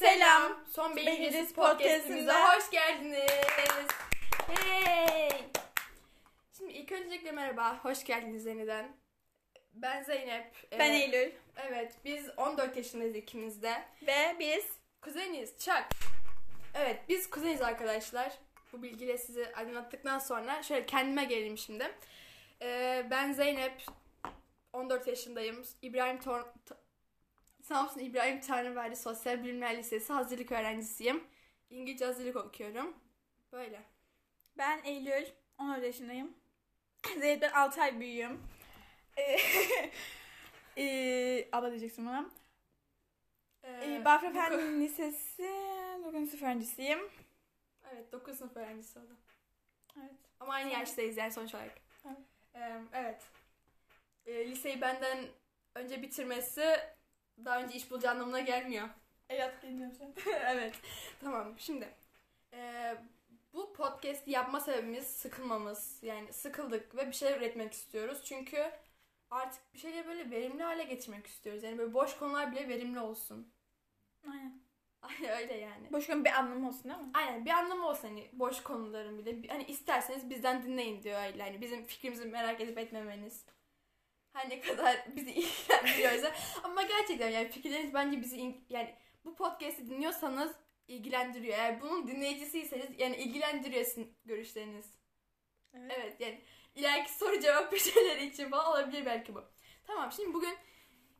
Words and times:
Selam. 0.00 0.64
Son 0.72 0.96
Beğeniniz 0.96 1.52
podcast'imize 1.52 2.32
hoş 2.32 2.70
geldiniz. 2.70 3.88
Hey. 4.48 5.30
Şimdi 6.56 6.72
ilk 6.72 6.92
öncelikle 6.92 7.32
merhaba. 7.32 7.78
Hoş 7.84 8.04
geldiniz 8.04 8.46
yeniden. 8.46 8.96
Ben 9.74 10.02
Zeynep. 10.02 10.56
Ben 10.78 10.92
Ee, 10.92 10.96
Eylül. 10.96 11.32
Evet 11.56 11.92
biz 12.04 12.30
14 12.36 12.76
yaşındayız 12.76 13.16
ikimiz 13.16 13.62
de. 13.62 13.82
Ve 14.06 14.36
biz 14.38 14.64
Kuzeniz. 15.02 15.58
Çak. 15.58 15.88
Evet 16.74 17.00
biz 17.08 17.30
kuzeniz 17.30 17.62
arkadaşlar. 17.62 18.32
Bu 18.72 18.82
bilgiyle 18.82 19.18
sizi 19.18 19.52
aydınlattıktan 19.54 20.18
sonra 20.18 20.62
şöyle 20.62 20.86
kendime 20.86 21.24
gelelim 21.24 21.58
şimdi. 21.58 21.90
Ee, 22.62 23.06
ben 23.10 23.32
Zeynep. 23.32 23.82
14 24.72 25.06
yaşındayım. 25.06 25.64
İbrahim 25.82 26.20
Tor... 26.20 26.44
Samsun 27.70 28.00
İbrahim 28.00 28.40
Tanrıverdi 28.40 28.96
Sosyal 28.96 29.44
Bilimler 29.44 29.78
Lisesi 29.78 30.12
hazırlık 30.12 30.52
öğrencisiyim. 30.52 31.24
İngilizce 31.70 32.04
hazırlık 32.04 32.36
okuyorum. 32.36 32.94
Böyle. 33.52 33.82
ben 34.58 34.80
Eylül. 34.84 35.26
14 35.58 35.84
yaşındayım. 35.84 36.34
Zeynep'ten 37.18 37.52
6 37.52 37.82
ay 37.82 38.00
büyüğüm. 38.00 38.42
Ee, 39.16 39.38
ee, 40.82 41.48
abla 41.52 41.70
diyeceksin 41.70 42.06
bana. 42.06 42.30
Ee, 43.62 43.94
Ee, 43.94 44.04
Bafra 44.04 44.32
Fen 44.32 44.80
Lisesi 44.80 45.50
9. 46.04 46.30
sınıf 46.30 46.42
öğrencisiyim. 46.42 47.00
Evet 47.92 48.12
9 48.12 48.38
sınıf 48.38 48.56
öğrencisi 48.56 48.98
o 48.98 49.02
da. 49.02 49.14
Evet. 50.00 50.12
Ama 50.40 50.52
aynı 50.54 50.70
yaştayız 50.70 51.16
yani 51.16 51.32
sonuç 51.32 51.54
olarak. 51.54 51.78
Evet. 52.06 52.18
Ee, 52.54 52.80
evet. 52.92 53.22
Ee, 54.26 54.50
liseyi 54.50 54.80
benden 54.80 55.18
önce 55.74 56.02
bitirmesi 56.02 56.80
daha 57.44 57.62
önce 57.62 57.76
iş 57.76 57.90
bulacağı 57.90 58.12
anlamına 58.12 58.40
gelmiyor. 58.40 58.88
Evet 59.28 59.62
geliyorum 59.62 59.94
sen. 59.98 60.14
evet. 60.46 60.74
Tamam. 61.20 61.54
Şimdi 61.58 61.88
ee, 62.52 62.96
bu 63.52 63.72
podcast 63.72 64.28
yapma 64.28 64.60
sebebimiz 64.60 65.06
sıkılmamız. 65.06 65.98
Yani 66.02 66.32
sıkıldık 66.32 66.96
ve 66.96 67.06
bir 67.06 67.12
şeyler 67.12 67.36
üretmek 67.36 67.72
istiyoruz. 67.72 68.20
Çünkü 68.24 68.70
artık 69.30 69.74
bir 69.74 69.78
şeyleri 69.78 70.06
böyle 70.06 70.30
verimli 70.30 70.62
hale 70.62 70.84
getirmek 70.84 71.26
istiyoruz. 71.26 71.62
Yani 71.62 71.78
böyle 71.78 71.94
boş 71.94 72.16
konular 72.16 72.52
bile 72.52 72.68
verimli 72.68 73.00
olsun. 73.00 73.52
Aynen. 74.26 74.60
Aynen 75.02 75.30
öyle 75.38 75.54
yani. 75.54 75.92
Boşuna 75.92 76.24
bir 76.24 76.30
anlamı 76.30 76.68
olsun 76.68 76.84
değil 76.84 77.00
mi? 77.00 77.10
Aynen 77.14 77.44
bir 77.44 77.50
anlamı 77.50 77.88
olsun 77.88 78.08
hani 78.08 78.30
boş 78.32 78.62
konuların 78.62 79.18
bile. 79.18 79.48
Hani 79.48 79.64
isterseniz 79.64 80.30
bizden 80.30 80.62
dinleyin 80.62 81.02
diyor 81.02 81.22
öyle. 81.22 81.42
Hani 81.42 81.60
bizim 81.60 81.84
fikrimizi 81.84 82.24
merak 82.24 82.60
edip 82.60 82.78
etmemeniz. 82.78 83.44
Her 84.32 84.48
ne 84.50 84.60
kadar 84.60 85.16
bizi 85.16 85.30
ilgilendiriyorsa. 85.34 86.34
Ama 86.64 86.82
gerçekten 86.82 87.30
yani 87.30 87.48
fikirleriniz 87.48 87.94
bence 87.94 88.20
bizi 88.20 88.36
in- 88.36 88.64
yani 88.68 88.94
bu 89.24 89.34
podcast'i 89.36 89.90
dinliyorsanız 89.90 90.52
ilgilendiriyor. 90.88 91.58
Eğer 91.58 91.80
bunun 91.80 92.06
dinleyicisiyseniz 92.08 92.86
yani 92.98 93.16
ilgilendiriyor 93.16 93.84
sizin 93.84 94.16
görüşleriniz. 94.24 94.86
Evet. 95.74 95.92
Evet 95.98 96.20
yani 96.20 96.40
ileriki 96.74 97.12
soru 97.12 97.40
cevap 97.40 97.76
şeyleri 97.78 98.24
için 98.26 98.50
falan 98.50 98.66
olabilir 98.66 99.06
belki 99.06 99.34
bu. 99.34 99.44
Tamam 99.86 100.12
şimdi 100.12 100.34
bugün 100.34 100.54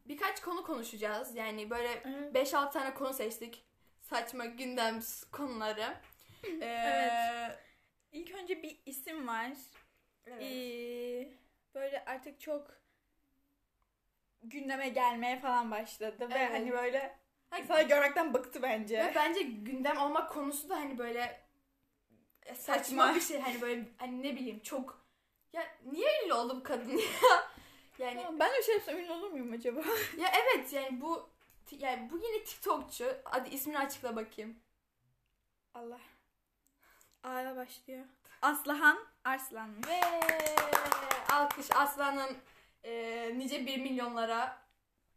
birkaç 0.05 0.41
konu 0.41 0.63
konuşacağız. 0.65 1.37
Yani 1.37 1.71
böyle 1.71 1.89
Evet. 2.05 2.53
5-6 2.53 2.73
tane 2.73 2.95
konu 2.95 3.13
seçtik. 3.15 3.65
Saçma 4.01 4.45
gündem 4.45 5.01
konuları. 5.33 5.97
Ee, 6.45 6.65
Evet. 6.65 7.59
İlk 8.13 8.35
önce 8.35 8.63
bir 8.63 8.81
isim 8.87 9.29
var. 9.29 9.51
evet. 10.27 10.43
Ee, 10.43 11.33
böyle 11.75 12.05
artık 12.05 12.41
çok 12.41 12.80
gündeme 14.43 14.89
gelmeye 14.89 15.41
falan 15.41 15.71
başladı 15.71 16.31
ve 16.31 16.35
Evet. 16.35 16.53
hani 16.53 16.73
böyle 16.73 17.19
Hayır, 17.51 17.67
sana 17.67 17.83
görmekten 17.83 18.35
bıktı 18.35 18.63
bence. 18.63 18.99
Ve 19.07 19.13
bence 19.15 19.43
gündem 19.43 19.99
olmak 19.99 20.31
konusu 20.33 20.69
da 20.69 20.77
hani 20.77 20.99
böyle 20.99 21.41
saçma, 22.55 22.75
Saçma. 22.75 23.15
bir 23.15 23.21
şey. 23.21 23.41
Hani 23.41 23.61
böyle 23.61 23.85
hani 23.99 24.23
ne 24.23 24.37
bileyim 24.37 24.61
çok 24.61 25.07
ya 25.53 25.67
niye 25.93 26.09
ünlü 26.25 26.33
oldu 26.35 26.57
bu 26.57 26.63
kadın 26.63 26.97
ya? 26.97 27.07
Yani 27.99 28.27
Ama 28.27 28.39
ben 28.39 28.53
de 28.53 28.63
şey 28.63 28.75
yapsam 28.75 28.97
ünlü 28.99 29.13
olur 29.13 29.31
muyum 29.31 29.53
acaba? 29.53 29.81
ya 30.19 30.29
evet 30.35 30.73
yani 30.73 31.01
bu 31.01 31.31
yani 31.79 32.11
bu 32.11 32.19
yine 32.19 32.45
TikTokçu. 32.45 33.17
Hadi 33.25 33.49
ismini 33.55 33.79
açıkla 33.79 34.17
bakayım. 34.17 34.57
Allah. 35.75 36.01
A'ya 37.23 37.57
başlıyor. 37.57 38.05
Aslıhan 38.43 38.99
Arslan. 39.25 39.87
Ve 39.87 40.01
alkış 41.33 41.67
Aslan'ın 41.77 42.37
e, 42.85 43.31
nice 43.39 43.67
bir 43.67 43.79
milyonlara 43.79 44.59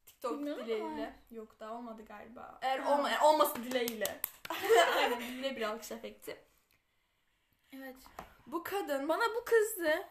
TikTok 0.06 0.32
Bilmiyorum 0.38 0.66
dileğiyle. 0.66 0.86
ama. 0.86 1.12
Yok 1.32 1.60
daha 1.60 1.74
olmadı 1.74 2.06
galiba. 2.06 2.60
Eğer 2.62 2.80
Ha. 2.80 2.94
olma, 2.98 3.10
olması 3.24 3.56
dileğiyle. 3.56 4.20
Aynen 4.98 5.20
bile 5.20 5.56
bir 5.56 5.62
alkış 5.62 5.92
efekti. 5.92 6.38
Evet. 7.76 7.96
Bu 8.48 8.64
kadın 8.64 9.10
Bana 9.10 9.24
bu 9.36 9.46
kızdı. 9.46 10.08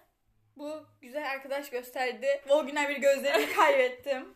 Bu 0.57 0.87
güzel 1.01 1.31
arkadaş 1.31 1.71
gösterdi. 1.71 2.43
O 2.49 2.67
günden 2.67 2.89
beri 2.89 3.01
gözlerimi 3.01 3.53
kaybettim. 3.57 4.35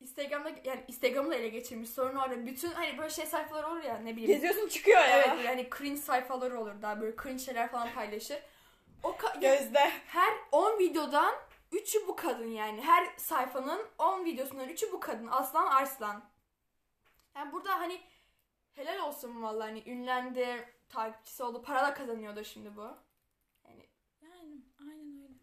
Instagram'da 0.00 0.50
yani 0.64 0.84
Instagram'ı 0.88 1.30
da 1.30 1.34
ele 1.34 1.48
geçirmiş 1.48 1.90
sorun 1.90 2.16
orada. 2.16 2.46
Bütün 2.46 2.72
hani 2.72 2.98
böyle 2.98 3.10
şey 3.10 3.26
sayfalar 3.26 3.64
olur 3.64 3.82
ya 3.82 3.98
ne 3.98 4.12
bileyim. 4.16 4.30
Geziyorsun 4.40 4.68
çıkıyor 4.68 4.98
ya. 5.00 5.08
Evet 5.16 5.36
böyle 5.36 5.48
hani 5.48 5.70
cringe 5.78 6.00
sayfaları 6.00 6.60
olur 6.60 6.72
daha 6.82 7.00
böyle 7.00 7.16
cringe 7.22 7.38
şeyler 7.38 7.70
falan 7.70 7.92
paylaşır. 7.94 8.38
O 9.02 9.10
ka- 9.10 9.40
Gözde. 9.40 9.90
her 10.06 10.32
10 10.52 10.78
videodan 10.78 11.34
3'ü 11.72 12.06
bu 12.08 12.16
kadın 12.16 12.50
yani. 12.50 12.82
Her 12.82 13.16
sayfanın 13.16 13.88
10 13.98 14.24
videosundan 14.24 14.68
3'ü 14.68 14.92
bu 14.92 15.00
kadın. 15.00 15.28
Aslan 15.30 15.66
Arslan. 15.66 16.24
Yani 17.36 17.52
burada 17.52 17.80
hani 17.80 18.00
helal 18.72 19.08
olsun 19.08 19.42
vallahi 19.42 19.68
hani 19.68 19.90
ünlendi, 19.90 20.74
takipçisi 20.88 21.42
oldu, 21.42 21.62
para 21.62 21.82
da 21.82 21.94
kazanıyordu 21.94 22.44
şimdi 22.44 22.76
bu. 22.76 22.96
Yani 23.64 23.88
Yani 24.22 24.62
aynen 24.80 25.22
öyle. 25.22 25.34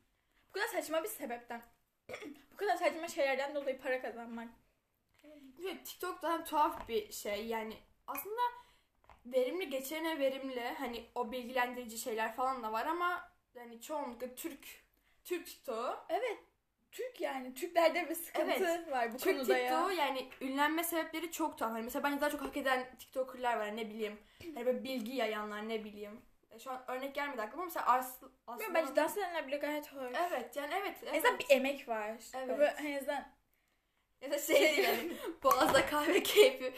Bu 0.50 0.52
kadar 0.52 0.68
saçma 0.68 1.04
bir 1.04 1.10
sebepten. 1.10 1.62
bu 2.52 2.56
kadar 2.56 2.78
saçma 2.78 3.08
şeylerden 3.08 3.56
dolayı 3.56 3.82
para 3.82 4.02
kazanmak. 4.02 4.50
Evet, 5.62 5.86
TikTok 5.86 6.22
da 6.22 6.34
hem 6.34 6.44
tuhaf 6.44 6.88
bir 6.88 7.12
şey 7.12 7.48
yani 7.48 7.78
aslında 8.08 8.42
verimli 9.26 9.70
geçene 9.70 10.20
verimli 10.20 10.74
hani 10.78 11.06
o 11.16 11.32
bilgilendirici 11.32 11.98
şeyler 11.98 12.36
falan 12.36 12.64
da 12.64 12.72
var 12.72 12.86
ama 12.86 13.32
yani 13.56 13.82
çoğunlukla 13.82 14.36
Türk 14.36 14.89
Türk 15.26 15.46
TikTok'u 15.46 15.96
Evet. 16.10 16.38
Türk 16.92 17.22
yani. 17.22 17.54
Türklerde 17.54 18.10
bir 18.10 18.16
sıkıntı 18.16 18.52
Evet. 18.52 18.92
var 18.92 19.14
bu 19.14 19.18
Türk 19.18 19.38
konuda 19.38 19.58
ya. 19.58 19.70
TikTok'u 19.70 19.92
yani 19.92 20.30
ünlenme 20.42 20.84
sebepleri 20.84 21.32
çok 21.32 21.58
tuhaf. 21.58 21.72
Hani 21.72 21.84
mesela 21.84 22.04
bence 22.04 22.22
daha 22.22 22.30
çok 22.30 22.42
hak 22.42 22.58
eden 22.58 22.96
TikToker'lar 23.00 23.58
var 23.58 23.78
ne 23.78 23.90
bileyim. 23.90 24.20
Hani 24.56 24.66
böyle 24.66 24.84
bilgi 24.84 25.16
yayanlar 25.16 25.70
ne 25.70 25.84
bileyim. 25.84 26.22
E, 26.52 26.60
Şu 26.60 26.72
an 26.72 26.84
örnek 26.88 27.16
gelmedi 27.16 27.42
aklıma 27.42 27.64
ama 27.64 27.66
mesela 27.66 27.86
Ars, 27.86 28.08
Aslı... 28.48 28.60
Bilmiyorum, 28.60 28.76
Bence 28.76 28.96
dans 28.96 29.18
edenler 29.18 29.48
bile 29.48 29.58
gayet 29.58 29.94
hoş. 29.94 30.16
Evet 30.30 30.56
yani 30.56 30.74
evet. 30.74 30.96
En 31.04 31.08
evet. 31.08 31.18
azından 31.26 31.40
bir 31.40 31.46
emek 31.50 31.88
var. 31.88 32.16
Evet. 32.34 32.50
Böyle 32.50 32.66
en 32.66 32.98
azından 32.98 33.26
Ya 34.22 34.32
da 34.32 34.40
şey 34.40 34.80
yani. 34.80 35.12
Boğaz'da 35.44 35.86
kahve 35.86 36.24
keyfi. 36.24 36.74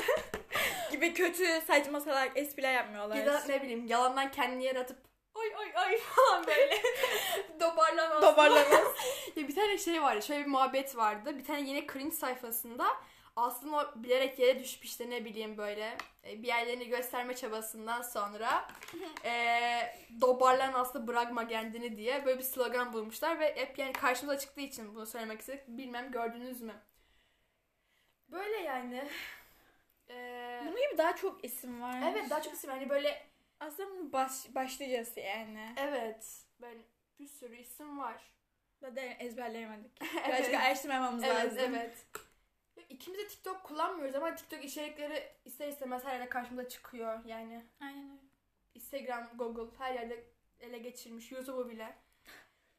gibi 0.90 1.14
kötü 1.14 1.60
saçma 1.66 2.00
salak 2.00 2.36
espriler 2.36 2.74
yapmıyorlar. 2.74 3.16
ya 3.16 3.26
da 3.26 3.44
ne 3.48 3.62
bileyim 3.62 3.86
yalandan 3.86 4.30
kendini 4.30 4.64
yaratıp 4.64 5.09
oy 5.40 5.54
oy 5.58 5.72
oy 5.86 5.98
falan 6.00 6.46
böyle 6.46 6.82
dobarlamaz. 7.60 8.20
Toparlamaz. 8.20 8.86
Ya 9.36 9.48
bir 9.48 9.54
tane 9.54 9.78
şey 9.78 10.02
vardı. 10.02 10.22
Şöyle 10.22 10.40
bir 10.44 10.50
muhabbet 10.50 10.96
vardı. 10.96 11.38
Bir 11.38 11.44
tane 11.44 11.60
yine 11.60 11.86
cringe 11.86 12.14
sayfasında 12.16 12.86
aslında 13.36 13.76
o 13.76 14.02
bilerek 14.02 14.38
yere 14.38 14.58
düşüp 14.58 14.84
işte 14.84 15.10
ne 15.10 15.24
bileyim 15.24 15.58
böyle 15.58 15.96
e, 16.24 16.42
bir 16.42 16.46
yerlerini 16.48 16.88
gösterme 16.88 17.36
çabasından 17.36 18.02
sonra 18.02 18.68
e, 19.24 19.32
dobarlan 20.20 20.72
aslında 20.72 21.06
bırakma 21.06 21.48
kendini 21.48 21.96
diye 21.96 22.24
böyle 22.26 22.38
bir 22.38 22.44
slogan 22.44 22.92
bulmuşlar 22.92 23.40
ve 23.40 23.56
hep 23.56 23.78
yani 23.78 23.92
karşımıza 23.92 24.38
çıktığı 24.38 24.60
için 24.60 24.94
bunu 24.94 25.06
söylemek 25.06 25.40
istedik. 25.40 25.68
Bilmem 25.68 26.12
gördünüz 26.12 26.60
mü? 26.62 26.74
Böyle 28.28 28.56
yani. 28.56 29.08
E, 30.12 30.60
Bunun 30.64 30.76
gibi 30.80 30.98
daha 30.98 31.16
çok 31.16 31.44
isim 31.44 31.82
var. 31.82 32.12
evet 32.12 32.30
daha 32.30 32.42
çok 32.42 32.52
isim 32.52 32.70
hani 32.70 32.88
böyle 32.88 33.29
Aslında 33.60 33.90
bunun 33.90 34.12
baş, 34.12 34.54
başlıcası 34.54 35.20
yani. 35.20 35.74
evet 35.76 36.44
böyle 36.60 36.80
bir 37.18 37.28
sürü 37.28 37.56
isim 37.56 37.98
var. 37.98 38.32
Zaten 38.80 39.16
ezberleyemedik. 39.18 39.92
Evet. 40.14 40.26
Birazcık 40.28 40.54
araştırmamamız 40.54 41.24
Evet 41.24 41.36
lazım. 41.36 41.58
evet. 41.74 42.06
Ya 42.76 42.84
İkimiz 42.88 43.18
de 43.20 43.28
TikTok 43.28 43.64
kullanmıyoruz 43.64 44.14
ama 44.14 44.34
TikTok 44.34 44.64
içerikleri 44.64 45.32
ister 45.44 45.68
istemez 45.68 46.04
her 46.04 46.12
yerde 46.12 46.28
karşımıza 46.28 46.68
çıkıyor. 46.68 47.24
Yani 47.24 47.66
Aynen 47.80 48.10
öyle. 48.10 48.20
Instagram, 48.74 49.30
Google 49.34 49.76
her 49.78 49.94
yerde 49.94 50.24
ele 50.60 50.78
geçirmiş. 50.78 51.32
YouTube'u 51.32 51.68
bile. 51.68 51.96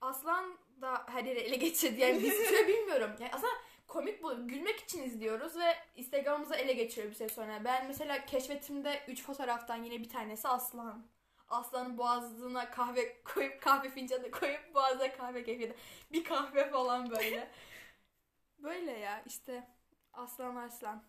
Aslan 0.01 0.57
da 0.81 1.05
her 1.07 1.23
yere 1.23 1.39
ele 1.39 1.55
geçirdi. 1.55 1.99
Yani 1.99 2.23
biz 2.23 2.49
şöyle 2.49 2.67
bilmiyorum. 2.73 3.11
Yani 3.19 3.31
aslında 3.33 3.53
komik 3.91 4.23
bu. 4.23 4.47
Gülmek 4.47 4.79
için 4.79 5.03
izliyoruz 5.03 5.57
ve 5.57 5.75
Instagram'ımıza 5.95 6.55
ele 6.55 6.73
geçiriyor 6.73 7.09
bir 7.09 7.15
süre 7.15 7.29
sonra. 7.29 7.63
Ben 7.65 7.87
mesela 7.87 8.25
keşfetimde 8.25 9.01
3 9.07 9.23
fotoğraftan 9.23 9.83
yine 9.83 9.99
bir 9.99 10.09
tanesi 10.09 10.47
Aslan. 10.47 11.07
Aslanın 11.49 11.97
boğazına 11.97 12.71
kahve 12.71 13.21
koyup 13.23 13.61
kahve 13.61 13.89
fincanı 13.89 14.31
koyup 14.31 14.73
boğazına 14.75 15.11
kahve 15.11 15.43
keyfi. 15.43 15.75
Bir 16.11 16.23
kahve 16.23 16.69
falan 16.69 17.09
böyle. 17.09 17.47
Böyle 18.57 18.91
ya 18.91 19.23
işte 19.25 19.67
Aslan 20.13 20.55
Arslan. 20.55 21.03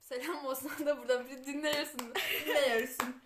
Selam 0.00 0.46
olsun 0.46 0.86
da 0.86 0.98
burada 0.98 1.24
bizi 1.24 1.46
dinliyorsun. 1.46 2.14
Dinliyorsun. 2.46 3.22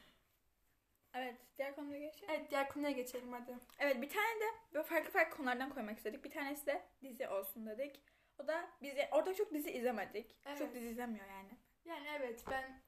Evet 1.15 1.37
diğer 1.59 1.77
konuya 1.77 1.99
geçelim. 1.99 2.31
Evet 2.31 2.51
diğer 2.51 2.69
konuya 2.69 2.91
geçelim 2.91 3.33
hadi. 3.33 3.59
Evet 3.79 4.03
bir 4.03 4.09
tane 4.09 4.41
de 4.41 4.45
böyle 4.73 4.85
farklı 4.85 5.11
farklı 5.11 5.37
konulardan 5.37 5.71
koymak 5.71 5.97
istedik. 5.97 6.25
Bir 6.25 6.31
tanesi 6.31 6.67
de 6.67 6.83
dizi 7.03 7.29
olsun 7.29 7.67
dedik. 7.67 8.01
O 8.43 8.47
da 8.47 8.69
bizi 8.83 9.09
orada 9.13 9.35
çok 9.35 9.53
dizi 9.53 9.71
izlemedik. 9.71 10.37
Evet. 10.47 10.59
Çok 10.59 10.75
dizi 10.75 10.87
izlemiyor 10.87 11.27
yani. 11.27 11.59
Yani 11.85 12.07
evet 12.19 12.45
ben 12.51 12.81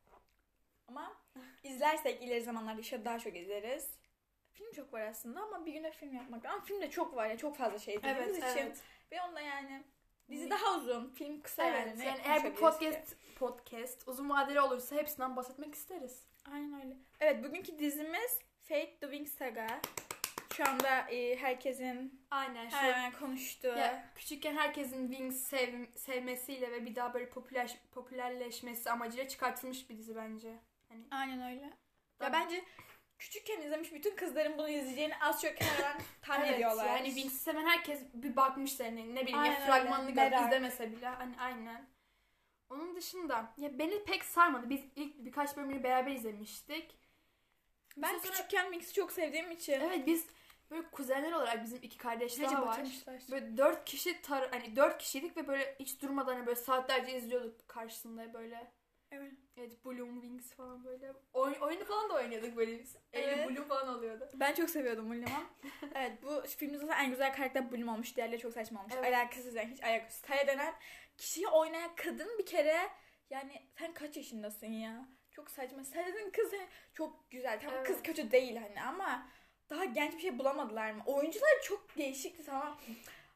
Ama 0.89 1.13
izlersek 1.63 2.23
ileri 2.23 2.43
zamanlarda 2.43 2.81
işte 2.81 3.05
daha 3.05 3.19
çok 3.19 3.37
izleriz. 3.37 3.91
Film 4.53 4.73
çok 4.73 4.93
var 4.93 5.01
aslında 5.01 5.41
ama 5.41 5.67
bir 5.67 5.73
güne 5.73 5.91
film 5.91 6.15
yapmak. 6.15 6.45
Ama 6.45 6.61
film 6.61 6.81
de 6.81 6.91
çok 6.91 7.17
var 7.17 7.27
ya 7.27 7.39
çok 7.39 7.57
fazla 7.57 7.79
şey 7.79 7.95
izlediğimiz 7.95 8.39
evet 8.39 8.53
için. 8.53 8.67
evet. 8.67 8.83
Ve 9.13 9.23
onda 9.23 9.41
yani 9.41 9.85
dizi 10.31 10.51
daha 10.51 10.77
uzun, 10.77 11.11
film 11.11 11.41
kısa 11.43 11.65
Evet 11.65 11.87
yani. 11.87 12.05
yani, 12.05 12.21
eğer 12.25 12.45
bu 12.45 12.55
konuşabiliriz 12.55 12.79
ki? 12.79 12.85
podcast 12.87 13.17
podcast 13.39 14.09
uzun 14.09 14.31
vadeli 14.31 14.61
olursa 14.61 14.97
hepsinden 14.97 15.37
bahsetmek 15.37 15.75
isteriz. 15.75 16.25
Aynen 16.53 16.81
öyle. 16.85 16.97
Evet 17.21 17.45
bugünkü 17.45 17.79
dizimiz 17.79 18.39
Fate 18.63 18.99
the 19.01 19.07
Wings 19.07 19.33
Saga. 19.33 19.81
Şu 20.57 20.69
anda 20.69 21.11
e, 21.11 21.37
herkesin 21.37 22.27
Aynen 22.31 22.69
şu 22.69 22.77
hemen 22.77 23.13
konuştuğu. 23.13 23.67
ya, 23.67 24.05
küçükken 24.15 24.57
herkesin 24.57 25.11
Wings 25.11 25.37
sev, 25.37 25.87
sevmesiyle 25.97 26.73
ve 26.73 26.87
bir 26.87 26.95
daha 26.95 27.15
böyle 27.15 27.29
popüler 27.29 27.79
popülerleşmesi 27.93 28.91
amacıyla 28.91 29.29
çıkartılmış 29.29 29.91
bir 29.91 29.99
dizi 29.99 30.17
bence. 30.17 30.57
Hani 30.89 31.05
Aynen 31.11 31.43
öyle. 31.43 31.65
Ya 31.65 31.73
Tabii. 32.19 32.33
bence 32.33 32.65
küçükken 33.19 33.61
izlemiş 33.61 33.93
bütün 33.93 34.17
kızların 34.17 34.59
bunu 34.59 34.69
izleyeceğini 34.69 35.15
az 35.21 35.43
çok 35.43 35.53
hemen 35.61 36.01
tahmin 36.23 36.47
evet, 36.47 36.55
ediyorlar. 36.55 36.87
Yani 36.87 37.07
Wings'i 37.07 37.39
seven 37.39 37.67
herkes 37.67 38.01
bir 38.15 38.37
bakmıştır 38.37 38.85
hani 38.85 39.15
ne 39.15 39.23
bileyim 39.23 39.39
Aynen 39.39 39.53
ya 39.53 39.61
öyle, 39.61 39.67
fragmanını 39.67 40.11
gör, 40.11 40.17
merak. 40.17 40.47
izlemese 40.47 40.93
bile 40.93 41.09
hani 41.09 41.35
aynen. 41.39 41.87
Onun 42.71 42.97
dışında 42.97 43.53
ya 43.57 43.79
beni 43.79 44.05
pek 44.05 44.25
sarmadı. 44.25 44.71
Biz 44.71 44.81
ilk 44.97 45.25
birkaç 45.25 45.57
bölümünü 45.57 45.83
beraber 45.83 46.13
izlemiştik. 46.13 46.97
ben 47.97 48.19
Sonra- 48.19 48.23
küçükken 48.23 48.63
Wings'i 48.63 48.93
çok 48.93 49.13
sevdiğim 49.13 49.51
için. 49.51 49.81
Evet 49.81 50.07
biz 50.07 50.27
böyle 50.71 50.91
kuzenler 50.91 51.33
olarak 51.33 51.63
bizim 51.63 51.79
iki 51.83 51.99
kardeş 51.99 52.41
daha 52.41 52.67
var. 52.67 52.81
Böyle 53.31 53.57
dört 53.57 53.85
kişi 53.85 54.23
tar 54.23 54.51
hani 54.51 54.77
dört 54.77 54.99
kişiydik 54.99 55.37
ve 55.37 55.49
böyle 55.49 55.77
hiç 55.81 56.03
durmadan 56.03 56.35
hani 56.35 56.47
böyle 56.47 56.57
saatlerce 56.57 57.17
izliyorduk 57.17 57.69
karşısında 57.69 58.35
böyle. 58.35 58.73
Evet. 59.11 59.33
Evet 59.57 59.85
Bloom 59.85 60.21
Wings 60.21 60.53
falan 60.55 60.85
böyle. 60.85 61.13
Oy, 61.33 61.57
oyunu 61.61 61.85
falan 61.85 62.11
da 62.11 62.15
oynuyorduk 62.15 62.57
böyle 62.57 62.79
biz. 62.79 62.97
Evet. 63.13 63.35
Evet. 63.37 63.51
Bloom 63.51 63.69
falan 63.69 63.89
oluyordu. 63.89 64.29
Ben 64.35 64.55
çok 64.55 64.71
seviyordum 64.71 65.11
Bloom'u. 65.11 65.47
evet 65.95 66.23
bu 66.23 66.43
filmde 66.57 66.79
zaten 66.79 67.05
en 67.05 67.11
güzel 67.11 67.35
karakter 67.35 67.73
Bloom 67.73 67.89
olmuş. 67.89 68.17
Diğerleri 68.17 68.41
çok 68.41 68.53
saçma 68.53 68.81
olmuş. 68.81 68.95
Evet. 68.97 69.15
Alakasız 69.15 69.55
yani 69.55 69.71
hiç 69.71 69.85
alakasız. 69.85 70.21
Taya 70.21 70.47
denen 70.47 70.75
kişiyi 71.17 71.49
oynayan 71.49 71.97
kadın 71.97 72.39
bir 72.39 72.47
kere 72.47 72.89
yani 73.31 73.63
sen 73.79 73.95
kaç 73.95 74.17
yaşındasın 74.17 74.67
ya? 74.67 75.09
Çok 75.31 75.51
saçma. 75.51 75.83
Taya'nın 75.83 76.31
kız 76.31 76.53
çok 76.95 77.31
güzel. 77.31 77.61
Tamam 77.61 77.75
Evet. 77.79 77.87
kız 77.87 78.03
kötü 78.03 78.31
değil 78.31 78.57
hani 78.57 78.83
ama 78.83 79.29
daha 79.71 79.85
genç 79.85 80.13
bir 80.17 80.21
şey 80.21 80.39
bulamadılar 80.39 80.91
mı? 80.91 81.03
Oyuncular 81.07 81.51
çok 81.63 81.97
değişikti 81.99 82.43
tamam. 82.47 82.77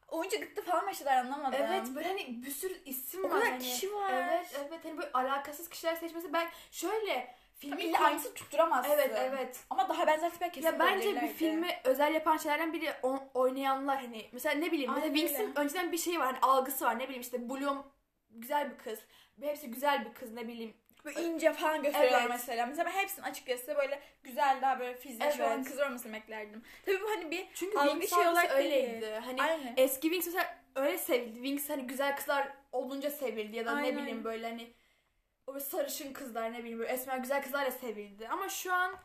Oyuncu 0.07 0.39
gıttı 0.39 0.61
falan 0.61 0.87
başladılar 0.87 1.17
anlamadım. 1.17 1.59
Evet 1.63 1.87
böyle 1.95 2.07
hani 2.07 2.43
bir 2.45 2.51
sürü 2.51 2.73
isim 2.85 3.25
O 3.25 3.29
var. 3.29 3.31
kadar 3.33 3.49
hani. 3.49 3.59
kişi 3.59 3.93
var. 3.93 4.11
Evet 4.13 4.47
evet 4.59 4.79
hani 4.85 4.97
böyle 4.97 5.11
alakasız 5.13 5.69
kişiler 5.69 5.95
seçmesi 5.95 6.33
ben 6.33 6.47
şöyle 6.71 7.35
Film 7.59 7.77
filmi 7.77 7.91
illa 7.91 7.99
aynısı 7.99 8.33
tutturamazsın. 8.33 8.91
Evet 8.91 9.11
evet. 9.15 9.59
Ama 9.69 9.89
daha 9.89 10.07
benzer 10.07 10.29
tipler 10.31 10.53
kesin 10.53 10.67
Ya 10.67 10.79
bence 10.79 11.21
bir 11.21 11.27
filmi 11.27 11.67
özel 11.83 12.13
yapan 12.13 12.37
şeylerden 12.37 12.73
biri 12.73 12.93
o- 13.03 13.29
oynayanlar 13.33 13.97
hani 14.01 14.29
mesela 14.31 14.55
ne 14.55 14.71
bileyim 14.71 14.91
mesela 14.91 15.05
Aynen 15.11 15.15
Wings'in 15.15 15.43
öyle. 15.49 15.59
önceden 15.59 15.91
bir 15.91 15.97
şeyi 15.97 16.19
var 16.19 16.25
hani 16.25 16.39
algısı 16.41 16.85
var 16.85 16.99
ne 16.99 17.03
bileyim 17.03 17.21
işte 17.21 17.49
Bloom 17.49 17.83
güzel 18.29 18.71
bir 18.71 18.77
kız. 18.77 18.99
Hepsi 19.41 19.71
güzel 19.71 20.05
bir 20.05 20.13
kız 20.13 20.31
ne 20.31 20.47
bileyim. 20.47 20.73
Böyle 21.05 21.21
ince 21.21 21.53
falan 21.53 21.83
gösteriyorlar 21.83 22.19
Evet. 22.19 22.29
mesela. 22.29 22.65
Mesela 22.65 22.85
ben 22.89 22.91
hepsinin 23.01 23.25
açıkçası 23.25 23.75
böyle 23.75 24.01
güzel 24.23 24.59
daha 24.61 24.79
böyle 24.79 24.95
fiziği 24.95 25.29
olan 25.29 25.57
Evet. 25.57 25.67
kızlar 25.67 25.87
olmasını 25.87 26.13
beklerdim. 26.13 26.63
Tabii 26.85 27.01
bu 27.01 27.09
hani 27.09 27.31
bir 27.31 27.47
Çünkü 27.53 27.77
Algı 27.77 28.07
şey 28.07 28.27
olarak 28.27 28.57
değil. 28.57 28.73
öyleydi. 28.73 29.19
Hani 29.25 29.41
Aynen. 29.41 29.73
eski 29.77 30.01
Wings 30.01 30.25
mesela 30.25 30.57
öyle 30.75 30.97
sevildi. 30.97 31.33
Wings 31.35 31.69
hani 31.69 31.87
güzel 31.87 32.15
kızlar 32.15 32.47
olunca 32.71 33.09
sevildi 33.11 33.55
ya 33.57 33.65
da 33.65 33.71
Aynen. 33.71 33.93
ne 33.95 34.01
bileyim 34.01 34.23
böyle 34.23 34.49
hani 34.49 34.73
o 35.47 35.53
böyle 35.53 35.65
sarışın 35.65 36.13
kızlar 36.13 36.53
ne 36.53 36.59
bileyim 36.59 36.79
böyle 36.79 36.91
esmer 36.91 37.17
güzel 37.17 37.43
kızlar 37.43 37.65
da 37.65 37.71
sevildi. 37.71 38.27
Ama 38.27 38.49
şu 38.49 38.73
an 38.73 38.95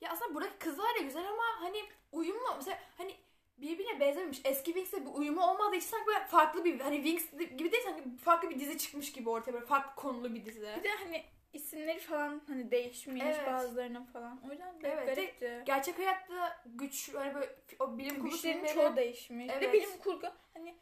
ya 0.00 0.10
aslında 0.10 0.34
buradaki 0.34 0.58
kızlar 0.58 0.94
da 0.94 1.02
güzel 1.02 1.28
ama 1.28 1.42
hani 1.60 1.82
uyumlu 2.12 2.54
mesela 2.56 2.78
hani 2.98 3.14
birbirine 3.58 4.00
benzememiş. 4.00 4.40
Eski 4.44 4.64
Wings'te 4.64 5.06
bir 5.06 5.10
uyumu 5.10 5.42
olmadığı 5.50 5.76
için 5.76 5.86
sanki 5.88 6.06
böyle 6.06 6.26
farklı 6.26 6.64
bir 6.64 6.80
hani 6.80 6.96
Wings 7.04 7.30
gibi 7.56 7.72
değil 7.72 7.82
sanki 7.84 8.02
farklı 8.24 8.50
bir 8.50 8.60
dizi 8.60 8.78
çıkmış 8.78 9.12
gibi 9.12 9.30
ortaya 9.30 9.52
böyle 9.52 9.66
farklı 9.66 10.02
konulu 10.02 10.34
bir 10.34 10.44
dizi. 10.44 10.60
Bir 10.60 10.82
de 10.82 10.88
hani 10.88 11.24
isimleri 11.52 11.98
falan 11.98 12.42
hani 12.46 12.70
değişmiş 12.70 13.22
Evet. 13.24 13.46
bazılarının 13.46 14.04
falan. 14.04 14.40
O 14.48 14.50
yüzden 14.50 14.80
bir 14.80 14.84
Evet, 14.84 15.06
garipti. 15.06 15.62
Gerçek 15.66 15.98
hayatta 15.98 16.62
güç 16.66 17.14
hani 17.14 17.34
böyle 17.34 17.56
o 17.78 17.98
bilim 17.98 18.20
kurgu 18.20 18.36
filmleri 18.36 18.74
çoğu 18.74 18.96
değişmiş. 18.96 19.48
Ve 19.48 19.52
Evet. 19.52 19.72
bilim 19.74 19.98
kurgu 19.98 20.26
hani 20.54 20.76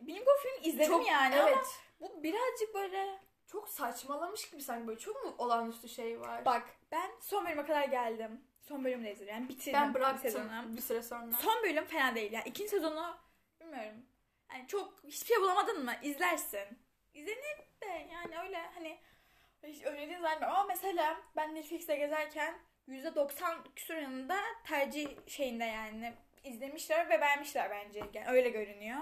bilim 0.00 0.24
kurgu 0.24 0.38
filmi 0.42 0.66
izledim 0.68 0.92
çok 0.92 1.08
yani 1.08 1.34
evet. 1.34 1.54
ama 1.54 1.64
bu 2.00 2.22
birazcık 2.22 2.74
böyle 2.74 3.18
Çok 3.46 3.68
saçmalamış 3.68 4.50
gibi 4.50 4.62
sanki 4.62 4.86
böyle 4.88 4.98
çok 4.98 5.24
mu 5.24 5.34
olağanüstü 5.38 5.88
şey 5.88 6.20
var? 6.20 6.44
bak 6.44 6.62
ben 6.92 7.10
son 7.20 7.46
bölüme 7.46 7.64
kadar 7.64 7.84
geldim. 7.84 8.40
Son 8.62 8.84
bölümü 8.84 9.04
de 9.04 9.12
izledim. 9.12 9.34
Yani 9.34 9.48
bitirdim 9.48 9.72
ben 9.72 9.94
bıraktım 9.94 10.18
sezonu. 10.18 10.76
bir 10.76 10.80
süre 10.80 11.02
sonra. 11.02 11.32
Son 11.32 11.62
bölüm 11.62 11.84
fena 11.84 12.14
değil. 12.14 12.32
Yani 12.32 12.48
ikinci 12.48 12.70
sezonu 12.70 13.16
bilmiyorum. 13.60 14.06
Yani 14.52 14.66
çok 14.68 15.04
hiçbir 15.04 15.26
şey 15.26 15.40
bulamadın 15.40 15.84
mı? 15.84 15.92
İzlersin. 16.02 16.78
İzlenir 17.14 17.58
de 17.82 18.08
yani 18.12 18.38
öyle 18.38 18.58
hani 18.74 18.98
hiç 19.62 19.84
öyle 19.84 20.08
değil 20.08 20.20
zannetmiyorum. 20.20 20.56
Ama 20.56 20.64
mesela 20.64 21.20
ben 21.36 21.54
Netflix'te 21.54 21.96
gezerken 21.96 22.58
%90 22.88 23.74
küsur 23.76 23.94
yanında 23.94 24.40
tercih 24.64 25.08
şeyinde 25.26 25.64
yani 25.64 26.14
izlemişler 26.44 27.10
ve 27.10 27.20
beğenmişler 27.20 27.70
bence. 27.70 28.02
Yani 28.14 28.28
öyle 28.28 28.48
görünüyor. 28.50 29.00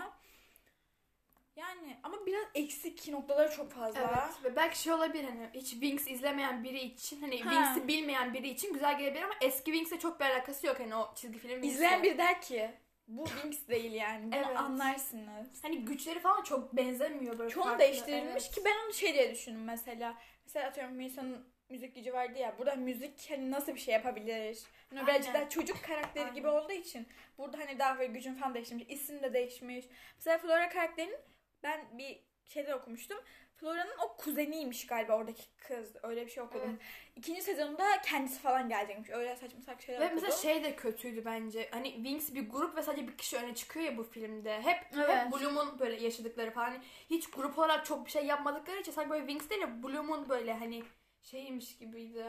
Yani 1.61 1.97
ama 2.03 2.27
biraz 2.27 2.45
eksik 2.55 3.09
noktaları 3.09 3.57
çok 3.57 3.73
fazla. 3.73 4.01
Evet 4.01 4.45
ve 4.45 4.57
belki 4.57 4.79
şey 4.83 4.93
olabilir 4.93 5.25
hani 5.25 5.51
hiç 5.55 5.71
Wings 5.71 6.09
izlemeyen 6.09 6.65
biri 6.65 6.81
için 6.81 7.21
hani 7.21 7.43
Ha. 7.43 7.51
Wings'i 7.51 7.89
bilmeyen 7.89 8.35
biri 8.35 8.49
için 8.49 8.73
güzel 8.73 8.99
gelebilir 8.99 9.23
ama 9.23 9.35
eski 9.41 9.73
Wings'le 9.73 10.01
çok 10.01 10.21
bir 10.21 10.25
alakası 10.25 10.67
yok 10.67 10.81
hani 10.81 10.95
o 10.95 11.15
çizgi 11.15 11.39
film 11.39 11.51
Wings'le. 11.53 11.75
İzleyen 11.75 12.03
bir 12.03 12.19
der 12.19 12.41
ki 12.41 12.71
bu 13.09 13.27
Wings 13.27 13.69
değil 13.69 13.93
yani. 13.93 14.25
Bunu 14.27 14.35
Evet. 14.35 14.57
anlarsınız. 14.57 15.49
Hani 15.63 15.85
güçleri 15.85 16.21
falan 16.21 16.43
çok 16.43 16.77
benzemiyor 16.77 17.39
böyle 17.39 17.51
farklı, 17.51 17.79
değiştirilmiş 17.79 18.45
evet. 18.45 18.55
ki 18.55 18.61
ben 18.65 18.87
onu 18.87 18.93
şey 18.93 19.15
diye 19.15 19.33
düşündüm 19.33 19.65
mesela. 19.65 20.15
Mesela 20.45 20.69
atıyorum 20.69 20.95
Melisa'nın 20.95 21.47
müzik 21.69 21.95
gücü 21.95 22.13
vardı 22.13 22.39
ya. 22.39 22.59
Burada 22.59 22.75
müzik 22.77 23.31
hani 23.31 23.51
nasıl 23.51 23.75
bir 23.75 23.81
şey 23.81 23.95
yapabilir? 23.95 24.59
Hani 24.95 25.07
birazcık 25.07 25.35
daha 25.35 25.49
çocuk 25.49 25.85
karakteri 25.85 26.25
Aynen. 26.25 26.35
gibi 26.35 26.49
olduğu 26.49 26.73
için 26.73 27.09
burada 27.39 27.59
hani 27.59 27.79
daha 27.79 27.99
böyle 27.99 28.13
gücün 28.13 28.35
falan 28.35 28.55
değişmiş. 28.55 28.85
isim 28.89 29.23
de 29.23 29.35
değişmiş. 29.35 29.87
Mesela 30.17 30.39
Flora 30.39 30.69
karakterinin 30.69 31.17
ben 31.63 31.99
bir 31.99 32.21
şeyde 32.47 32.75
okumuştum. 32.75 33.19
Flora'nın 33.57 33.99
o 34.05 34.17
kuzeniymiş 34.17 34.87
galiba 34.87 35.17
oradaki 35.17 35.43
kız. 35.57 35.97
Öyle 36.03 36.27
bir 36.27 36.31
şey 36.31 36.43
okudum. 36.43 36.71
Evet. 36.71 36.81
İkinci 37.17 37.43
sezonda 37.43 38.01
kendisi 38.05 38.41
falan 38.41 38.69
gelecekmiş. 38.69 39.11
Öyle 39.11 39.37
saçma 39.37 39.61
saçma 39.61 39.81
şeyler 39.81 40.01
Ve 40.01 40.05
okudum. 40.05 40.23
mesela 40.23 40.43
şey 40.43 40.65
de 40.65 40.77
kötüydü 40.77 41.25
bence. 41.25 41.69
Hani 41.73 41.95
Wings 41.95 42.35
bir 42.35 42.51
grup 42.51 42.77
ve 42.77 42.83
sadece 42.83 43.09
bir 43.09 43.17
kişi 43.17 43.37
öne 43.37 43.55
çıkıyor 43.55 43.87
ya 43.87 43.97
bu 43.99 44.03
filmde. 44.05 44.63
Hep 44.63 44.87
Evet. 44.95 45.09
hep 45.17 45.33
Bloom'un 45.33 45.79
böyle 45.79 45.97
yaşadıkları 46.03 46.51
falan. 46.51 46.67
Hani 46.71 46.81
hiç 47.11 47.31
grup 47.31 47.59
olarak 47.59 47.87
çok 47.87 48.07
bir 48.07 48.11
şey 48.11 48.27
yapmadıkları 48.27 48.81
için 48.81 48.93
sanki 48.93 49.11
böyle 49.11 49.27
Wings 49.27 49.51
değil 49.51 49.63
de 49.63 49.83
Bloom'un 49.83 50.29
böyle 50.29 50.53
hani 50.55 50.83
şeymiş 51.23 51.79
gibiydi. 51.79 52.25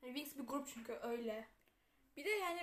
Hani 0.00 0.14
Wings 0.14 0.36
bir 0.38 0.48
grup 0.48 0.68
çünkü 0.74 0.98
öyle. 1.02 1.48
Bir 2.16 2.24
de 2.24 2.30
yani 2.30 2.60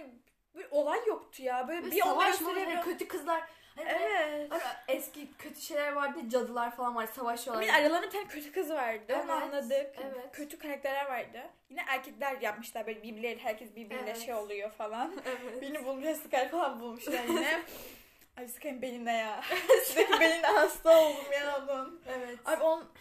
bir 0.56 0.68
olay 0.72 1.00
yoktu 1.08 1.44
ya. 1.44 1.68
Böyle 1.68 1.86
Ve 1.88 1.92
bir 1.92 2.02
olay 2.02 2.34
savaş 2.34 2.40
gösteriyor. 2.56 2.84
kötü 2.84 3.08
kızlar. 3.08 3.50
Hani 3.76 3.90
Evet. 3.90 4.52
Hani 4.52 4.62
eski 4.88 5.34
kötü 5.38 5.62
şeyler 5.62 5.92
vardı. 5.92 6.20
Cadılar 6.30 6.76
falan 6.76 6.96
var. 6.96 7.08
Savaşıyorlar. 7.08 7.66
Bir 7.66 7.74
aralarında 7.74 8.08
bir 8.08 8.12
tane 8.12 8.28
kötü 8.28 8.52
kız 8.52 8.70
vardı. 8.70 9.04
Evet, 9.10 9.24
Onu 9.26 9.32
anladık. 9.32 9.96
evet. 10.04 10.32
Kötü 10.34 10.58
karakterler 10.60 11.06
vardı. 11.06 11.50
Yine 11.70 11.82
erkekler 11.88 12.42
yapmışlar 12.42 12.88
böyle 12.88 13.04
birbirleri 13.04 13.40
herkes 13.40 13.76
birbiriyle 13.76 14.12
Evet. 14.12 14.26
şey 14.26 14.34
oluyor 14.34 14.72
falan. 14.72 15.14
Evet. 15.26 15.62
Birini 15.62 15.86
bulmuşlar 15.86 16.14
Sky 16.14 16.48
falan 16.52 16.80
bulmuşlar 16.80 17.24
yine. 17.24 17.62
Ay 18.38 18.48
Sky'ın 18.48 18.82
beline 18.82 19.14
ya. 19.18 19.44
Sky'ın 19.86 20.20
beline 20.20 20.48
hasta 20.48 21.02
oldum 21.02 21.32
ya 21.34 21.58
onun. 21.64 22.02
Evet. 22.08 22.40
Abi 22.46 22.64
on 22.64 22.92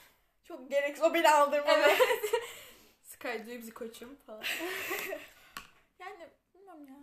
çok 0.45 0.71
gereksiz. 0.71 1.05
O 1.05 1.15
beni 1.15 1.31
aldırmadı. 1.31 1.79
Evet. 1.81 1.99
Sky 3.03 3.29
diyor 3.47 3.59
bizi 3.59 3.75
koçum 3.75 4.17
falan. 4.27 4.43
Yani 5.99 6.29
bilmiyorum 6.55 6.87
ya. 6.89 6.95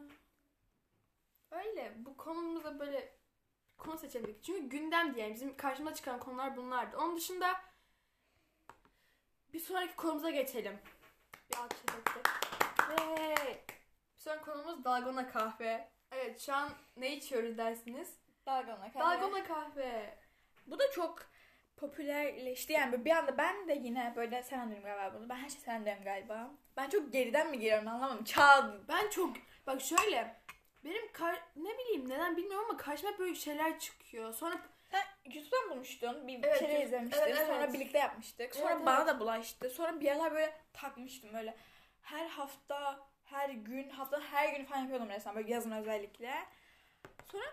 Öyle. 1.60 1.94
Bu 1.98 2.18
konumuza 2.18 2.80
böyle 2.80 3.10
konu 3.78 3.98
seçemedik. 3.98 4.44
Çünkü 4.44 4.70
gündemdi 4.70 5.20
yani. 5.20 5.34
Bizim 5.34 5.58
karşımıza 5.58 5.96
çıkan 5.96 6.20
konular 6.20 6.58
bunlardı. 6.58 6.98
Onun 6.98 7.18
dışında 7.18 7.62
bir 9.54 9.60
sonraki 9.60 9.96
konumuza 9.96 10.30
geçelim. 10.30 10.80
Bir 11.50 11.58
alkış! 11.58 11.80
Bir 14.16 14.22
sonraki 14.22 14.46
konumuz 14.46 14.84
dalgona 14.84 15.28
kahve. 15.28 15.90
Evet 16.12 16.42
şu 16.42 16.54
an 16.54 16.70
ne 16.98 17.16
içiyoruz 17.16 17.58
dersiniz? 17.58 18.14
Dalgona 18.46 18.92
kahve. 18.92 19.00
Dalgona 19.00 19.44
kahve. 19.44 20.18
Bu 20.68 20.80
da 20.80 20.92
çok 20.92 21.26
popülerleşti. 21.78 22.74
Yani 22.74 22.92
böyle 22.92 23.06
bir 23.06 23.12
anda 23.12 23.38
ben 23.38 23.68
de 23.68 23.74
yine 23.74 24.14
böyle 24.16 24.44
sen 24.44 24.70
diyorum 24.70 24.86
galiba 24.86 25.20
bunu. 25.20 25.30
Ben 25.30 25.36
her 25.36 25.50
şey 25.50 25.60
sen 25.60 25.86
diyorum 25.86 26.04
galiba. 26.04 26.52
Ben 26.78 26.90
çok 26.90 27.14
geriden 27.14 27.50
mi 27.50 27.60
geliyorum 27.60 27.88
anlamadım. 27.88 28.24
Çağ 28.24 28.76
Ben 28.88 29.10
çok 29.10 29.36
bak 29.68 29.82
şöyle 29.82 30.36
benim 30.84 31.12
kar, 31.12 31.44
ne 31.56 31.78
bileyim 31.78 32.10
neden 32.10 32.38
bilmiyorum 32.38 32.66
ama 32.70 32.78
karşıma 32.78 33.20
böyle 33.20 33.36
şeyler 33.36 33.80
çıkıyor. 33.80 34.34
Sonra 34.34 34.56
Sen 34.92 35.02
YouTube'dan 35.26 35.70
bulmuştun. 35.70 36.28
Bir 36.28 36.40
Evet, 36.44 36.60
kere 36.60 36.72
evet, 36.74 36.88
izlemiştin. 36.88 37.22
evet, 37.22 37.38
Sonra 37.48 37.58
evet. 37.58 37.74
birlikte 37.74 37.98
yapmıştık. 37.98 38.56
Sonra 38.56 38.72
Evet, 38.74 38.86
bana 38.86 38.98
evet. 38.98 39.08
da 39.08 39.20
bulaştı. 39.20 39.70
Sonra 39.70 40.00
bir 40.00 40.12
aralar 40.12 40.32
böyle 40.34 40.54
takmıştım 40.74 41.30
böyle. 41.34 41.58
Her 42.02 42.28
hafta, 42.28 43.00
her 43.24 43.50
gün, 43.50 43.90
hafta 43.90 44.22
her 44.22 44.54
gün 44.56 44.66
falan 44.66 44.80
yapıyordum 44.82 45.10
resmen. 45.10 45.36
Böyle 45.36 45.52
yazın 45.52 45.72
özellikle. 45.72 46.34
Sonra 47.32 47.44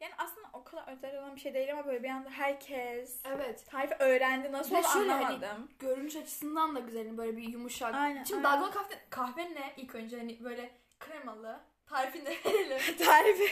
yani 0.00 0.12
aslında 0.18 0.48
o 0.52 0.64
kadar 0.64 0.92
özel 0.92 1.18
olan 1.18 1.36
bir 1.36 1.40
şey 1.40 1.54
değil 1.54 1.72
ama 1.72 1.86
böyle 1.86 2.02
bir 2.02 2.08
anda 2.08 2.30
herkes 2.30 3.20
evet 3.24 3.66
tarifi 3.70 3.94
öğrendi. 3.98 4.52
Nasıl 4.52 4.74
Ve 4.74 4.78
oldu 4.78 4.88
şöyle 4.92 5.12
hani- 5.12 5.26
anlamadım. 5.26 5.70
görünüş 5.78 6.16
açısından 6.16 6.76
da 6.76 6.80
güzel 6.80 7.06
hani 7.06 7.18
böyle 7.18 7.36
bir 7.36 7.42
yumuşak. 7.42 7.94
Aynen, 7.94 8.24
Şimdi 8.24 8.48
aynen. 8.48 8.60
dalgona 8.60 8.74
kahve, 8.74 8.94
kahve 9.10 9.42
ne 9.54 9.72
ilk 9.76 9.94
önce 9.94 10.18
hani 10.18 10.44
böyle 10.44 10.70
kremalı. 11.00 11.60
Tarifini 11.90 12.36
verelim. 12.44 12.96
tarifi. 13.04 13.50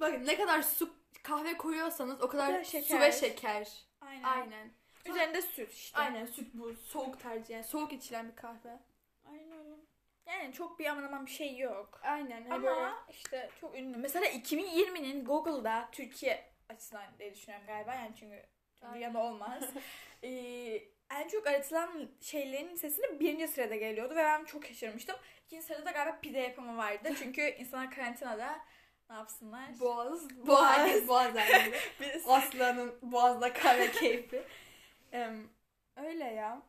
Bakın 0.00 0.26
ne 0.26 0.36
kadar 0.36 0.62
su 0.62 0.94
kahve 1.22 1.56
koyuyorsanız 1.56 2.20
o 2.22 2.28
kadar, 2.28 2.46
kadar 2.46 2.64
su 2.64 2.70
şeker. 2.70 3.00
ve 3.00 3.12
şeker. 3.12 3.68
Aynen. 4.00 4.24
Aynen. 4.24 4.72
Üzerinde 5.06 5.42
süt 5.42 5.72
işte. 5.72 5.98
Aynen 5.98 6.26
süt 6.26 6.48
bu. 6.54 6.74
Soğuk 6.74 7.20
tercih 7.20 7.54
yani. 7.54 7.64
Soğuk 7.64 7.92
içilen 7.92 8.28
bir 8.28 8.36
kahve. 8.36 8.78
Aynen 9.24 9.52
öyle. 9.58 9.76
Yani 10.26 10.52
çok 10.52 10.78
bir 10.78 10.86
aman 10.86 11.02
aman 11.02 11.26
bir 11.26 11.30
şey 11.30 11.58
yok. 11.58 12.00
Aynen. 12.02 12.50
Ama 12.50 12.62
böyle 12.62 12.90
işte 13.10 13.50
çok 13.60 13.76
ünlü. 13.78 13.96
Mesela 13.96 14.26
2020'nin 14.26 15.24
Google'da 15.24 15.88
Türkiye 15.92 16.52
açısından 16.68 17.04
diye 17.18 17.34
düşünüyorum 17.34 17.66
galiba. 17.66 17.94
Yani 17.94 18.12
çünkü 18.20 18.46
dünyada 18.94 19.18
olmaz. 19.18 19.62
ee, 20.24 20.82
en 21.20 21.28
çok 21.28 21.46
aratılan 21.46 22.08
şeylerin 22.20 22.68
listesinde 22.70 23.20
birinci 23.20 23.48
sırada 23.48 23.76
geliyordu 23.76 24.12
ve 24.14 24.16
ben 24.24 24.44
çok 24.44 24.66
şaşırmıştım. 24.66 25.16
İkinci 25.46 25.66
sırada 25.66 25.84
da 25.86 25.90
galiba 25.90 26.18
pide 26.22 26.38
yapımı 26.38 26.76
vardı. 26.76 27.08
Çünkü 27.18 27.42
insanlar 27.42 27.90
karantinada 27.90 28.60
ne 29.10 29.16
yapsınlar? 29.16 29.80
boğaz. 29.80 30.30
Boğaz. 30.46 31.08
Boğaz. 31.08 31.34
Biz- 32.00 32.28
Aslanın 32.28 32.98
boğazda 33.02 33.52
kahve 33.52 33.90
keyfi. 33.90 34.42
Em, 35.12 35.48
öyle 35.96 36.24
ya. 36.24 36.62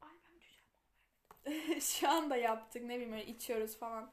Ay 0.00 0.10
ben 0.26 0.40
düşeceğim. 0.40 1.80
Şu 1.80 2.08
anda 2.10 2.36
yaptık 2.36 2.82
ne 2.82 2.94
bileyim 2.94 3.12
öyle 3.12 3.26
içiyoruz 3.26 3.78
falan. 3.78 4.12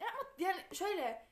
Ya 0.00 0.06
ama 0.08 0.28
yani 0.38 0.60
şöyle 0.72 1.26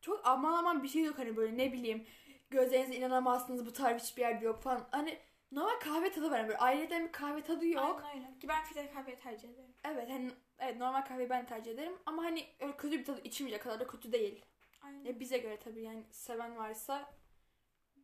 çok 0.00 0.26
aman 0.26 0.52
aman 0.52 0.82
bir 0.82 0.88
şey 0.88 1.02
yok 1.02 1.18
hani 1.18 1.36
böyle 1.36 1.58
ne 1.58 1.72
bileyim 1.72 2.06
gözlerinize 2.50 2.94
inanamazsınız 2.96 3.66
bu 3.66 3.72
tarif 3.72 4.02
hiçbir 4.02 4.22
yerde 4.22 4.44
yok 4.44 4.62
falan. 4.62 4.88
Hani 4.90 5.18
normal 5.54 5.80
kahve 5.80 6.12
tadı 6.12 6.30
var 6.30 6.48
böyle 6.48 6.58
aileden 6.58 7.06
bir 7.06 7.12
kahve 7.12 7.42
tadı 7.42 7.66
yok. 7.66 8.02
Aynen 8.04 8.24
öyle. 8.26 8.38
Ki 8.38 8.48
ben 8.48 8.64
filtre 8.64 8.90
kahveyi 8.90 9.16
tercih 9.16 9.48
ederim. 9.48 9.74
Evet 9.84 10.10
hani 10.10 10.30
evet 10.58 10.76
normal 10.76 11.04
kahveyi 11.04 11.30
ben 11.30 11.46
tercih 11.46 11.72
ederim 11.72 11.98
ama 12.06 12.24
hani 12.24 12.46
öyle 12.60 12.76
kötü 12.76 12.98
bir 12.98 13.04
tadı 13.04 13.20
içmeyecek 13.24 13.62
kadar 13.62 13.80
da 13.80 13.86
kötü 13.86 14.12
değil. 14.12 14.44
Aynen. 14.82 15.04
Ya 15.04 15.20
bize 15.20 15.38
göre 15.38 15.58
tabii 15.58 15.82
yani 15.82 16.04
seven 16.10 16.56
varsa 16.56 17.14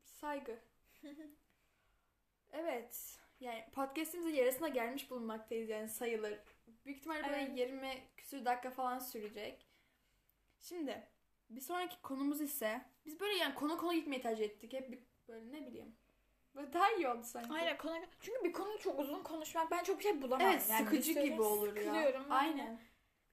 saygı. 0.04 0.59
Evet. 2.52 3.19
Yani 3.40 3.64
podcast'imizin 3.73 4.35
yarısına 4.35 4.69
gelmiş 4.69 5.11
bulunmaktayız 5.11 5.69
yani 5.69 5.88
sayılır. 5.88 6.38
Büyük 6.85 6.99
ihtimalle 6.99 7.23
böyle 7.23 7.37
Evet. 7.37 7.59
20 7.59 8.02
küsür 8.16 8.45
dakika 8.45 8.71
falan 8.71 8.99
sürecek. 8.99 9.66
Şimdi 10.61 11.09
bir 11.50 11.61
sonraki 11.61 12.02
konumuz 12.02 12.40
ise 12.40 12.80
biz 13.07 13.21
böyle 13.21 13.35
yani 13.35 13.54
konu 13.54 13.78
konu 13.78 13.95
gitmeyi 13.95 14.23
tercih 14.23 14.45
ettik. 14.45 14.73
Hep 14.73 14.90
bir 14.92 14.99
böyle 15.28 15.52
ne 15.52 15.66
bileyim. 15.66 15.97
Böyle 16.54 16.73
daha 16.73 16.92
iyi 16.92 17.09
oldu 17.09 17.23
sanki. 17.25 17.52
Aynen 17.52 17.76
konu 17.76 17.95
çünkü 18.21 18.45
bir 18.45 18.52
konu 18.52 18.78
çok 18.78 19.00
uzun 19.00 19.23
konuşmak 19.23 19.71
ben 19.71 19.83
çok 19.83 19.99
bir 19.99 20.02
şey 20.02 20.23
bulamam. 20.23 20.47
Evet 20.47 20.66
Yani 20.71 20.85
sıkıcı 20.85 21.12
gibi 21.12 21.42
olur 21.42 21.76
ya. 21.76 21.83
Sıkılıyorum. 21.83 22.26
Aynen. 22.30 22.78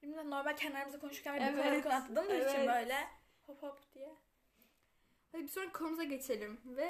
De 0.02 0.30
normal 0.30 0.56
kendi 0.56 0.76
aramızda 0.78 0.98
konuşurken 0.98 1.34
evet. 1.34 1.64
Evet, 1.66 1.78
bu 1.78 1.82
kadar 1.82 1.82
konu 1.82 1.94
atladığım 1.94 2.48
için 2.48 2.58
evet. 2.58 2.68
böyle 2.68 3.08
hop 3.46 3.62
hop 3.62 3.94
diye. 3.94 4.14
Hadi 5.32 5.42
bir 5.42 5.48
sonraki 5.48 5.72
konumuza 5.72 6.04
geçelim. 6.04 6.60
Ve 6.64 6.88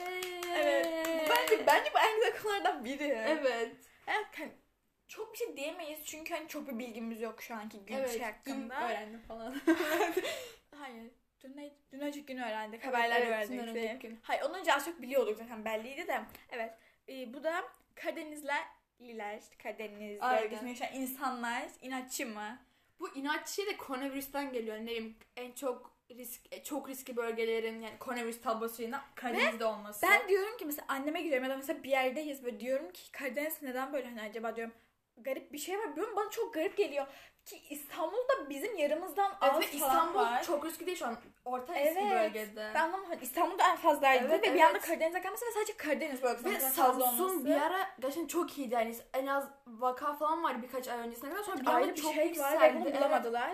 Evet. 0.56 1.30
Bence, 1.30 1.66
bence 1.66 1.90
bu 1.94 1.98
en 1.98 2.16
güzel 2.16 2.42
konulardan 2.42 2.84
biri. 2.84 3.04
Evet. 3.04 3.76
Evet, 4.06 4.26
hani 4.38 4.52
çok 5.08 5.32
bir 5.32 5.38
şey 5.38 5.56
diyemeyiz 5.56 6.04
çünkü 6.04 6.34
hani 6.34 6.48
çok 6.48 6.68
bir 6.68 6.78
bilgimiz 6.78 7.20
yok 7.20 7.42
şu 7.42 7.54
anki 7.54 7.84
gün 7.86 7.94
Evet. 7.94 8.10
şey 8.10 8.22
hakkında. 8.22 8.88
öğrendim 8.88 9.20
falan. 9.20 9.54
Hayır. 10.74 11.12
Dün, 11.42 11.56
ne, 11.56 11.70
dün 11.92 12.00
önceki 12.00 12.26
gün 12.26 12.36
öğrendik. 12.36 12.86
Haberler 12.86 13.20
evet, 13.20 13.50
dün 13.50 13.58
öğrendik. 13.58 13.76
önceki 13.76 14.08
gün. 14.08 14.18
Hayır 14.22 14.42
onun 14.42 14.54
önce 14.54 14.74
az 14.74 14.84
çok 14.84 15.02
biliyorduk 15.02 15.38
zaten 15.38 15.64
belliydi 15.64 16.06
de. 16.06 16.22
Evet. 16.50 16.74
Ee, 17.08 17.34
bu 17.34 17.44
da 17.44 17.64
Karadenizliler, 17.94 18.64
Karadeniz 19.62 20.20
bölgesinde 20.20 20.70
yaşayan 20.70 20.94
insanlar 20.94 21.64
inatçı 21.82 22.26
mı? 22.26 22.58
Bu 23.00 23.14
inatçı 23.14 23.54
şey 23.54 23.66
de 23.66 23.76
koronavirüsten 23.76 24.52
geliyor. 24.52 24.76
Ne 24.76 24.86
bileyim 24.86 25.16
en 25.36 25.52
çok 25.52 25.98
risk 26.10 26.40
e, 26.50 26.62
çok 26.62 26.88
riskli 26.88 27.16
bölgelerin 27.16 27.80
yani 27.80 27.98
koronavirüs 27.98 28.40
tablosuyla 28.40 29.04
Karadeniz'de 29.14 29.64
olması. 29.64 30.06
Ben 30.06 30.28
diyorum 30.28 30.56
ki 30.56 30.64
mesela 30.64 30.84
anneme 30.88 31.22
gidiyorum 31.22 31.44
ya 31.44 31.50
da 31.50 31.56
mesela 31.56 31.82
bir 31.82 31.90
yerdeyiz 31.90 32.44
böyle 32.44 32.60
diyorum 32.60 32.92
ki 32.92 33.12
Karadeniz 33.12 33.62
neden 33.62 33.92
böyle 33.92 34.08
hani 34.08 34.22
acaba 34.22 34.56
diyorum 34.56 34.74
garip 35.24 35.52
bir 35.52 35.58
şey 35.58 35.78
var. 35.78 35.96
Diyorum 35.96 36.16
bana 36.16 36.30
çok 36.30 36.54
garip 36.54 36.76
geliyor. 36.76 37.06
Ki 37.44 37.60
İstanbul'da 37.70 38.50
bizim 38.50 38.76
yarımızdan 38.76 39.32
Evet, 39.42 39.52
az 39.54 39.60
ve 39.60 39.66
falan 39.66 39.90
İstanbul 39.96 40.18
var. 40.18 40.42
çok 40.42 40.64
riskli 40.66 40.86
değil 40.86 40.98
şu 40.98 41.06
an. 41.06 41.16
Orta 41.44 41.74
Evet. 41.76 41.96
bölgede. 41.96 42.70
Ben 42.74 42.80
anlamadım. 42.82 43.10
Hani 43.10 43.22
İstanbul'da 43.22 43.62
en 43.70 43.76
fazlaydı 43.76 44.26
Evet, 44.28 44.42
ve 44.48 44.54
bir 44.54 44.60
anda 44.60 44.72
evet. 44.78 44.86
Karadeniz'e 44.86 45.18
gelmesi 45.18 45.46
ve 45.46 45.50
sadece 45.50 45.76
Karadeniz 45.76 46.22
bölgesinde 46.22 46.54
Ve 46.54 46.60
Samsun 46.60 47.44
bir 47.44 47.54
ara 47.60 47.90
gerçekten 48.00 48.26
çok 48.26 48.58
iyiydi 48.58 48.74
yani 48.74 48.96
en 49.14 49.26
az 49.26 49.48
vaka 49.66 50.14
falan 50.14 50.42
var 50.42 50.62
birkaç 50.62 50.88
ay 50.88 50.98
öncesine 50.98 51.30
kadar 51.30 51.42
sonra 51.42 51.60
bir 51.60 51.66
anda 51.66 51.94
çok 51.94 52.14
şey 52.14 52.22
var 52.22 52.26
yükseldi. 52.28 52.62
ve 52.62 52.80
bunu 52.80 52.88
Evet. 52.88 52.98
bulamadılar. 52.98 53.52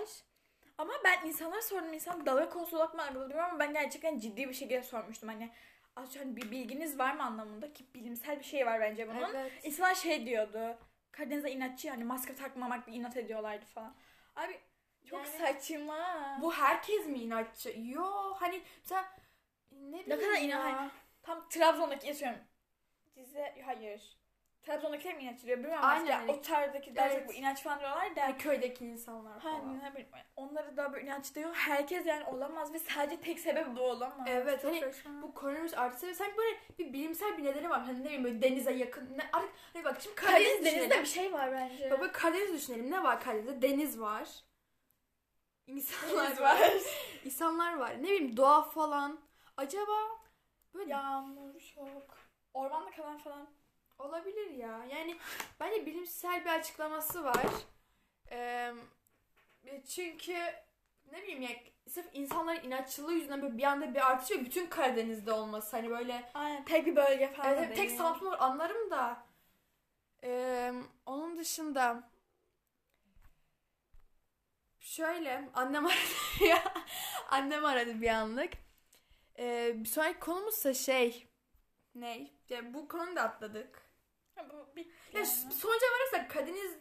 Ama 0.78 0.92
ben 1.04 1.28
insanlara 1.28 1.62
sordum. 1.62 1.92
İnsan 1.92 2.26
dalga 2.26 2.48
konusu 2.48 2.76
olarak 2.76 2.94
mı 2.94 3.02
algılıyor 3.02 3.38
ama 3.44 3.58
ben 3.58 3.72
gerçekten 3.72 4.18
ciddi 4.18 4.48
bir 4.48 4.54
şekilde 4.54 4.82
sormuştum. 4.82 5.28
Hani 5.28 5.50
az 5.96 6.08
önce 6.08 6.18
hani 6.18 6.36
bir 6.36 6.50
bilginiz 6.50 6.98
var 6.98 7.14
mı 7.14 7.22
anlamında 7.22 7.72
ki 7.72 7.84
bilimsel 7.94 8.38
bir 8.38 8.44
şey 8.44 8.66
var 8.66 8.80
bence 8.80 9.08
bunun. 9.08 9.34
Evet. 9.34 9.52
İnsanlar 9.62 9.94
şey 9.94 10.26
diyordu. 10.26 10.76
Karadeniz'de 11.16 11.52
inatçı 11.52 11.86
yani 11.86 12.04
maske 12.04 12.34
takmamakla 12.34 12.92
inat 12.92 13.16
ediyorlardı 13.16 13.64
falan. 13.64 13.94
Abi 14.36 14.60
çok 15.04 15.18
Yani- 15.26 15.38
saçma. 15.38 16.38
Bu 16.42 16.54
herkes 16.54 17.06
mi 17.06 17.18
inatçı? 17.18 17.72
Yo 17.80 18.34
hani 18.34 18.62
mesela 18.82 19.04
ne 19.72 20.06
bileyim 20.06 20.20
kadar 20.20 20.40
inan- 20.42 20.90
Tam 21.22 21.48
Trabzon'daki 21.48 22.06
yaşıyorum. 22.06 22.40
Dize 23.16 23.62
hayır. 23.64 24.16
Trabzon'dakiler 24.64 25.14
mi 25.16 25.22
inatçı 25.22 25.46
diyor 25.46 25.58
bilmiyorum. 25.58 25.84
Aynen, 25.84 26.12
hani- 26.18 26.32
o 26.32 26.40
tardaki 26.42 26.96
daha 26.96 27.08
çok 27.08 27.18
Evet. 27.18 27.28
bu 27.28 27.32
inatçı 27.32 27.62
falan 27.64 27.80
diyorlar 27.80 28.16
da. 28.16 28.20
Yani 28.20 28.36
köydeki 28.38 28.86
insanlar 28.86 29.40
falan. 29.40 29.52
Hani 29.54 29.78
ne 29.82 29.92
bileyim, 29.92 30.08
onları 30.36 30.76
da 30.76 30.92
böyle 30.92 31.04
inatçı 31.06 31.34
diyor. 31.34 31.54
Herkes 31.54 32.06
yani 32.06 32.24
olamaz 32.24 32.72
ve 32.74 32.78
sadece 32.78 33.20
tek 33.20 33.40
sebep 33.40 33.76
bu 33.76 33.80
olamaz. 33.80 34.26
Evet, 34.30 34.62
Çok 34.62 34.70
hani 34.70 34.80
saçma. 34.80 35.22
Bu 35.22 35.34
koronavirüs 35.34 35.74
artısı 35.74 36.06
ve 36.06 36.14
sanki 36.14 36.36
böyle 36.36 36.56
bir 36.78 36.92
bilimsel 36.92 37.38
bir 37.38 37.44
nedeni 37.44 37.70
var. 37.70 37.82
Hani 37.82 38.00
ne 38.00 38.04
bileyim 38.04 38.24
böyle 38.24 38.42
denize 38.42 38.72
yakın. 38.72 39.18
Ne, 39.18 39.22
artık 39.32 39.50
hani 39.72 39.84
bak 39.84 39.96
şimdi 40.00 40.14
Karadeniz 40.16 40.46
Karadeniz 40.48 40.64
denizde 40.64 40.80
düşünelim. 40.80 41.02
bir 41.02 41.08
şey 41.08 41.32
var 41.32 41.52
bence. 41.52 41.90
Bak 41.90 42.00
böyle 42.00 42.12
Karadeniz 42.12 42.52
düşünelim. 42.54 42.90
Ne 42.90 43.02
var 43.02 43.20
Karadeniz'de? 43.20 43.62
Deniz 43.62 44.00
var. 44.00 44.28
İnsanlar 45.66 46.26
Deniz 46.26 46.40
var. 46.40 46.60
var. 46.60 46.72
İnsanlar 47.24 47.74
var. 47.78 47.90
Ne 47.98 48.02
bileyim 48.02 48.36
doğa 48.36 48.62
falan. 48.62 49.20
Acaba 49.56 49.92
böyle 50.74 50.90
Yağmur 50.90 51.60
çok. 51.74 52.18
Ormanda 52.54 52.90
kalan 52.90 53.18
falan. 53.18 53.48
Olabilir 53.98 54.50
ya. 54.50 54.84
Yani 54.84 55.18
bence 55.60 55.86
bilimsel 55.86 56.44
bir 56.44 56.50
açıklaması 56.58 57.24
var. 57.24 57.46
Ee, 58.30 58.74
çünkü 59.88 60.36
ne 61.12 61.22
bileyim 61.22 61.42
ya 61.42 61.50
sırf 61.88 62.06
insanların 62.12 62.64
inatçılığı 62.64 63.12
yüzünden 63.12 63.42
böyle 63.42 63.58
bir 63.58 63.62
anda 63.62 63.94
bir 63.94 64.10
artış 64.10 64.30
ve 64.30 64.44
bütün 64.44 64.66
Karadeniz'de 64.66 65.32
olması 65.32 65.76
hani 65.76 65.90
böyle 65.90 66.30
Aynen 66.34 66.64
tek 66.64 66.86
bir 66.86 66.96
bölge 66.96 67.32
falan. 67.32 67.48
Evet, 67.48 67.64
evet, 67.66 67.76
tek. 67.76 67.90
Samsun 67.90 68.26
olur 68.26 68.36
anlarım 68.38 68.90
da. 68.90 69.26
Ee, 70.24 70.72
onun 71.06 71.36
dışında 71.36 72.10
şöyle 74.80 75.48
annem 75.54 75.86
aradı 75.86 75.98
ya. 76.48 76.74
annem 77.30 77.64
aradı 77.64 78.00
bir 78.00 78.08
anlık. 78.08 78.52
Ee, 79.38 79.72
bir 79.76 79.88
sonraki 79.88 80.20
konumuzsa 80.20 80.74
şey 80.74 81.28
ne? 81.94 82.30
Ya 82.48 82.74
bu 82.74 82.88
konuyu 82.88 83.16
da 83.16 83.22
atladık. 83.22 83.83
Ha, 84.34 84.46
bu 84.50 84.76
bir, 84.76 84.86
Ya 85.12 85.20
yani. 85.20 85.26
sonuca 85.52 85.86
varırsak 85.86 86.30
Karadeniz 86.30 86.78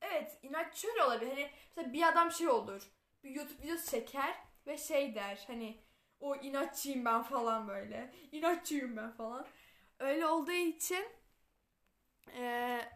evet 0.00 0.38
inat 0.42 0.76
şöyle 0.76 1.02
olabilir. 1.04 1.30
Hani 1.30 1.50
mesela 1.76 1.92
bir 1.92 2.08
adam 2.08 2.32
şey 2.32 2.48
olur. 2.48 2.82
Bir 3.24 3.30
YouTube 3.30 3.62
videosu 3.62 3.90
çeker 3.90 4.34
ve 4.66 4.78
şey 4.78 5.14
der 5.14 5.44
hani 5.46 5.82
o 6.20 6.36
inatçıyım 6.36 7.04
ben 7.04 7.22
falan 7.22 7.68
böyle. 7.68 8.14
İnatçıyım 8.32 8.96
ben 8.96 9.12
falan. 9.12 9.46
Öyle 9.98 10.26
olduğu 10.26 10.52
için 10.52 11.06
eee, 12.34 12.92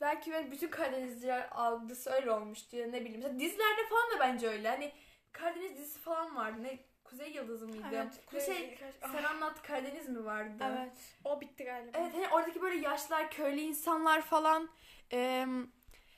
belki 0.00 0.32
ben 0.32 0.52
bütün 0.52 0.68
Karadenizliler 0.68 1.48
algısı 1.52 2.10
öyle 2.10 2.30
olmuştu 2.32 2.76
ya 2.76 2.86
ne 2.86 3.00
bileyim. 3.00 3.20
Mesela 3.22 3.40
dizilerde 3.40 3.86
falan 3.90 4.10
da 4.16 4.20
bence 4.20 4.48
öyle. 4.48 4.68
Hani 4.68 4.92
Karadeniz 5.32 5.78
dizisi 5.78 6.00
falan 6.00 6.36
vardı. 6.36 6.62
Ne 6.62 6.78
Kuzey 7.14 7.32
Yıldızı 7.32 7.68
mıydı? 7.68 7.82
Evet. 7.92 8.20
Bir 8.32 8.40
şey 8.40 8.54
Kuzey- 8.56 8.92
Ah, 9.02 9.12
sen 9.12 9.22
anlat 9.24 9.62
Karadeniz 9.62 10.08
mi 10.08 10.24
vardı? 10.24 10.64
Evet. 10.64 10.92
O 11.24 11.40
bitti 11.40 11.64
galiba. 11.64 11.98
Evet 11.98 12.14
hani 12.14 12.28
oradaki 12.28 12.62
böyle 12.62 12.76
yaşlılar, 12.76 13.30
köylü 13.30 13.60
insanlar 13.60 14.22
falan 14.22 14.68
e, 15.12 15.46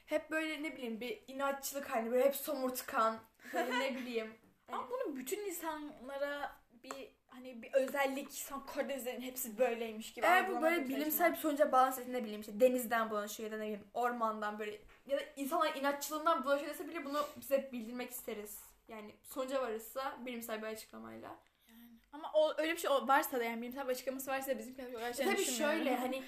hep 0.07 0.31
böyle 0.31 0.63
ne 0.63 0.77
bileyim 0.77 1.01
bir 1.01 1.23
inatçılık 1.29 1.91
hani 1.91 2.11
böyle 2.13 2.25
hep 2.25 2.37
somurtkan 2.37 3.17
böyle 3.55 3.79
ne 3.79 3.95
bileyim. 3.97 4.35
Ama 4.73 4.89
bunu 4.91 5.17
bütün 5.17 5.47
insanlara 5.47 6.57
bir 6.85 7.09
hani 7.27 7.63
bir 7.63 7.73
özellik 7.73 8.33
san 8.33 8.67
Karadenizlerin 8.67 9.21
hepsi 9.21 9.59
böyleymiş 9.59 10.13
gibi. 10.13 10.27
Eğer 10.27 10.51
bu 10.51 10.63
böyle 10.63 10.89
bilimsel 10.89 11.33
bir 11.33 11.37
sonuca 11.37 11.73
bağlansa 11.73 12.03
ne 12.09 12.23
bileyim 12.25 12.41
işte 12.41 12.61
denizden 12.61 13.11
bulaşıyor 13.11 13.51
ya 13.51 13.57
da 13.57 13.61
ne 13.61 13.67
bileyim 13.67 13.87
ormandan 13.95 14.59
böyle 14.59 14.79
ya 15.07 15.19
da 15.19 15.23
insanlar 15.37 15.75
inatçılığından 15.75 16.45
bulaşıyor 16.45 16.71
dese 16.71 16.89
bile 16.89 17.05
bunu 17.05 17.27
bize 17.41 17.69
bildirmek 17.73 18.11
isteriz. 18.11 18.76
Yani 18.89 19.17
sonuca 19.23 19.63
varırsa 19.63 20.19
bilimsel 20.27 20.63
bir 20.63 20.67
açıklamayla. 20.67 21.39
Yani. 21.69 21.99
Ama 22.13 22.33
o 22.35 22.55
öyle 22.59 22.73
bir 22.73 22.79
şey 22.79 22.91
varsa 22.91 23.41
da 23.41 23.45
yani 23.45 23.61
bilimsel 23.63 23.85
bir 23.85 23.93
açıklaması 23.93 24.31
varsa 24.31 24.51
da 24.51 24.59
bizimkiler 24.59 24.93
çok 24.93 25.01
gerçekten 25.01 25.35
Tabii 25.35 25.45
şöyle 25.45 25.97
hani 25.97 26.25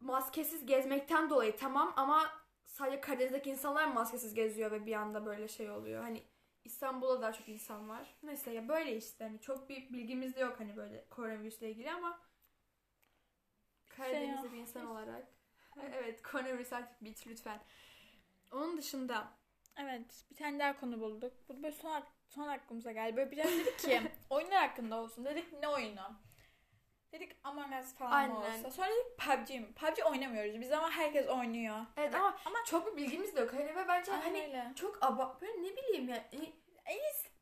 maskesiz 0.00 0.66
gezmekten 0.66 1.30
dolayı 1.30 1.56
tamam 1.56 1.92
ama 1.96 2.30
sadece 2.64 3.00
Karadeniz'deki 3.00 3.50
insanlar 3.50 3.84
maskesiz 3.84 4.34
geziyor 4.34 4.70
ve 4.70 4.86
bir 4.86 4.92
anda 4.92 5.26
böyle 5.26 5.48
şey 5.48 5.70
oluyor. 5.70 6.02
Hani 6.02 6.22
İstanbul'da 6.64 7.22
daha 7.22 7.32
çok 7.32 7.48
insan 7.48 7.88
var. 7.88 8.14
Neyse 8.22 8.50
ya 8.50 8.68
böyle 8.68 8.96
işte 8.96 9.24
hani 9.24 9.40
çok 9.40 9.68
bir 9.68 9.92
bilgimiz 9.92 10.36
de 10.36 10.40
yok 10.40 10.60
hani 10.60 10.76
böyle 10.76 11.04
koronavirüsle 11.10 11.70
ilgili 11.70 11.90
ama 11.90 12.20
Karadeniz'de 13.88 14.42
Şey 14.42 14.52
bir 14.52 14.58
insan 14.58 14.86
olarak 14.86 15.28
evet 15.92 16.22
koronavirüs 16.22 16.72
artık 16.72 17.04
bit 17.04 17.26
lütfen. 17.26 17.60
Onun 18.52 18.76
dışında 18.76 19.37
Evet 19.78 20.24
bir 20.30 20.36
tane 20.36 20.58
daha 20.58 20.80
konu 20.80 21.00
bulduk. 21.00 21.32
Bu 21.48 21.62
böyle 21.62 21.74
son, 21.74 22.02
son 22.28 22.48
aklımıza 22.48 22.92
geldi. 22.92 23.16
Böyle 23.16 23.30
biraz 23.30 23.46
dedik 23.46 23.78
ki 23.78 24.00
oyunlar 24.30 24.68
hakkında 24.68 24.96
olsun. 25.00 25.24
Dedik 25.24 25.52
ne 25.52 25.68
oyunu? 25.68 26.20
Dedik 27.12 27.36
Among 27.44 27.72
Us 27.82 27.94
falan 27.94 28.28
mı 28.30 28.38
olsa. 28.38 28.70
Sonra 28.70 28.88
dedik 28.88 29.18
PUBG 29.18 29.50
mi? 29.60 29.72
PUBG 29.74 30.06
oynamıyoruz 30.10 30.60
biz 30.60 30.72
ama 30.72 30.90
herkes 30.90 31.28
oynuyor. 31.28 31.76
evet 31.96 32.14
ama, 32.14 32.36
ama 32.44 32.58
çok 32.66 32.92
bir 32.96 33.02
bilgimiz 33.02 33.36
de 33.36 33.40
yok 33.40 33.52
hani 33.54 33.76
ve 33.76 33.88
bence 33.88 34.12
Aynen 34.12 34.24
hani 34.24 34.42
öyle. 34.42 34.72
çok 34.76 34.98
aba 35.04 35.38
böyle 35.40 35.62
ne 35.62 35.76
bileyim 35.76 36.08
ya 36.08 36.24
hani 36.34 36.52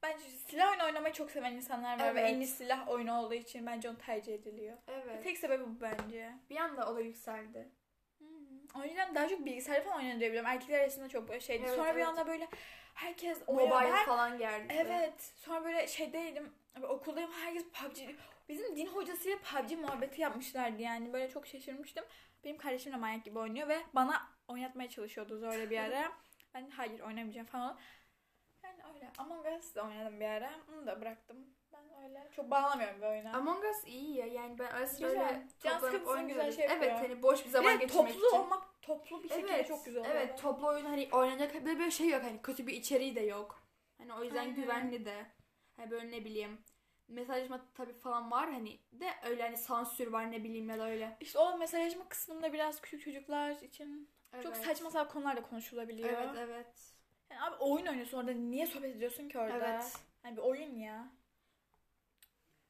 Bence 0.03 0.25
silah 0.25 0.71
oyunu 0.71 0.85
oynamayı 0.85 1.15
çok 1.15 1.31
seven 1.31 1.53
insanlar 1.53 2.01
var 2.01 2.15
ve 2.15 2.21
Evet. 2.21 2.31
en 2.31 2.41
iyi 2.41 2.47
silah 2.47 2.89
oyunu 2.89 3.19
olduğu 3.21 3.35
için 3.35 3.67
bence 3.67 3.91
onu 3.91 3.99
tercih 3.99 4.35
ediliyor. 4.35 4.77
evet 4.89 5.25
Tek 5.25 5.39
sebebi 5.39 5.65
bu 5.65 5.81
bence. 5.81 6.33
bir 6.51 6.57
anda 6.57 6.91
o 6.91 6.97
da 6.97 7.01
yükseldi. 7.01 7.69
O 8.75 8.85
yüzden 8.85 9.15
daha 9.15 9.29
çok 9.29 9.45
bilgisayar 9.47 9.85
falan 9.85 9.97
oynanıyor 9.97 10.21
diye 10.21 10.31
biliyorum. 10.31 10.51
Erkekler 10.51 10.81
arasında 10.81 11.09
çok 11.09 11.29
böyle 11.29 11.41
şeydi. 11.41 11.65
Evet, 11.67 11.77
Sonra 11.77 11.91
bir 11.91 11.99
evet. 11.99 12.09
anda 12.09 12.27
böyle 12.27 12.49
herkes 12.95 13.39
oynuyor. 13.47 13.83
Mobile 13.83 14.05
falan 14.07 14.39
geldi. 14.39 14.75
Evet. 14.79 15.33
Sonra 15.37 15.65
böyle 15.65 15.89
şeydeydim. 15.89 16.53
Okuldayım 16.83 17.31
herkes 17.33 17.65
PUBG. 17.69 17.99
Bizim 18.49 18.77
din 18.77 18.87
hocasıyla 18.87 19.39
PUBG 19.39 19.73
muhabbeti 19.73 20.21
yapmışlardı 20.21 20.83
yani. 20.83 21.13
Böyle 21.13 21.29
çok 21.29 21.47
şaşırmıştım. 21.47 22.05
Benim 22.45 22.57
kardeşim 22.57 22.93
de 22.93 22.97
manyak 22.97 23.25
gibi 23.25 23.39
oynuyor 23.39 23.69
ve 23.69 23.79
bana 23.95 24.29
oynatmaya 24.49 24.89
çalışıyordu 24.89 25.39
zorla 25.39 25.71
bir 25.71 25.79
ara. 25.79 26.13
ben 26.55 26.71
hayır 26.71 27.01
oynamayacağım 27.01 27.47
falan. 27.47 27.79
Among 29.19 29.47
Us 29.59 29.75
da 29.75 29.83
oynadım 29.87 30.21
bir 30.21 30.25
ara. 30.25 30.51
Onu 30.73 30.87
da 30.87 31.01
bıraktım. 31.01 31.37
Ben 31.73 32.03
öyle 32.05 32.29
çok 32.37 32.51
bağlamıyorum 32.51 33.01
bir 33.03 33.07
oyuna. 33.07 33.33
Among 33.33 33.65
Us 33.65 33.85
iyi 33.87 34.17
ya 34.17 34.27
yani 34.27 34.59
ben 34.59 34.67
ara 34.67 34.87
sıra 34.87 35.09
Güzel. 35.09 35.29
öyle 35.29 35.47
Can 35.63 35.73
toplanıp 35.75 35.95
sıkıntısını 35.95 36.29
güzel 36.29 36.53
şey 36.53 36.65
yapıyor. 36.65 36.83
evet 36.93 37.01
hani 37.03 37.23
boş 37.23 37.45
bir 37.45 37.51
zaman 37.51 37.79
geçirmek 37.79 38.13
toplu 38.13 38.27
için. 38.27 38.37
olmak 38.37 38.83
toplu 38.83 39.23
bir 39.23 39.29
şekilde 39.29 39.53
evet, 39.53 39.69
çok 39.69 39.85
güzel 39.85 40.01
oluyor. 40.01 40.15
Evet 40.17 40.43
toplu 40.43 40.67
oyun 40.69 40.85
hani 40.85 41.09
oynanacak 41.13 41.55
bir 41.55 41.67
de 41.67 41.79
böyle 41.79 41.91
şey 41.91 42.09
yok 42.09 42.23
hani 42.23 42.43
kötü 42.43 42.67
bir 42.67 42.73
içeriği 42.73 43.17
de 43.17 43.21
yok. 43.21 43.63
Hani 43.99 44.15
o 44.15 44.23
yüzden 44.25 44.39
Aynen. 44.39 44.55
güvenli 44.55 45.05
de. 45.05 45.27
Hani 45.77 45.91
böyle 45.91 46.11
ne 46.11 46.25
bileyim 46.25 46.59
mesajlaşma 47.09 47.61
tabii 47.75 47.93
falan 47.93 48.31
var 48.31 48.53
hani 48.53 48.81
de 48.93 49.11
öyle 49.25 49.43
hani 49.43 49.57
sansür 49.57 50.07
var 50.13 50.33
ne 50.33 50.45
bileyim 50.45 50.69
ya 50.69 50.79
da 50.79 50.89
öyle. 50.91 51.17
İşte 51.21 51.39
o 51.39 51.59
mesajlaşma 51.59 52.09
kısmında 52.09 52.53
biraz 52.53 52.81
küçük 52.81 53.03
çocuklar 53.03 53.51
için 53.51 54.11
çok 54.43 54.57
Evet. 54.57 54.67
saçma 54.67 54.91
sapan 54.91 55.13
konular 55.13 55.37
da 55.37 55.43
konuşulabiliyor. 55.43 56.09
Evet 56.09 56.37
evet. 56.39 56.96
Yani 57.31 57.41
abi 57.41 57.57
oyun 57.57 57.87
oynuyorsun 57.87 58.19
orada 58.19 58.33
niye 58.33 58.67
sohbet 58.67 58.97
ediyorsun 58.97 59.29
ki 59.29 59.39
orada? 59.39 59.69
Evet. 59.69 59.93
Hani 60.23 60.37
bir 60.37 60.43
oyun 60.43 60.75
ya. 60.75 61.13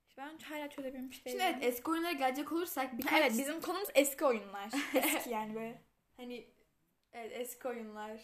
İşte 0.09 0.23
ben 0.23 0.39
hala 0.39 0.71
çözebilmiş 0.71 1.25
değilim. 1.25 1.41
Şimdi 1.41 1.53
evet 1.53 1.65
eski 1.75 1.91
oyunlara 1.91 2.13
gelecek 2.13 2.53
olursak 2.53 2.99
birkaç 2.99 3.21
Evet 3.21 3.33
bizim 3.33 3.61
konumuz 3.61 3.89
eski 3.95 4.25
oyunlar. 4.25 4.71
eski 4.95 5.31
yani 5.31 5.55
böyle. 5.55 5.83
Hani 6.17 6.51
evet 7.13 7.33
eski 7.35 7.69
oyunlar. 7.69 8.21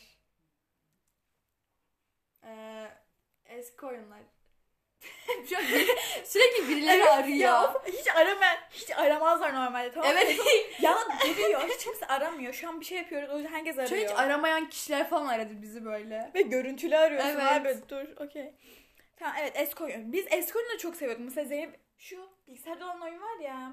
Ee, 2.45 2.89
eski 3.45 3.87
oyunlar. 3.87 4.21
Şu 5.49 5.57
an 5.59 5.63
biri- 5.65 6.25
sürekli 6.25 6.69
birileri 6.69 7.11
arıyor. 7.11 7.37
Ya 7.39 7.75
hiç 7.87 8.09
arama, 8.17 8.47
hiç 8.71 8.91
aramazlar 8.99 9.55
normalde 9.55 9.93
tamam 9.93 10.11
evet. 10.13 10.37
Ya 10.81 10.99
duruyor. 11.25 11.69
Hiç 11.69 11.85
kimse 11.85 12.07
aramıyor. 12.07 12.53
Şu 12.53 12.69
an 12.69 12.81
bir 12.81 12.85
şey 12.85 12.99
yapıyoruz. 12.99 13.31
O 13.31 13.37
yüzden 13.39 13.53
herkes 13.53 13.79
arıyor. 13.79 14.09
hiç 14.11 14.17
aramayan 14.19 14.69
kişiler 14.69 15.09
falan 15.09 15.27
aradı 15.27 15.63
bizi 15.63 15.85
böyle. 15.85 16.31
Ve 16.35 16.43
görüntülü 16.43 16.97
arıyorsun 16.97 17.29
Evet. 17.29 17.43
abi. 17.53 17.77
Dur 17.89 18.25
okey. 18.27 18.55
Tamam 19.17 19.35
evet 19.41 19.53
eski 19.57 19.85
oyun. 19.85 20.13
Biz 20.13 20.27
eski 20.31 20.59
oyunu 20.59 20.73
da 20.73 20.79
çok 20.79 20.97
seviyorduk. 20.97 21.25
Mesela 21.25 21.49
Zeynep 21.49 21.81
şu 21.99 22.29
bilgisayarda 22.49 22.85
olan 22.85 23.01
oyun 23.03 23.21
var 23.23 23.39
ya. 23.43 23.73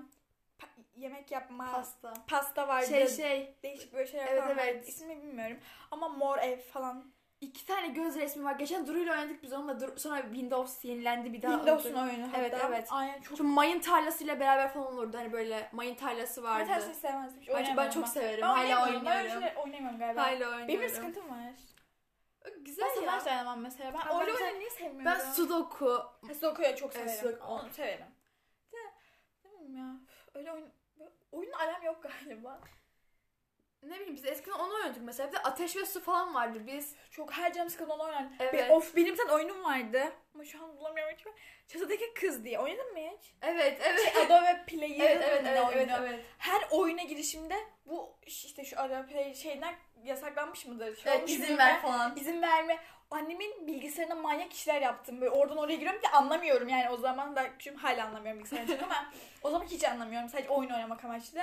pa- 0.60 0.84
yemek 0.98 1.32
yapma. 1.32 1.72
Pasta. 1.72 2.13
Pasta 2.28 2.68
vardı. 2.68 2.88
Şey 2.88 3.08
şey. 3.08 3.54
Değişik 3.63 3.94
böyle 3.94 4.08
şeyler 4.08 4.28
Evet, 4.28 4.42
falan 4.44 4.58
vardı. 4.58 4.62
evet. 4.72 4.89
İsmini 4.89 5.18
bilmiyorum. 5.24 5.58
Ama 5.92 6.10
mor 6.10 6.38
ev 6.38 6.58
falan. 6.60 7.12
İki 7.41 7.65
tane 7.65 7.88
göz 7.88 8.15
resmi 8.15 8.43
var. 8.43 8.56
Geçen 8.56 8.88
Duru'yla 8.88 9.13
oynadık 9.13 9.43
biz 9.43 9.54
onunla. 9.54 9.80
Dur- 9.80 9.97
sonra 9.97 10.21
Windows 10.21 10.86
yenilendi 10.86 11.34
bir 11.34 11.41
daha. 11.41 11.52
Windows'un 11.54 11.93
oyunu 11.93 12.28
Evet, 12.36 12.54
hatta. 12.54 12.67
evet. 12.67 12.88
Aynen 12.91 13.21
çok 13.21 13.38
Şu 13.38 13.43
mayın 13.43 13.80
tarlasıyla 13.80 14.39
beraber 14.39 14.73
falan 14.73 14.88
olurdu. 14.88 15.17
Hani 15.17 15.34
böyle 15.34 15.69
mayın 15.71 15.95
tarlası 15.95 16.43
Ben 16.43 16.49
vardı. 16.49 16.67
tersini 16.67 16.93
sevmezdim. 16.95 17.41
Hiç 17.41 17.49
Ben, 17.49 17.78
ben 17.78 17.89
çok 17.89 18.08
severim. 18.08 18.41
Ben 18.41 18.47
Hala. 18.47 18.69
Ben 18.69 18.82
oynuyorum. 18.82 19.32
şeyler 19.32 19.56
oynayamıyorum 19.56 19.99
galiba. 19.99 20.21
Hala 20.21 20.32
oynuyorum. 20.34 20.67
Benim 20.67 20.82
bir 20.82 20.89
sıkıntım 20.89 21.30
var. 21.30 21.54
Güzel 22.60 22.89
Ben 22.97 23.02
ya. 23.02 23.12
savaş 23.12 23.25
dayanamam 23.25 23.60
mesela. 23.62 23.93
Ben 23.93 24.02
Ben 24.10 24.21
öyle 24.21 24.34
oyunu 24.34 24.60
niye 24.60 24.69
sevmiyorum? 24.69 25.06
Ben 25.06 25.19
Sudoku. 25.19 25.91
Ha, 26.28 26.34
Sudoku'yu 26.34 26.75
çok 26.75 26.95
Evet, 26.95 27.12
severim. 27.12 27.38
Sudoku. 27.38 27.54
Onu 27.54 27.69
severim. 27.69 28.06
De, 28.71 28.78
bilmiyorum 29.43 29.75
ya. 29.78 29.99
Öyle 30.36 30.52
oyun... 30.52 30.69
Oyunun 31.32 31.54
aram 31.54 31.84
yok 31.84 32.04
galiba. 32.04 32.60
Ne 33.84 33.96
bileyim 33.96 34.15
biz 34.15 34.26
eskiden 34.26 34.56
onu 34.56 34.74
oynadık 34.74 35.02
mesela. 35.02 35.30
Bir 35.30 35.34
de 35.34 35.39
ateş 35.39 35.76
ve 35.76 35.86
su 35.86 36.02
falan 36.02 36.34
vardı. 36.36 36.60
Biz 36.68 36.96
Çok 37.12 37.34
her 37.34 37.54
canım 37.54 37.70
sıkıldı 37.70 37.94
onu 37.94 38.04
oynardım. 38.04 38.32
Evet. 38.39 38.54
Be- 38.54 38.72
of 38.72 38.96
benim 38.96 39.15
tane 39.15 39.32
oyunum 39.32 39.63
vardı. 39.63 40.04
Ama 40.36 40.46
şu 40.46 40.63
an 40.63 40.78
bulamıyorum 40.78 41.15
hiç. 41.18 41.26
Çatıdaki 41.68 42.13
kız 42.13 42.44
diye. 42.44 42.60
Oynadın 42.60 42.94
mı 42.94 43.00
hiç? 43.00 43.34
Evet, 43.42 43.82
evet. 43.84 44.18
Adobe 44.18 44.63
Player'ın 44.68 45.22
evet, 45.22 45.24
evet, 45.30 45.44
evet, 45.46 45.65
oyunu? 45.68 45.92
evet, 45.92 46.00
evet. 46.00 46.20
Her 46.38 46.62
oyuna 46.72 47.02
girişimde 47.02 47.56
bu 47.86 48.15
işte 48.26 48.65
şu 48.65 48.80
Adobe 48.80 49.06
Play 49.06 49.36
şeyler 49.36 49.76
yasaklanmış 50.04 50.65
mıdır? 50.65 50.96
Şey 50.96 51.13
Evet, 51.13 51.30
izin 51.30 51.58
ver 51.58 51.82
falan. 51.82 52.15
İzin 52.15 52.42
verme. 52.42 52.78
Annemin 53.12 53.68
bilgisayarına 53.68 54.15
manyak 54.15 54.54
işler 54.54 54.82
yaptım. 54.82 55.22
Böyle 55.22 55.32
oradan 55.32 55.58
oraya 55.58 55.76
giriyorum 55.76 56.02
ki 56.02 56.08
anlamıyorum 56.10 56.70
yani 56.70 56.89
o 56.89 56.98
zaman 56.98 57.36
da 57.36 57.50
şimdi 57.60 57.78
hala 57.78 58.06
anlamıyorum 58.06 58.39
bilgisayarını 58.39 58.84
ama 58.84 59.06
o 59.44 59.50
zaman 59.50 59.65
hiç 59.65 59.84
anlamıyorum. 59.84 60.30
Sadece 60.30 60.50
oyun 60.50 60.70
oynamak 60.70 61.06
amaçlı. 61.06 61.39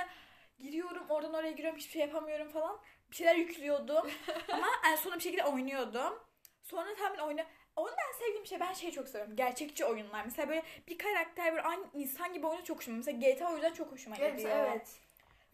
Giriyorum 0.59 1.05
oradan 1.09 1.33
oraya 1.33 1.51
giriyorum 1.51 1.77
hiçbir 1.79 1.91
şey 1.91 2.01
yapamıyorum 2.01 2.47
falan. 2.47 2.79
Bir 3.11 3.15
şeyler 3.15 3.35
yüklüyordum 3.35 4.07
ama 4.53 4.67
en 4.91 4.95
sonunda 4.95 5.17
bir 5.17 5.23
şekilde 5.23 5.43
oynuyordum. 5.45 6.19
Sonra 6.61 6.95
tamamen 6.95 7.19
oyna... 7.23 7.45
Onun 7.75 7.91
en 7.91 8.19
sevdiğim 8.19 8.45
şey 8.45 8.59
ben 8.59 8.73
şeyi 8.73 8.91
çok 8.91 9.07
seviyorum. 9.09 9.35
Gerçekçi 9.35 9.85
oyunlar. 9.85 10.25
Mesela 10.25 10.49
böyle 10.49 10.63
bir 10.87 10.97
karakter 10.97 11.51
böyle 11.51 11.61
aynı 11.61 11.85
insan 11.93 12.33
gibi 12.33 12.47
oyunu 12.47 12.63
çok 12.63 12.77
hoşuma. 12.77 12.97
Mesela 12.97 13.19
GTA 13.19 13.51
o 13.51 13.53
yüzden 13.53 13.73
çok 13.73 13.91
hoşuma 13.91 14.15
Evet, 14.19 14.37
gidiyor. 14.37 14.55
evet. 14.57 14.99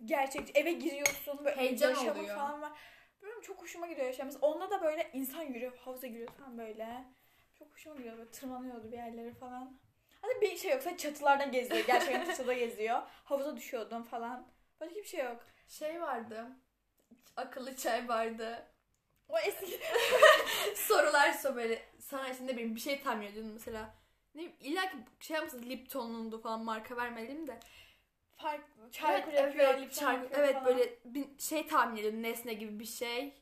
Gerçekçi 0.05 0.53
eve 0.55 0.71
giriyorsun 0.71 1.45
böyle 1.45 1.57
Heyecan 1.57 1.95
oluyor. 1.95 2.35
falan 2.35 2.61
var. 2.61 2.71
Böyle 3.21 3.41
çok 3.41 3.61
hoşuma 3.61 3.87
gidiyor 3.87 4.07
yaşam. 4.07 4.25
Mesela 4.25 4.47
onda 4.47 4.69
da 4.71 4.81
böyle 4.83 5.09
insan 5.13 5.43
yürüyor, 5.43 5.77
havuza 5.77 6.07
giriyor 6.07 6.29
falan 6.33 6.57
böyle. 6.57 7.05
Çok 7.59 7.73
hoşuma 7.73 7.95
gidiyor 7.95 8.17
böyle 8.17 8.31
tırmanıyordu 8.31 8.91
bir 8.91 8.97
yerlere 8.97 9.33
falan. 9.33 9.79
Hadi 10.21 10.41
bir 10.41 10.57
şey 10.57 10.71
yok. 10.71 10.81
Sadece 10.81 11.09
çatılardan 11.09 11.51
geziyor. 11.51 11.83
Gerçekten 11.87 12.25
çatıda 12.25 12.53
geziyor. 12.53 13.01
Havuza 13.23 13.57
düşüyordum 13.57 14.03
falan. 14.03 14.47
Başka 14.83 14.95
bir 14.95 15.03
şey 15.03 15.23
yok. 15.25 15.43
Şey 15.67 16.01
vardı. 16.01 16.47
Akıllı 17.35 17.75
çay 17.75 18.07
vardı. 18.07 18.65
O 19.29 19.39
eski 19.39 19.79
Sorular 20.75 21.31
sor 21.33 21.55
böyle. 21.55 21.81
Sana 21.99 22.29
işte 22.29 22.47
ne 22.47 22.51
bileyim 22.51 22.75
bir 22.75 22.79
şey 22.79 23.01
tahmin 23.03 23.27
ediyordun 23.27 23.53
mesela. 23.53 23.93
Ne 24.35 24.41
bileyim 24.41 24.55
illa 24.59 24.81
ki 24.89 24.97
şey 25.19 25.35
yapmışsın 25.35 25.69
Lipton'undu 25.69 26.41
falan 26.41 26.63
marka 26.63 26.95
vermedim 26.97 27.47
de. 27.47 27.59
farklı 28.37 28.91
çarkı 28.91 29.31
evet, 29.31 29.39
yapıyor, 29.39 29.65
evet, 29.65 29.81
lipton 29.81 30.01
çark- 30.05 30.23
yapıyor 30.23 30.39
evet 30.43 30.53
falan. 30.53 30.65
böyle 30.65 30.99
bir 31.05 31.25
şey 31.39 31.67
tahmin 31.67 31.97
ediyordun 31.97 32.23
nesne 32.23 32.53
gibi 32.53 32.79
bir 32.79 32.85
şey. 32.85 33.33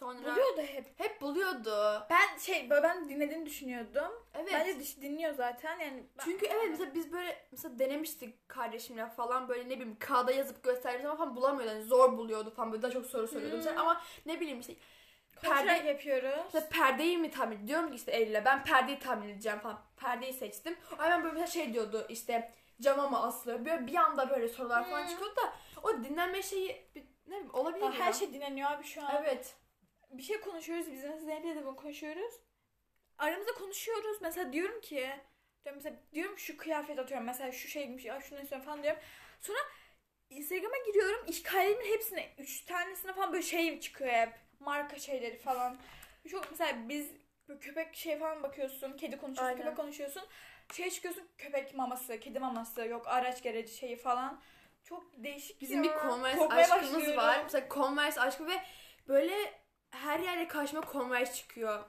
Sonra 0.00 0.18
Buluyordu 0.18 0.60
hep. 0.62 0.84
hep 0.96 1.20
buluyordu. 1.20 2.06
Ben 2.10 2.38
şey 2.38 2.70
böyle 2.70 2.82
ben 2.82 3.08
dinlediğini 3.08 3.46
düşünüyordum. 3.46 4.12
Evet. 4.34 4.50
Bence 4.54 4.78
diş- 4.80 5.00
dinliyor 5.00 5.34
zaten 5.34 5.78
yani. 5.78 6.04
ben- 6.18 6.24
Çünkü 6.24 6.46
evet 6.46 6.66
mesela 6.70 6.94
biz 6.94 7.12
böyle 7.12 7.36
mesela 7.52 7.78
denemiştik 7.78 8.48
kardeşimle 8.48 9.06
falan 9.06 9.48
böyle 9.48 9.64
ne 9.68 9.70
bileyim 9.70 9.96
kağıda 9.98 10.32
yazıp 10.32 10.62
gösterdiğimiz 10.62 11.02
zaman 11.02 11.16
falan 11.18 11.36
bulamıyordu. 11.36 11.72
Yani 11.74 11.84
zor 11.84 12.16
buluyordu 12.18 12.50
falan 12.50 12.72
böyle 12.72 12.82
daha 12.82 12.90
çok 12.90 13.06
soru 13.06 13.28
soruyordu. 13.28 13.50
Hmm. 13.52 13.58
mesela. 13.58 13.80
Ama 13.80 14.02
ne 14.26 14.40
bileyim 14.40 14.60
işte 14.60 14.74
Konuşarak 15.44 15.84
yapıyoruz. 15.84 16.40
Mesela 16.44 16.68
perdeyi 16.70 17.18
mi 17.18 17.30
tahmin 17.30 17.56
ediyorum 17.56 17.68
diyorum 17.68 17.90
ki 17.90 17.96
işte 17.96 18.12
Eylül'e 18.12 18.44
ben 18.44 18.64
perdeyi 18.64 18.98
tahmin 18.98 19.28
edeceğim 19.28 19.58
falan. 19.58 19.80
Perdeyi 19.96 20.32
seçtim. 20.32 20.76
O 20.98 21.02
hemen 21.02 21.24
böyle 21.24 21.42
bir 21.42 21.46
şey 21.46 21.72
diyordu 21.72 22.06
işte 22.08 22.52
cama 22.80 23.08
mı 23.08 23.22
asılıyor? 23.22 23.64
Böyle 23.64 23.86
bir 23.86 23.94
anda 23.94 24.30
böyle 24.30 24.48
sorular 24.48 24.84
falan 24.90 25.02
Hmm. 25.02 25.08
çıkıyordu 25.08 25.36
da 25.36 25.52
o 25.82 26.04
dinlenme 26.04 26.42
şeyi 26.42 26.86
ne 26.96 27.02
bileyim 27.26 27.50
olabilir 27.54 27.84
Aa, 27.86 27.92
her 27.92 28.12
şey 28.12 28.32
dinleniyor 28.32 28.70
abi 28.70 28.84
şu 28.84 29.02
an. 29.06 29.14
Evet. 29.22 29.54
Bir 30.10 30.22
şey 30.22 30.40
konuşuyoruz 30.40 30.92
biz 30.92 31.04
mesela 31.04 31.18
Zeynep'le 31.18 31.56
de 31.56 31.66
bunu 31.66 31.76
konuşuyoruz. 31.76 32.34
Aramızda 33.18 33.52
konuşuyoruz. 33.52 34.18
Mesela 34.22 34.52
diyorum 34.52 34.80
ki 34.80 35.10
diyorum 35.64 35.82
mesela 35.84 35.96
diyorum 36.12 36.38
şu 36.38 36.56
kıyafet 36.56 36.98
atıyorum 36.98 37.26
mesela 37.26 37.52
şu 37.52 37.68
şeymiş 37.68 38.04
ya 38.04 38.20
şunu 38.20 38.40
istiyorum 38.40 38.66
falan 38.66 38.82
diyorum. 38.82 39.00
Sonra 39.40 39.58
Instagram'a 40.30 40.76
giriyorum 40.86 41.26
işgalimin 41.28 41.92
hepsine 41.92 42.34
üç 42.38 42.64
tanesine 42.64 43.12
falan 43.12 43.32
böyle 43.32 43.42
şey 43.42 43.80
çıkıyor 43.80 44.10
hep. 44.10 44.32
Marka 44.60 44.98
şeyleri 44.98 45.38
falan. 45.38 45.78
Çok 46.28 46.50
mesela 46.50 46.88
biz 46.88 47.10
köpek 47.60 47.94
şey 47.96 48.18
falan 48.18 48.42
bakıyorsun. 48.42 48.92
Kedi 48.96 49.18
konuşuyorsun, 49.18 49.44
Aynen. 49.54 49.62
köpek 49.62 49.76
konuşuyorsun. 49.76 50.22
Şey 50.72 50.90
çıkıyorsun 50.90 51.28
köpek 51.38 51.74
maması, 51.74 52.20
kedi 52.20 52.40
maması, 52.40 52.84
yok 52.84 53.08
araç 53.08 53.42
gereci 53.42 53.74
şeyi 53.74 53.96
falan. 53.96 54.40
Çok 54.84 55.04
değişik 55.16 55.60
Bizim 55.60 55.84
ya. 55.84 55.94
bir 55.94 55.98
Converse 55.98 56.38
Korkmaya 56.38 56.62
aşkımız 56.62 56.94
başlıyorum. 56.94 57.16
var. 57.16 57.40
Mesela 57.44 57.68
Converse 57.70 58.20
aşkı 58.20 58.46
ve 58.46 58.62
böyle 59.08 59.59
her 59.90 60.20
yerde 60.20 60.48
karşıma 60.48 60.82
Converse 60.92 61.34
çıkıyor. 61.34 61.84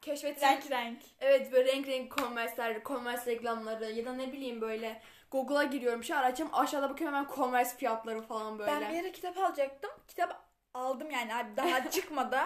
Keşfettim. 0.00 0.48
Renk 0.48 0.70
renk. 0.70 1.02
Evet 1.20 1.52
böyle 1.52 1.72
renk 1.72 1.86
renk 1.86 2.16
Converse'ler, 2.18 2.84
Converse 2.84 3.30
reklamları 3.30 3.90
ya 3.90 4.04
da 4.04 4.12
ne 4.12 4.32
bileyim 4.32 4.60
böyle 4.60 5.02
Google'a 5.30 5.62
giriyorum 5.62 6.00
bir 6.00 6.06
şey 6.06 6.16
arayacağım 6.16 6.50
aşağıda 6.54 6.90
bakıyorum 6.90 7.16
hemen 7.16 7.30
Converse 7.34 7.76
fiyatları 7.76 8.22
falan 8.22 8.58
böyle. 8.58 8.70
Ben 8.70 8.88
bir 8.90 8.94
yere 8.94 9.12
kitap 9.12 9.38
alacaktım. 9.38 9.90
Kitap 10.08 10.44
aldım 10.74 11.10
yani 11.10 11.56
daha 11.56 11.90
çıkmadı. 11.90 12.38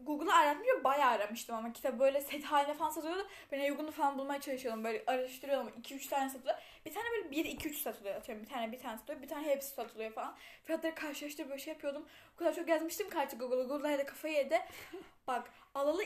Ve 0.00 0.04
Google'ı 0.04 0.34
aratmıyor 0.34 0.84
bayağı 0.84 1.10
aramıştım 1.10 1.56
ama 1.56 1.72
kitap 1.72 1.98
böyle 1.98 2.20
set 2.20 2.44
haline 2.44 2.74
falan 2.74 2.90
satıyordu. 2.90 3.26
Ben 3.52 3.60
uygununu 3.60 3.90
falan 3.90 4.18
bulmaya 4.18 4.40
çalışıyordum. 4.40 4.84
Böyle 4.84 5.04
araştırıyordum. 5.06 5.72
2-3 5.82 6.08
tane 6.08 6.30
satılıyor. 6.30 6.58
Bir 6.86 6.94
tane 6.94 7.06
böyle 7.10 7.28
1-2-3 7.28 7.74
satılıyor. 7.74 8.14
Atıyorum 8.14 8.44
bir 8.44 8.50
tane 8.50 8.72
bir 8.72 8.78
tane 8.78 8.98
satılıyor. 8.98 9.22
Bir 9.22 9.28
tane 9.28 9.46
hepsi 9.46 9.68
satılıyor 9.68 10.12
falan. 10.12 10.36
Fiyatları 10.64 10.94
karşılaştırıp 10.94 11.50
böyle 11.50 11.60
şey 11.60 11.72
yapıyordum. 11.72 12.06
O 12.34 12.38
kadar 12.38 12.54
çok 12.54 12.68
yazmıştım 12.68 13.10
ki 13.10 13.18
artık 13.18 13.40
Google'a. 13.40 13.64
Google'a 13.64 13.98
da 13.98 14.06
kafayı 14.06 14.34
yedi. 14.34 14.60
Bak 15.26 15.50
alalı 15.74 16.02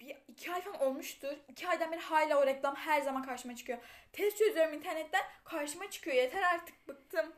bir 0.00 0.16
iki 0.28 0.52
ay 0.52 0.60
falan 0.60 0.80
olmuştur. 0.80 1.32
İki 1.48 1.68
aydan 1.68 1.92
beri 1.92 2.00
hala 2.00 2.38
o 2.42 2.46
reklam 2.46 2.74
her 2.76 3.00
zaman 3.00 3.22
karşıma 3.22 3.56
çıkıyor. 3.56 3.78
Test 4.12 4.38
çözüyorum 4.38 4.74
internetten 4.74 5.22
karşıma 5.44 5.90
çıkıyor. 5.90 6.16
Yeter 6.16 6.42
artık 6.42 6.88
bıktım. 6.88 7.32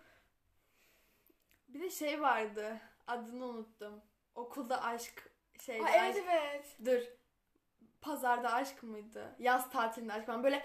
Bir 1.69 1.81
de 1.81 1.91
şey 1.91 2.21
vardı 2.21 2.81
adını 3.07 3.45
unuttum. 3.47 4.03
Okulda 4.35 4.83
aşk 4.83 5.34
şeydi 5.67 5.85
Aa, 5.85 5.89
evet 5.91 6.17
aşk. 6.17 6.25
evet. 6.33 6.65
Dur. 6.85 7.01
Pazarda 8.01 8.53
aşk 8.53 8.83
mıydı? 8.83 9.35
Yaz 9.39 9.71
tatilinde 9.71 10.13
aşk 10.13 10.27
falan. 10.27 10.45
Böyle 10.45 10.65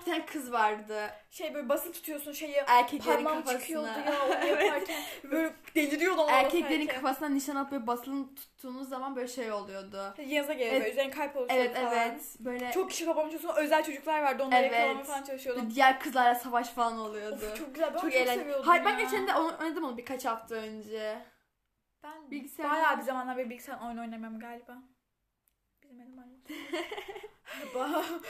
bir 0.00 0.04
tane 0.04 0.26
kız 0.26 0.52
vardı. 0.52 1.10
şey 1.30 1.54
böyle 1.54 1.68
basılı 1.68 1.92
tutuyorsun 1.92 2.32
şeyi 2.32 2.54
Erkeklerin 2.66 3.14
parmağım 3.24 3.36
kafasına. 3.44 3.60
çıkıyordu 3.60 3.86
ya 3.88 4.26
onu 4.26 4.46
yaparken 4.46 5.02
böyle 5.24 5.52
deliriyordum 5.74 6.24
onu 6.24 6.30
Erkeklerin 6.30 6.80
yaparken. 6.80 7.02
kafasına 7.02 7.28
nişan 7.28 7.56
alıp 7.56 7.70
böyle 7.72 7.86
basılı 7.86 8.34
tuttuğunuz 8.34 8.88
zaman 8.88 9.16
böyle 9.16 9.28
şey 9.28 9.52
oluyordu. 9.52 10.14
Yaza 10.26 10.52
geliyor 10.52 10.70
Evet. 10.72 10.80
böyle 10.80 10.92
üzerine 10.92 11.10
kalp 11.10 11.36
oluşuyor 11.36 11.60
Evet 11.64 11.76
falan. 11.76 11.92
evet. 11.94 12.20
Böyle 12.40 12.70
Çok 12.72 12.90
kişi 12.90 13.04
kafamı 13.04 13.30
çalışıyor. 13.30 13.54
Özel 13.56 13.84
çocuklar 13.84 14.22
vardı 14.22 14.42
onları 14.42 14.60
Evet. 14.64 14.72
yakalamaya 14.72 15.04
falan 15.04 15.22
çalışıyordum. 15.22 15.70
diğer 15.74 16.00
kızlarla 16.00 16.34
savaş 16.34 16.68
falan 16.68 16.98
oluyordu. 16.98 17.34
Of 17.52 17.56
çok 17.58 17.74
güzel 17.74 17.88
ben 17.94 18.00
çok 18.00 18.02
çok, 18.02 18.14
eğlen- 18.14 18.34
seviyordum 18.38 18.66
Hayır 18.66 18.84
ben 18.84 18.98
ya. 18.98 19.00
geçen 19.04 19.26
de 19.28 19.34
onu 19.34 19.56
oynadım 19.60 19.84
onu 19.84 19.96
birkaç 19.96 20.24
hafta 20.24 20.54
önce. 20.54 21.18
Ben 22.02 22.30
bilgisayar- 22.30 22.70
bayağı 22.70 22.98
bir 22.98 23.02
zamanlar 23.02 23.36
beri 23.36 23.50
bilgisayar 23.50 23.86
oyun 23.86 23.98
oynamıyorum 23.98 24.40
galiba. 24.40 24.82
Bizim 25.82 26.00
elim. 26.00 26.44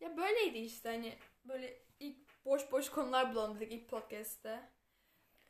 Ya 0.00 0.16
böyleydi 0.16 0.58
işte 0.58 0.88
hani 0.88 1.18
böyle 1.44 1.78
ilk 2.00 2.44
boş 2.44 2.72
boş 2.72 2.90
konular 2.90 3.32
bulalım 3.34 3.56
dedik 3.60 3.72
ilk 3.72 3.88
podcast'te. 3.88 4.70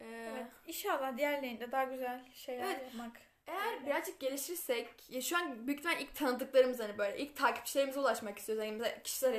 Ee, 0.01 0.05
evet. 0.07 0.47
İnşallah 0.67 1.17
diğerlerinde 1.17 1.73
daha 1.73 1.85
güzel 1.85 2.33
şeyler 2.33 2.65
Evet. 2.65 2.83
yapmak. 2.83 3.21
Eğer 3.47 3.73
Evet. 3.73 3.87
birazcık 3.87 4.21
gelişirsek, 4.21 5.11
ya 5.11 5.21
şu 5.21 5.37
an 5.37 5.67
büyük 5.67 5.79
ihtimal 5.79 6.01
ilk 6.01 6.15
tanıdıklarımız 6.17 6.81
hani 6.81 6.99
böyle 6.99 7.19
ilk 7.19 7.37
takipçilerimize 7.37 8.01
ulaşmak 8.01 8.39
istiyoruz. 8.39 8.65
Hani 8.65 9.03
kişisel 9.03 9.33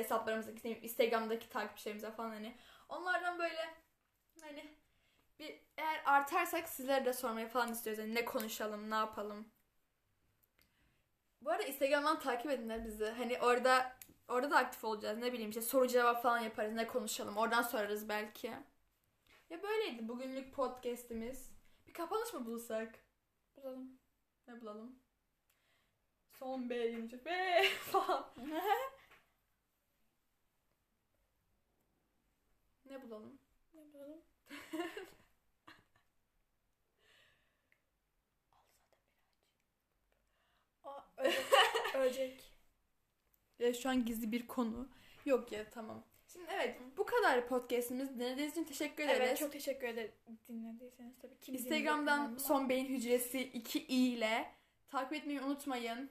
bileyim, 0.56 0.78
Instagram'daki 0.82 1.48
takipçilerimize 1.48 2.10
falan 2.10 2.30
hani. 2.30 2.56
Onlardan 2.88 3.38
böyle 3.38 3.74
hani 4.42 4.74
eğer 5.78 6.02
artarsak 6.04 6.68
sizlere 6.68 7.04
de 7.04 7.12
sormayı 7.12 7.48
falan 7.48 7.72
istiyoruz. 7.72 8.02
Hani 8.02 8.14
ne 8.14 8.24
konuşalım, 8.24 8.90
ne 8.90 8.94
yapalım. 8.94 9.48
Bu 11.40 11.50
arada 11.50 11.62
Instagram'dan 11.64 12.20
takip 12.20 12.50
edinler 12.50 12.84
bizi. 12.84 13.04
Hani 13.04 13.38
orada 13.40 13.96
orada 14.28 14.50
da 14.50 14.56
aktif 14.56 14.84
olacağız. 14.84 15.18
Ne 15.18 15.32
bileyim 15.32 15.50
işte 15.50 15.62
soru 15.62 15.88
cevap 15.88 16.22
falan 16.22 16.38
yaparız. 16.38 16.72
Ne 16.72 16.86
konuşalım. 16.86 17.36
Oradan 17.36 17.62
sorarız 17.62 18.08
belki. 18.08 18.46
Ya 19.50 19.62
böyleydi 19.62 20.08
bugünlük 20.08 20.54
podcast'imiz. 20.54 21.50
Bir 21.86 21.92
kapanış 21.92 22.32
mı 22.34 22.46
bulsak? 22.46 22.94
Bulalım. 23.56 23.98
Ne 24.48 24.60
bulalım? 24.60 24.98
Son 26.32 26.70
B 26.70 26.74
yumuşak 26.76 27.24
B 27.26 27.62
falan. 27.80 28.26
Ne 32.84 33.02
bulalım? 33.02 33.38
ne 33.74 33.92
bulalım? 33.92 34.22
ölecek. 41.24 41.44
ölecek. 41.94 42.50
Ya 43.58 43.74
şu 43.74 43.88
an 43.88 44.04
gizli 44.04 44.32
bir 44.32 44.46
konu. 44.46 44.88
Yok 45.24 45.52
ya 45.52 45.70
tamam. 45.70 46.04
Şimdi 46.32 46.46
evet 46.54 46.76
bu 46.96 47.06
kadar 47.06 47.48
podcast'imiz. 47.48 48.14
Dinlediğiniz 48.18 48.52
için 48.52 48.64
teşekkür 48.64 49.04
ederiz. 49.04 49.20
Evet 49.22 49.38
çok 49.38 49.52
teşekkür 49.52 49.88
ederim 49.88 50.12
dinlediyseniz 50.48 51.18
tabii. 51.22 51.38
Kim 51.40 51.54
Instagram'dan 51.54 52.36
son 52.36 52.68
beyin 52.68 52.86
hücresi 52.86 53.40
2 53.40 53.78
i 53.78 53.94
ile 53.94 54.50
takip 54.88 55.12
etmeyi 55.12 55.40
unutmayın. 55.40 56.10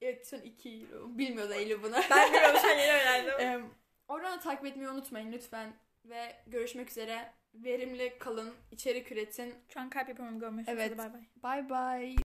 Evet 0.00 0.28
son 0.28 0.38
2 0.38 0.70
i. 0.70 0.86
Bilmiyordu 1.18 1.52
Eylül 1.52 1.82
bunu. 1.82 1.96
Ben 2.10 2.32
bilmiyorum 2.32 2.58
şu 2.62 2.68
an 2.68 2.78
yeni 2.78 2.92
öğrendim. 2.92 3.70
Oradan 4.08 4.38
da 4.38 4.40
takip 4.42 4.66
etmeyi 4.66 4.90
unutmayın 4.90 5.32
lütfen. 5.32 5.72
Ve 6.04 6.36
görüşmek 6.46 6.90
üzere. 6.90 7.32
Verimli 7.54 8.18
kalın. 8.18 8.54
içerik 8.70 9.12
üretin. 9.12 9.54
Şu 9.68 9.80
an 9.80 9.90
kalp 9.90 10.08
yapamıyorum 10.08 10.40
görmüyorsunuz. 10.40 10.78
Evet. 10.78 10.98
Hadi 10.98 10.98
bay 10.98 11.70
bay. 11.70 12.08
Bye 12.08 12.20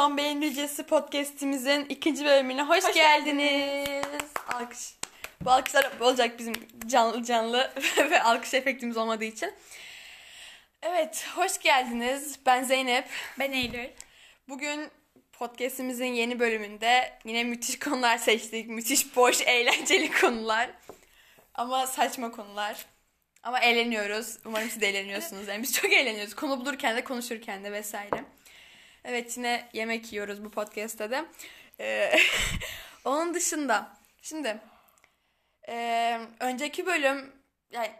Son 0.00 0.16
Beyin 0.16 0.42
Hücresi 0.42 0.82
podcast'imizin 0.82 1.84
ikinci 1.84 2.24
bölümüne 2.24 2.62
hoş, 2.62 2.84
Hoş 2.84 2.94
geldiniz. 2.94 4.04
Alkış. 4.48 4.94
Bu 5.40 5.50
alkışlar 5.50 5.90
olacak 6.00 6.38
bizim 6.38 6.54
canlı 6.86 7.24
canlı 7.24 7.72
ve 8.10 8.22
alkış 8.22 8.54
efektimiz 8.54 8.96
olmadığı 8.96 9.24
için. 9.24 9.54
Evet, 10.82 11.26
hoş 11.34 11.58
geldiniz. 11.58 12.38
Ben 12.46 12.62
Zeynep. 12.62 13.08
Ben 13.38 13.52
Eylül. 13.52 13.88
Bugün 14.48 14.88
podcast'imizin 15.32 16.14
yeni 16.14 16.40
bölümünde 16.40 17.18
yine 17.24 17.44
müthiş 17.44 17.78
konular 17.78 18.18
seçtik. 18.18 18.68
Müthiş 18.68 19.16
boş, 19.16 19.40
eğlenceli 19.46 20.12
konular. 20.12 20.70
Ama 21.54 21.86
saçma 21.86 22.32
konular. 22.32 22.86
Ama 23.42 23.60
eğleniyoruz. 23.60 24.38
Umarım 24.44 24.70
siz 24.70 24.80
de 24.80 24.88
eğleniyorsunuz. 24.88 25.48
Yani 25.48 25.62
biz 25.62 25.74
çok 25.74 25.92
eğleniyoruz. 25.92 26.34
Konu 26.34 26.60
bulurken 26.60 26.96
de 26.96 27.04
konuşurken 27.04 27.64
de 27.64 27.72
vesaire. 27.72 28.24
Evet 29.04 29.36
yine 29.36 29.68
yemek 29.72 30.12
yiyoruz 30.12 30.44
bu 30.44 30.50
podcast'ta 30.50 31.10
da. 31.10 31.26
Ee, 31.80 32.12
onun 33.04 33.34
dışında 33.34 33.96
şimdi 34.22 34.60
ee, 35.68 36.20
önceki 36.40 36.86
bölüm 36.86 37.32
yani 37.70 37.90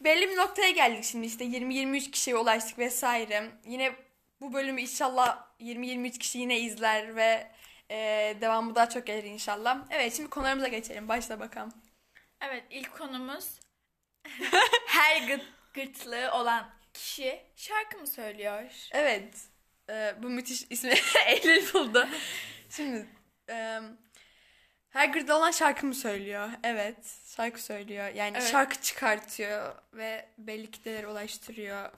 belli 0.00 0.28
bir 0.28 0.36
noktaya 0.36 0.70
geldik 0.70 1.04
şimdi 1.04 1.26
işte 1.26 1.44
20-23 1.44 2.10
kişiye 2.10 2.36
ulaştık 2.36 2.78
vesaire. 2.78 3.50
Yine 3.66 3.92
bu 4.40 4.52
bölümü 4.52 4.80
inşallah 4.80 5.46
20-23 5.60 6.18
kişi 6.18 6.38
yine 6.38 6.60
izler 6.60 7.16
ve 7.16 7.52
e, 7.90 7.96
devamı 8.40 8.74
daha 8.74 8.88
çok 8.88 9.06
gelir 9.06 9.24
inşallah. 9.24 9.78
Evet 9.90 10.16
şimdi 10.16 10.30
konularımıza 10.30 10.68
geçelim. 10.68 11.08
Başla 11.08 11.40
bakalım. 11.40 11.72
Evet 12.40 12.64
ilk 12.70 12.98
konumuz 12.98 13.60
her 14.86 15.26
gırt, 15.26 15.44
gırtlığı 15.74 16.30
olan 16.32 16.70
kişi 16.94 17.40
şarkı 17.56 17.98
mı 17.98 18.06
söylüyor? 18.06 18.62
Evet. 18.92 19.34
E, 19.90 20.14
bu 20.22 20.28
müthiş 20.28 20.66
ismi 20.70 20.94
Eylül 21.26 21.72
buldu. 21.72 22.08
Şimdi 22.70 23.06
e, 23.48 23.80
gırda 25.12 25.36
olan 25.38 25.50
şarkı 25.50 25.86
mı 25.86 25.94
söylüyor? 25.94 26.50
Evet. 26.62 26.96
Şarkı 27.36 27.62
söylüyor. 27.62 28.08
Yani 28.14 28.36
Evet. 28.36 28.50
şarkı 28.50 28.80
çıkartıyor 28.82 29.74
ve 29.92 30.28
belli 30.38 30.70
kitlelere 30.70 31.06
ulaştırıyor. 31.06 31.92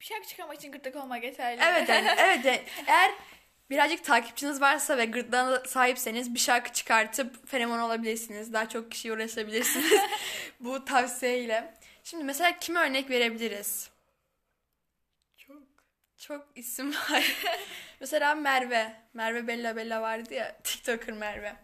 Bir 0.00 0.04
şarkı 0.04 0.26
çıkarmak 0.28 0.56
için 0.56 0.72
gırtlak 0.72 0.96
olmak 0.96 1.24
yeterli. 1.24 1.60
Evet 1.64 1.88
yani, 1.88 2.08
evet 2.18 2.44
yani 2.44 2.62
eğer 2.86 3.10
birazcık 3.70 4.04
takipçiniz 4.04 4.60
varsa 4.60 4.98
ve 4.98 5.04
gırtlağına 5.04 5.62
sahipseniz 5.64 6.34
bir 6.34 6.38
şarkı 6.38 6.72
çıkartıp 6.72 7.48
fenomen 7.48 7.78
olabilirsiniz. 7.78 8.52
Daha 8.52 8.68
çok 8.68 8.90
kişiye 8.90 9.14
ulaşabilirsiniz 9.14 9.92
bu 10.60 10.84
tavsiyeyle. 10.84 11.74
Şimdi 12.04 12.24
mesela 12.24 12.58
kime 12.58 12.80
örnek 12.80 13.10
verebiliriz? 13.10 13.90
Çok. 16.18 16.46
İsim 16.54 16.92
var. 16.94 17.36
mesela 18.00 18.34
Merve. 18.34 18.92
Merve 19.14 19.46
Bella 19.46 19.76
Bella 19.76 20.02
vardı 20.02 20.34
ya. 20.34 20.56
TikToker 20.64 21.14
Merve. 21.14 21.56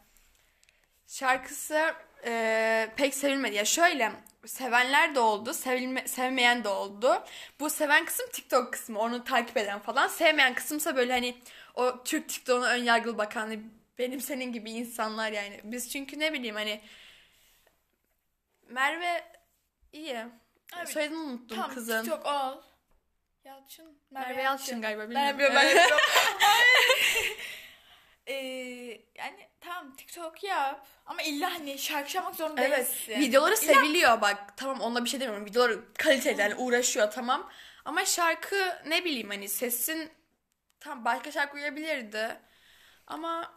Şarkısı 1.07 1.95
e, 2.25 2.91
pek 2.97 3.15
sevilmedi. 3.15 3.57
Ya 3.57 3.65
şöyle 3.65 4.13
sevenler 4.47 5.15
de 5.15 5.21
oldu, 5.21 5.55
sevilme, 5.55 6.09
sevmeyen 6.09 6.65
de 6.65 6.69
oldu. 6.69 7.25
Bu 7.61 7.71
seven 7.71 8.05
kısım 8.05 8.27
TikTok 8.33 8.73
kısmı, 8.73 8.99
onu 8.99 9.25
takip 9.25 9.57
eden 9.57 9.79
falan. 9.79 10.09
Sevmeyen 10.09 10.55
kısımsa 10.55 10.97
böyle 10.97 11.13
hani 11.13 11.37
o 11.75 12.05
Türk 12.05 12.29
TikTok'una 12.29 12.69
ön 12.69 12.83
yargılı 12.83 13.19
bakan 13.19 13.41
hani 13.41 13.61
benim 13.99 14.21
senin 14.21 14.53
gibi 14.53 14.71
insanlar 14.71 15.33
yani. 15.33 15.61
Biz 15.65 15.91
çünkü 15.91 16.19
ne 16.19 16.33
bileyim 16.33 16.55
hani 16.55 16.81
Merve 18.69 19.25
iyi. 19.93 20.17
Evet. 20.77 20.89
Soyadını 20.89 21.19
unuttum 21.19 21.57
Tamam 21.57 21.75
kızın. 21.75 22.03
TikTok 22.03 22.27
ol. 22.27 22.72
Yalçın. 23.45 23.99
Merve 24.11 24.43
Yalçın 24.43 24.83
galiba 24.83 25.03
Ben 25.03 25.11
bilmiyorum. 25.11 25.57
Evet. 25.63 25.71
biliyorum. 25.71 25.97
Ee, 28.27 28.35
yani 29.15 29.49
tamam 29.61 29.97
TikTok 29.97 30.45
yap. 30.45 30.87
Ama 31.07 31.23
illa 31.23 31.55
hani 31.55 31.79
şarkı 31.79 32.11
çalmak 32.11 32.35
zorunda 32.35 32.61
Evet. 32.65 32.79
değilsin. 32.79 33.21
Videoları 33.21 33.55
İlla- 33.55 33.75
seviliyor 33.75 34.21
bak. 34.21 34.57
Tamam 34.57 34.81
onunla 34.81 35.05
bir 35.05 35.11
şey 35.11 35.21
demiyorum. 35.21 35.47
Videoları 35.47 35.93
kaliteli 35.95 36.41
yani 36.41 36.55
uğraşıyor 36.55 37.11
tamam. 37.11 37.51
Ama 37.85 38.05
şarkı 38.05 38.83
ne 38.87 39.05
bileyim 39.05 39.29
hani 39.31 39.49
sesin 39.49 40.11
tam 40.81 41.05
başka 41.05 41.33
şarkı 41.33 41.57
uyabilirdi. 41.57 42.41
Ama 43.07 43.53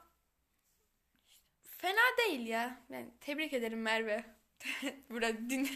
fena 1.77 2.17
değil 2.17 2.47
ya. 2.47 2.77
Yani 2.89 3.09
tebrik 3.21 3.53
ederim 3.53 3.81
Merve. 3.81 4.23
Burada 5.09 5.27
din 5.49 5.69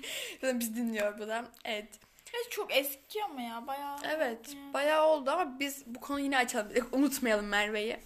biz 0.43 0.75
dinliyor 0.75 1.19
bu 1.19 1.27
da. 1.27 1.45
Evet. 1.65 1.99
Evet, 2.33 2.51
çok 2.51 2.75
eski 2.75 3.23
ama 3.23 3.41
ya 3.41 3.67
bayağı. 3.67 3.97
Evet, 4.15 4.39
Yani. 4.55 4.73
bayağı 4.73 5.05
oldu 5.07 5.31
ama 5.31 5.59
biz 5.59 5.83
bu 5.85 5.99
konuyu 5.99 6.25
yine 6.25 6.37
açalım. 6.37 6.89
Unutmayalım 6.91 7.47
Merve'yi. 7.47 7.99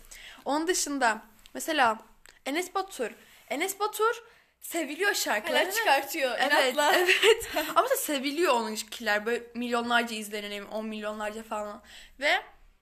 Onun 0.45 0.67
dışında 0.67 1.21
mesela 1.53 1.99
Enes 2.45 2.75
Batur. 2.75 3.11
Enes 3.49 3.79
Batur 3.79 4.23
seviliyor 4.59 5.09
Hala 5.09 5.15
şarkılarını. 5.15 5.71
çıkartıyor. 5.71 6.35
Evet, 6.39 6.73
inatla. 6.73 6.95
evet. 6.95 7.49
Ama 7.75 7.89
da 7.89 7.95
seviliyor 7.95 8.53
onunkiler. 8.53 9.25
Böyle 9.25 9.43
milyonlarca 9.53 10.15
izlenen, 10.15 10.65
10 10.65 10.85
milyonlarca 10.85 11.43
falan. 11.43 11.83
Ve 12.19 12.31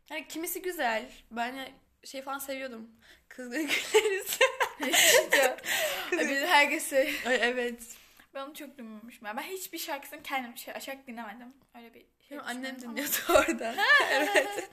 yani 0.10 0.28
kimisi 0.28 0.62
güzel. 0.62 1.12
Ben 1.32 1.70
şey 2.06 2.22
falan 2.22 2.40
seviyordum. 2.40 2.90
Kızgın 3.28 3.62
güleriz. 3.68 4.40
İşte. 4.90 5.58
Ay, 6.18 6.46
herkes 6.48 6.84
seviyor. 6.84 7.26
Ay, 7.26 7.40
evet. 7.42 7.82
Ben 8.34 8.42
onu 8.46 8.54
çok 8.54 8.78
dinlemişim. 8.78 9.24
Ben 9.26 9.38
hiçbir 9.38 9.78
şarkısını 9.78 10.24
kendim 10.24 10.58
şey, 10.58 10.74
açarak 10.74 11.08
dinlemedim. 11.08 11.54
Öyle 11.76 11.94
bir 11.94 12.06
şey 12.28 12.38
annem 12.46 12.82
dinliyordu 12.82 13.12
orada. 13.30 13.76
evet. 14.12 14.70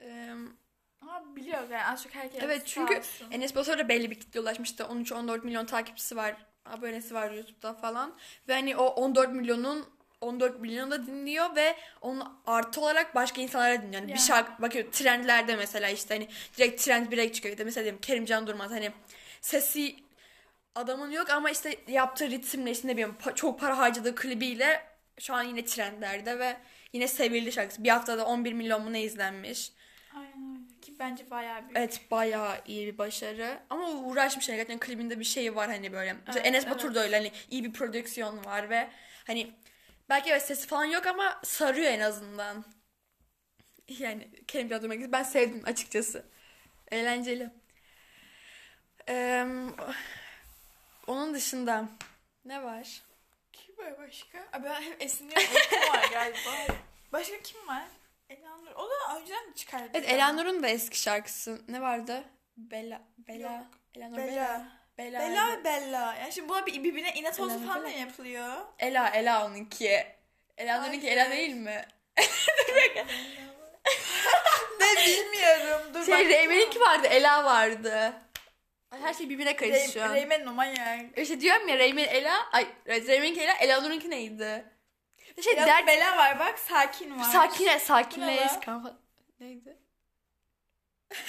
Eee, 0.00 0.30
Ama, 1.02 1.12
ama 1.20 1.36
biliyoruz 1.36 1.70
yani 1.70 1.84
az 1.84 2.02
çok 2.02 2.14
herkes 2.14 2.42
Evet, 2.42 2.62
çünkü. 2.66 3.00
Enes 3.30 3.54
Batur 3.54 3.78
da 3.78 3.88
belli 3.88 4.10
bir 4.10 4.20
kitle 4.20 4.40
ulaşmıştı. 4.40 4.84
13-14 4.84 5.44
milyon 5.44 5.66
takipçisi 5.66 6.16
var. 6.16 6.36
Abonesi 6.64 7.14
var 7.14 7.30
YouTube'da 7.30 7.74
falan. 7.74 8.18
Ve 8.48 8.52
hani 8.52 8.76
o 8.76 8.84
14 8.86 9.32
milyonun 9.32 9.94
14 10.20 10.60
milyonu 10.60 10.90
da 10.90 11.06
dinliyor 11.06 11.56
ve 11.56 11.76
onun 12.00 12.38
artı 12.46 12.80
olarak 12.80 13.14
başka 13.14 13.40
insanlara 13.42 13.82
dinliyor. 13.82 14.00
Yani 14.02 14.10
Ya. 14.10 14.16
bir 14.16 14.20
şarkı 14.20 14.62
bakıyor 14.62 14.92
trendlerde 14.92 15.56
mesela 15.56 15.88
işte 15.88 16.14
hani 16.14 16.28
direkt 16.56 16.82
trend 16.82 17.12
1'e 17.12 17.32
çıkıyor. 17.32 17.58
De 17.58 17.64
mesela 17.64 17.84
diyelim 17.84 18.00
Kerimcan 18.00 18.46
Durmaz 18.46 18.70
hani 18.70 18.90
sesi 19.40 19.96
adamın 20.74 21.10
yok 21.10 21.30
ama 21.30 21.50
işte 21.50 21.76
yaptığı 21.88 22.30
ritimle 22.30 22.70
işte 22.70 22.88
ne 22.88 22.92
bileyim 22.92 23.16
pa- 23.22 23.34
çok 23.34 23.60
para 23.60 23.78
harcadığı 23.78 24.14
klibiyle 24.14 24.82
şu 25.18 25.34
an 25.34 25.42
yine 25.42 25.64
trendlerde 25.64 26.38
ve 26.38 26.56
yine 26.92 27.08
sevildi 27.08 27.52
şarkısı. 27.52 27.84
Bir 27.84 27.88
haftada 27.88 28.26
11 28.26 28.52
milyon 28.52 28.82
mu 28.82 28.92
ne 28.92 29.02
izlenmiş. 29.02 29.72
Aynen 30.16 30.56
öyle. 30.56 30.80
Ki 30.80 30.98
bence 30.98 31.30
bayağı 31.30 31.62
büyük. 31.62 31.76
Evet 31.76 32.00
bayağı 32.10 32.56
iyi 32.66 32.86
bir 32.86 32.98
başarı. 32.98 33.58
Ama 33.70 33.90
uğraşmış 33.90 34.48
yani 34.48 34.56
gerçekten 34.56 34.78
klibinde 34.78 35.20
bir 35.20 35.24
şey 35.24 35.56
var 35.56 35.70
hani 35.70 35.92
böyle. 35.92 36.16
Evet, 36.32 36.46
Enes 36.46 36.70
Batur 36.70 36.86
evet. 36.86 36.96
da 36.96 37.02
öyle 37.02 37.16
hani 37.16 37.32
iyi 37.50 37.64
bir 37.64 37.72
prodüksiyon 37.72 38.44
var 38.44 38.70
ve 38.70 38.90
hani 39.26 39.52
belki 40.08 40.30
evet 40.30 40.42
sesi 40.42 40.66
falan 40.66 40.84
yok 40.84 41.06
ama 41.06 41.40
sarıyor 41.44 41.90
en 41.90 42.00
azından. 42.00 42.64
Yani 43.88 44.30
Kerim 44.48 44.68
Can 44.68 44.82
Durmaz 44.82 45.12
ben 45.12 45.22
sevdim 45.22 45.62
açıkçası. 45.64 46.24
Eğlenceli. 46.90 47.50
Eee, 49.08 49.46
onun 51.06 51.34
dışında 51.34 51.84
ne 52.44 52.62
var? 52.62 53.02
Kim 53.52 53.78
var 53.78 53.98
başka? 53.98 54.38
Abi 54.52 54.64
ben 54.64 54.82
hep 54.82 55.02
esinliyorum. 55.02 55.46
Kim 55.70 55.80
var 55.80 56.08
galiba? 56.12 56.74
Başka 57.12 57.42
kim 57.42 57.68
var? 57.68 57.84
Elanur. 58.30 58.72
O 58.76 58.90
da 58.90 59.20
önceden 59.20 59.48
mi 59.48 59.54
çıkardı? 59.54 59.88
Evet 59.94 60.08
Elanur'un 60.08 60.62
da 60.62 60.68
eski 60.68 61.00
şarkısı 61.00 61.60
ne 61.68 61.80
vardı? 61.80 62.24
Bella. 62.56 63.00
Bella. 63.18 63.52
Yok. 63.52 63.66
Elanur 63.94 64.16
Bella. 64.16 64.68
Bella. 64.98 65.20
Bella 65.20 65.48
ve 65.48 65.64
Bella. 65.64 66.14
Yani 66.14 66.32
şimdi 66.32 66.48
buna 66.48 66.66
bir 66.66 66.84
birbirine 66.84 67.12
inat 67.12 67.40
olsun 67.40 67.62
Bella 67.62 67.72
falan 67.72 67.84
da 67.84 67.88
yapılıyor. 67.88 68.56
Ela, 68.78 69.08
Ela 69.08 69.46
onunki. 69.46 70.06
Ela'nınki 70.58 71.06
Ay, 71.06 71.12
Ela 71.12 71.30
değil 71.30 71.54
mi? 71.54 71.84
ne 74.80 75.06
bilmiyorum. 75.06 75.94
Dur 75.94 76.06
Şey. 76.06 76.28
Reymen'inki 76.28 76.80
vardı, 76.80 77.06
Ela 77.06 77.44
vardı. 77.44 78.12
Her 79.02 79.14
şey 79.14 79.28
birbirine 79.28 79.56
karıştı 79.56 79.92
şu 79.92 80.04
an. 80.04 80.14
Reymen 80.14 80.44
manyak. 80.52 81.18
İşte 81.18 81.40
diyorum 81.40 81.68
ya 81.68 81.78
Reymen 81.78 82.04
Ela, 82.08 82.50
ay 82.52 82.66
Reymen'inki 82.86 83.40
Ela, 83.40 83.52
Elanur'unki 83.54 84.10
neydi? 84.10 84.64
Şey 85.44 85.54
Ya 85.54 85.66
der, 85.66 85.86
Bella 85.86 86.16
var 86.16 86.38
bak 86.38 86.58
sakin 86.58 87.18
var. 87.20 87.24
ne 88.20 88.36
lan? 88.36 88.60
kanka. 88.60 88.96
Neydi? 89.40 89.76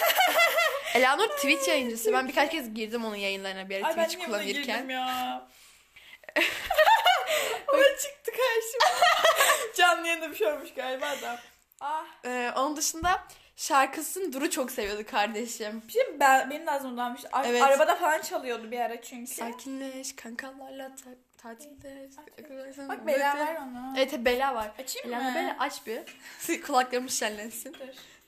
Elanur 0.96 1.28
Twitch 1.28 1.68
yayıncısı. 1.68 2.14
Ben 2.14 2.28
birkaç 2.28 2.52
kez 2.52 2.74
girdim 2.74 3.06
onun 3.06 3.16
yayınlarına 3.16 3.70
bir 3.70 3.76
ara 3.76 3.86
Ay 3.88 3.98
ben 3.98 4.04
Twitch 4.04 4.26
girdim 4.26 4.34
kullanırken. 4.34 4.90
ya? 4.90 5.48
o 7.68 7.78
da 7.78 7.98
çıktı 7.98 8.32
karşıma. 8.32 9.00
Canlı 9.76 10.08
yayında 10.08 10.32
bir 10.32 10.36
şey 10.36 10.48
olmuş 10.48 10.74
galiba 10.74 11.22
da. 11.22 11.40
Ah. 11.80 12.06
Ee, 12.26 12.52
onun 12.56 12.78
dışında 12.78 13.24
şarkısını 13.56 14.34
Duru 14.34 14.50
çok 14.50 14.72
seviyordu 14.72 15.04
kardeşim. 15.08 15.84
Bir 15.88 15.92
şey 15.92 16.20
ben, 16.20 16.50
benim 16.50 16.68
de 16.68 16.72
ağzımdan 16.72 17.16
bir 17.16 17.22
Evet. 17.50 17.62
Arabada 17.62 17.96
falan 17.96 18.22
çalıyordu 18.22 18.72
bir 18.72 18.80
ara 18.80 19.02
çünkü. 19.02 19.32
Sakinleş, 19.34 20.16
kankalarla 20.16 20.96
ta- 20.96 21.16
tatilde. 21.38 22.10
Bak 22.90 23.08
Bella 23.08 23.38
var 23.40 23.56
ona. 23.56 23.94
Evet 23.98 24.26
Bela 24.26 24.56
var. 24.56 24.72
Açayım 24.80 25.10
Elana 25.10 25.30
mı? 25.30 25.36
Bela 25.36 25.56
aç 25.60 25.82
bir. 25.88 26.62
Kulaklarımız 26.62 27.20
şenlensin. 27.20 27.74
Dur. 27.74 27.80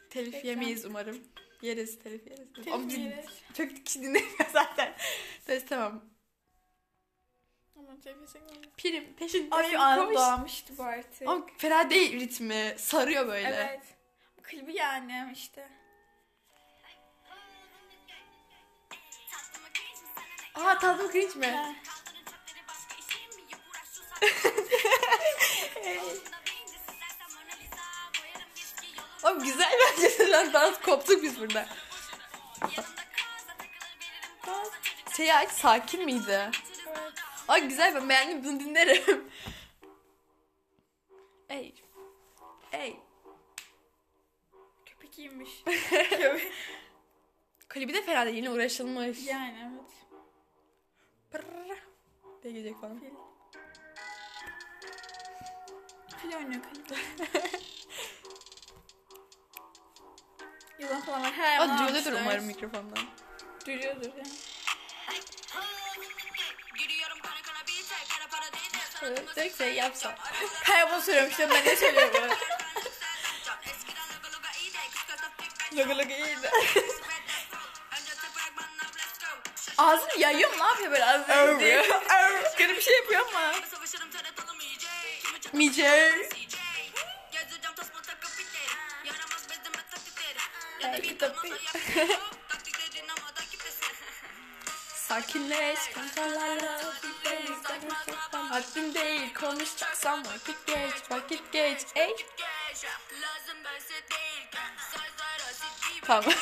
Telif 0.10 0.34
Bekle. 0.34 0.50
yemeyiz 0.50 0.86
umarım. 0.86 1.18
Yeriz 1.62 2.00
telif 2.00 2.28
yeriz. 2.28 2.54
Telif 2.56 2.74
Ama 2.74 2.92
yeriz. 2.92 3.26
çok 3.58 3.86
kişi 3.86 4.02
dinlemiyor 4.02 4.50
zaten. 4.54 4.94
Neyse 5.48 5.66
tamam. 5.66 6.02
Aman 7.80 8.00
telif. 8.00 8.18
Pirim 8.78 9.14
peşin. 9.20 9.48
Ay 9.52 9.78
anı 9.78 10.14
doğmuştu 10.14 10.74
bu 10.78 10.84
artık. 10.84 11.28
Ama 11.28 11.46
fena 11.58 11.90
değil 11.90 12.20
ritmi. 12.20 12.76
Sarıyor 12.78 13.28
böyle. 13.28 13.48
Evet. 13.48 13.97
Klibi 14.48 14.74
yani 14.74 15.32
işte. 15.34 15.70
Aa 20.56 20.80
tatlı 20.80 21.12
cringe 21.12 21.40
mi? 21.40 21.76
Oğlum 29.24 29.44
güzel 29.44 29.72
bence. 29.82 30.32
Lan 30.32 30.54
dans 30.54 30.82
koptuk 30.82 31.24
biz 31.24 31.40
burada. 31.40 31.68
Şey 35.18 35.34
aç 35.34 35.52
sakin 35.52 36.06
miydi? 36.06 36.52
Evet. 36.88 37.14
Ay 37.48 37.68
güzel 37.68 37.96
ben 37.96 38.10
beğendim 38.10 38.44
bunu 38.44 38.60
dinlerim. 38.60 39.32
Ey. 41.50 41.76
Ey. 42.72 43.07
Köpek. 45.18 45.48
Klibi 47.70 47.94
de 47.94 48.02
fena 48.02 48.26
değil 48.26 48.38
yine 48.38 48.50
uğraşılmış. 48.50 49.26
yani 49.26 49.58
evet. 49.62 49.92
Pırrrr 51.32 51.78
diye 52.44 52.54
gelecek 52.54 52.82
falan. 52.82 53.00
Fil. 53.00 53.10
Fil 56.22 56.36
oynuyor 56.36 56.62
klipte. 56.64 56.96
Yılan 60.80 61.02
falan 61.02 61.22
var. 61.22 61.34
Her 61.34 61.60
Aa 61.60 61.68
duyuluyordur 61.68 61.96
almışlar. 61.98 62.22
umarım 62.22 62.46
mikrofondan. 62.46 63.04
Duyuluyordur 63.66 64.12
yani. 64.18 64.30
Tek 69.36 69.56
şey 69.56 69.74
yapsam. 69.74 70.14
Kaya 70.64 70.92
bunu 70.92 71.02
söylüyormuş 71.02 71.38
diyorum 71.38 71.56
ben 71.56 71.66
ne 71.66 71.76
söylüyorum 71.76 72.30
Logo 75.78 76.14
iyiydi. 76.14 76.52
Ağzını 79.78 80.20
yayıyor 80.20 80.50
mu? 80.50 80.56
Ne 80.60 80.64
yapıyor 80.68 80.92
böyle 80.92 81.06
ağzını 81.06 81.36
yayıyor? 81.36 81.86
Garip 82.58 82.60
bir 82.78 82.82
şey 82.82 82.96
yapıyor 82.96 83.26
ama. 83.30 83.54
Mice. 85.54 86.30
Sakinleş 95.08 95.80
kankalarla 95.96 96.82
Haddim 98.50 98.94
değil 98.94 99.34
konuşacaksam 99.34 100.26
vakit 100.26 100.68
geç 100.68 100.94
vakit 101.12 101.52
geç 101.52 101.82
ey 101.96 102.16
Tamam 106.08 106.24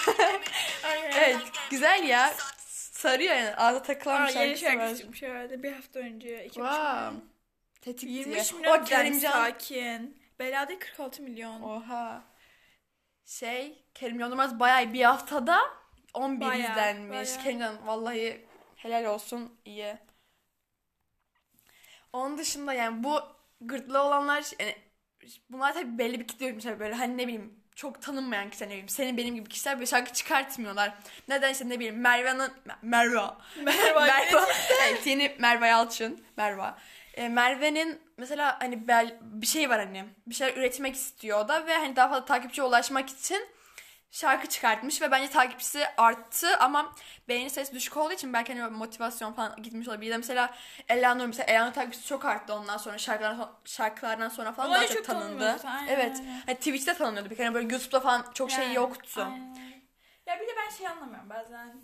Evet 1.15 1.37
güzel 1.69 2.03
ya 2.03 2.33
Sarıyor 2.91 3.35
yani 3.35 3.55
ağza 3.55 3.81
takılan 3.81 4.21
Aa, 4.21 4.27
bir 4.27 4.33
yeni 4.33 4.57
şarkısı 4.57 4.77
var 4.77 4.87
şarkı 4.87 4.97
çıkmış 4.97 5.23
herhalde 5.23 5.63
bir 5.63 5.71
hafta 5.71 5.99
önce. 5.99 6.45
iki 6.45 6.53
Wow. 6.53 6.75
wow. 6.75 7.21
Tetik 7.81 8.09
23 8.09 8.51
diye. 8.51 8.59
milyon 8.59 8.81
O 8.81 8.83
Kerimcan. 8.83 9.03
Kerimcan 9.03 9.31
Sakin. 9.31 10.21
Belada 10.39 10.79
46 10.79 11.23
milyon. 11.23 11.61
Oha 11.61 12.23
Şey 13.25 13.83
Kerim 13.93 14.19
Yılmaz 14.19 14.59
bayağı 14.59 14.93
bir 14.93 15.03
haftada 15.03 15.59
11 16.13 16.45
Bayağı, 16.45 16.71
izlenmiş 16.71 17.09
bayağı. 17.29 17.43
Kerimcan 17.43 17.87
vallahi 17.87 18.45
helal 18.75 19.05
olsun 19.05 19.59
iyi 19.65 19.97
Onun 22.13 22.37
dışında 22.37 22.73
yani 22.73 23.03
bu 23.03 23.19
gırtlı 23.61 24.01
olanlar 24.01 24.45
yani 24.59 24.75
bunlar 25.49 25.73
tabii 25.73 25.97
belli 25.97 26.19
bir 26.19 26.27
kitle 26.27 26.79
böyle 26.79 26.93
hani 26.93 27.17
ne 27.17 27.23
bileyim 27.27 27.64
çok 27.75 28.01
tanınmayan 28.01 28.49
kişiler 28.49 28.67
ne 28.67 28.71
bileyim 28.71 28.89
senin 28.89 29.17
benim 29.17 29.35
gibi 29.35 29.49
kişiler 29.49 29.75
böyle 29.75 29.85
şarkı 29.85 30.13
çıkartmıyorlar. 30.13 30.93
Neden 31.27 31.51
işte 31.51 31.69
ne 31.69 31.79
bileyim 31.79 32.01
Merve'nin 32.01 32.51
Merve 32.81 33.21
Merve. 33.63 33.93
Merve 33.93 34.45
evet 34.83 35.07
yeni 35.07 35.35
Merve 35.39 35.67
Yalçın 35.67 36.23
Merve 36.37 36.73
E, 37.13 37.29
Merve'nin 37.29 38.01
mesela 38.17 38.57
hani 38.59 38.87
bel, 38.87 39.19
bir 39.21 39.47
şey 39.47 39.69
var 39.69 39.79
hani 39.79 40.05
bir 40.27 40.35
şeyler 40.35 40.57
üretmek 40.57 40.95
istiyor 40.95 41.47
da 41.47 41.67
ve 41.67 41.73
hani 41.77 41.95
daha 41.95 42.09
fazla 42.09 42.25
takipçiye 42.25 42.67
ulaşmak 42.67 43.09
için 43.09 43.47
şarkı 44.15 44.47
çıkartmış 44.47 45.01
ve 45.01 45.11
bence 45.11 45.29
takipçisi 45.29 45.87
arttı 45.97 46.57
ama 46.57 46.95
beğeni 47.27 47.49
sayısı 47.49 47.73
düşük 47.73 47.97
olduğu 47.97 48.13
için 48.13 48.33
belki 48.33 48.53
hani 48.53 48.71
motivasyon 48.71 49.33
falan 49.33 49.63
gitmiş 49.63 49.87
olabilir. 49.87 50.11
Da 50.11 50.17
Mesela 50.17 50.55
Elanur 50.89 51.25
mesela 51.25 51.53
Elanur 51.53 51.73
takipçisi 51.73 52.07
çok 52.07 52.25
arttı 52.25 52.53
ondan 52.53 52.77
sonra 52.77 52.97
şarkılardan, 52.97 53.51
şarkılardan 53.65 54.29
sonra 54.29 54.51
falan 54.51 54.71
daha 54.71 54.87
çok 54.87 54.97
çok 54.97 55.05
tanındı. 55.05 55.57
aynen, 55.65 55.87
evet. 55.87 56.17
aynen. 56.19 56.41
Hani 56.45 56.55
Twitch'te 56.55 56.93
tanınıyordu 56.93 57.29
bir 57.29 57.35
kere 57.37 57.53
böyle 57.53 57.73
YouTube'da 57.73 57.99
falan 57.99 58.25
çok 58.33 58.51
şey 58.51 58.63
Yani, 58.63 58.75
yoktu. 58.75 59.21
aynen. 59.21 59.81
Ya 60.25 60.39
bir 60.39 60.47
de 60.47 60.51
ben 60.57 60.75
şey 60.77 60.87
anlamıyorum 60.87 61.29
bazen. 61.29 61.81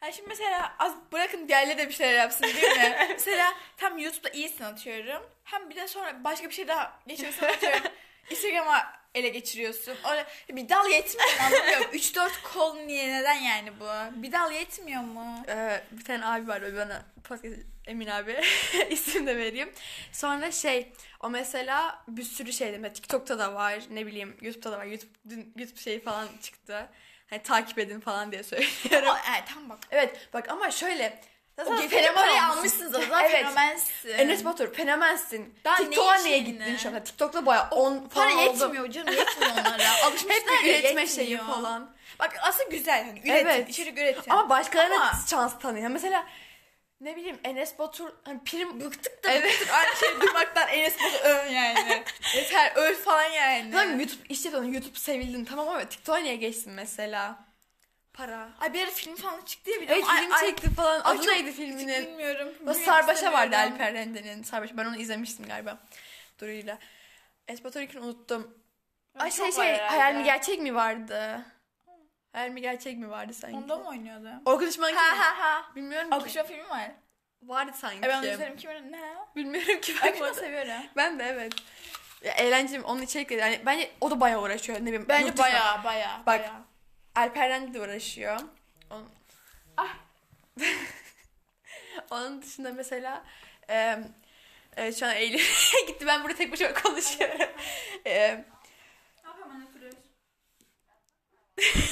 Ha 0.00 0.12
şimdi 0.12 0.28
mesela 0.28 0.72
az 0.78 0.94
bırakın 1.12 1.48
diğerleri 1.48 1.78
de 1.78 1.88
bir 1.88 1.94
şeyler 1.94 2.14
yapsın 2.14 2.42
değil 2.42 2.76
mi? 2.76 2.96
mesela 3.08 3.54
tam 3.76 3.98
YouTube'da 3.98 4.28
iyisin 4.28 4.64
atıyorum. 4.64 5.22
Hem 5.44 5.70
bir 5.70 5.76
de 5.76 5.88
sonra 5.88 6.24
başka 6.24 6.48
bir 6.48 6.54
şey 6.54 6.68
daha 6.68 6.98
geçiyorsun 7.06 7.46
atıyorum. 7.46 7.82
Instagram'a 8.30 8.97
ele 9.14 9.28
geçiriyorsun. 9.28 9.94
Öyle 10.10 10.26
bir 10.48 10.68
dal 10.68 10.90
yetmiyor 10.90 11.28
anlamıyorum. 11.40 11.84
3-4 11.92 12.30
kol 12.42 12.76
niye 12.76 13.08
neden 13.08 13.34
yani 13.34 13.72
bu? 13.80 14.22
Bir 14.22 14.32
dal 14.32 14.52
yetmiyor 14.52 15.02
mu? 15.02 15.44
Ee, 15.48 15.82
bir 15.90 16.04
tane 16.04 16.26
abi 16.26 16.48
var 16.48 16.62
böyle 16.62 16.76
bana 16.76 17.02
podcast 17.24 17.56
Emin 17.86 18.06
abi 18.06 18.40
isim 18.90 19.26
de 19.26 19.36
vereyim. 19.36 19.72
Sonra 20.12 20.52
şey 20.52 20.92
o 21.20 21.30
mesela 21.30 22.04
bir 22.08 22.22
sürü 22.22 22.52
şeyde 22.52 22.78
mesela 22.78 22.92
TikTok'ta 22.92 23.38
da 23.38 23.54
var 23.54 23.78
ne 23.90 24.06
bileyim 24.06 24.36
YouTube'da 24.40 24.72
da 24.72 24.78
var. 24.78 24.84
YouTube, 24.84 25.12
dün 25.28 25.52
YouTube 25.56 25.80
şeyi 25.80 26.00
falan 26.00 26.28
çıktı. 26.42 26.88
Hani 27.30 27.42
takip 27.42 27.78
edin 27.78 28.00
falan 28.00 28.32
diye 28.32 28.42
söylüyorum. 28.42 29.08
Ama, 29.08 29.20
evet 29.30 29.44
tam 29.54 29.68
bak. 29.68 29.78
evet 29.90 30.28
bak 30.32 30.48
ama 30.48 30.70
şöyle 30.70 31.20
zaten 31.64 31.82
gefene 31.82 32.02
fenomen 32.02 32.38
almışsınız 32.38 32.94
o 32.94 33.00
zaman 33.00 33.20
Evet. 33.24 33.32
fenomensin. 33.32 34.08
Enes 34.08 34.44
Batur 34.44 34.74
fenomensin. 34.74 35.54
Daha 35.64 35.76
TikTok'a 35.76 36.14
ne 36.16 36.24
niye 36.24 36.38
için 36.38 36.52
gittin 36.52 36.76
şu 36.76 36.88
an? 36.88 37.04
TikTok'ta 37.04 37.46
baya 37.46 37.68
10 37.70 38.08
Para 38.08 38.28
falan 38.30 38.48
oldu. 38.48 38.62
yetmiyor 38.64 38.90
canım 38.90 39.14
yetmiyor 39.14 39.50
onlara. 39.52 40.02
Alışmışlar 40.04 40.36
Hep 40.56 40.64
bir 40.64 40.70
üretme 40.70 40.88
yetmiyor. 40.88 41.08
şeyi 41.08 41.36
falan. 41.38 41.90
Bak 42.20 42.36
aslında 42.42 42.68
güzel 42.70 43.04
hani 43.06 43.18
üretin, 43.18 43.30
Evet. 43.46 43.68
içerik 43.70 43.98
üretin. 43.98 44.30
Ama 44.30 44.48
başkalarına 44.50 44.94
Ama- 44.96 45.12
şans 45.30 45.58
tanıyor. 45.58 45.90
Mesela 45.90 46.26
ne 47.00 47.16
bileyim 47.16 47.38
Enes 47.44 47.78
Batur 47.78 48.10
hani 48.24 48.44
prim 48.44 48.80
bıktık 48.80 49.24
da 49.24 49.30
Evet. 49.30 49.52
bıktık. 49.52 49.74
Aynı 49.74 49.96
şey 49.96 50.20
duymaktan 50.20 50.68
Enes 50.68 50.94
Batur 50.94 51.24
öl 51.24 51.50
yani. 51.52 52.02
Yeter 52.36 52.72
öl 52.76 52.94
falan 52.94 53.22
yani. 53.30 53.70
Tamam 53.70 54.00
YouTube 54.00 54.22
işte 54.28 54.48
YouTube 54.48 54.98
sevildin 54.98 55.44
tamam 55.44 55.68
ama 55.68 55.84
TikTok'a 55.84 56.18
niye 56.18 56.36
geçsin 56.36 56.72
mesela? 56.72 57.47
Para. 58.18 58.48
Ay 58.60 58.74
bir 58.74 58.82
ara 58.82 58.90
film 58.90 59.16
falan 59.16 59.40
çıktı 59.44 59.70
ya 59.70 59.80
bir 59.80 59.88
de. 59.88 59.92
Evet 59.94 60.04
Ay- 60.08 60.20
film 60.20 60.32
ay- 60.32 60.40
çekti 60.40 60.74
falan. 60.74 61.00
ay 61.00 61.16
Adı 61.16 61.24
çok 61.24 61.34
neydi 61.34 61.52
filminin? 61.52 62.06
Bilmiyorum. 62.06 62.48
O 62.66 62.74
Sarbaşa 62.74 63.32
vardı. 63.32 63.56
Alper 63.56 63.94
Rende'nin. 63.94 64.42
Sarbaşa 64.42 64.76
ben 64.76 64.84
onu 64.84 64.96
izlemiştim 64.96 65.46
galiba. 65.46 65.78
Duru'yla. 66.40 66.78
Esbator 67.48 67.80
2'ni 67.80 68.00
unuttum. 68.00 68.58
Ay 69.18 69.30
şey 69.30 69.46
var 69.46 69.52
şey 69.52 69.64
herhalde. 69.64 69.86
hayal 69.98 70.14
mi 70.14 70.24
gerçek 70.24 70.60
mi 70.60 70.74
vardı? 70.74 71.44
Hayal 72.32 72.50
mi 72.50 72.60
gerçek 72.60 72.98
mi 72.98 73.10
vardı 73.10 73.34
sanki? 73.34 73.56
Onda 73.56 73.76
mı 73.76 73.88
oynuyordu? 73.88 74.30
Orkun 74.44 74.66
Işıtmak'ın 74.66 74.96
Ha 74.96 75.18
ha 75.18 75.38
ha. 75.38 75.72
Bilmiyorum 75.76 76.10
ki. 76.10 76.16
Akışma 76.16 76.42
filmi 76.42 76.68
var. 76.68 76.90
Vardı 77.42 77.72
sanki. 77.74 77.98
E 77.98 78.02
ben 78.02 78.18
onu 78.18 78.26
izlerim 78.26 78.56
kimin 78.56 78.92
ne? 78.92 79.14
Bilmiyorum 79.36 79.80
ki. 79.80 79.92
Akışma 79.92 80.10
bakmadım. 80.10 80.34
seviyorum. 80.34 80.72
Ben 80.96 81.18
de 81.18 81.24
evet. 81.24 81.52
Ya, 82.24 82.32
eğlenceli 82.32 82.82
onun 82.82 83.02
içerikleri. 83.02 83.40
Yani 83.40 83.60
bence 83.66 83.90
o 84.00 84.10
da 84.10 84.20
bayağı 84.20 84.42
uğraşıyor. 84.42 84.78
Ne 84.80 84.86
bileyim. 84.86 85.06
Bence 85.08 85.26
yurt 85.26 85.38
dışına- 85.38 85.52
baya 85.52 85.84
baya. 85.84 86.18
Bak. 86.18 86.26
baya. 86.26 86.68
Alper 87.14 87.48
Rende 87.48 87.74
de 87.74 87.80
uğraşıyor. 87.80 88.40
Onun... 88.90 89.08
Ah. 89.76 89.96
Onun 92.10 92.42
dışında 92.42 92.72
mesela 92.72 93.24
e, 93.70 93.98
e, 94.76 94.92
şu 94.92 95.06
an 95.06 95.14
Eylül 95.16 95.38
gitti 95.86 96.06
ben 96.06 96.22
burada 96.24 96.36
tek 96.36 96.52
başıma 96.52 96.74
konuşuyorum. 96.74 97.50
e, 98.06 98.44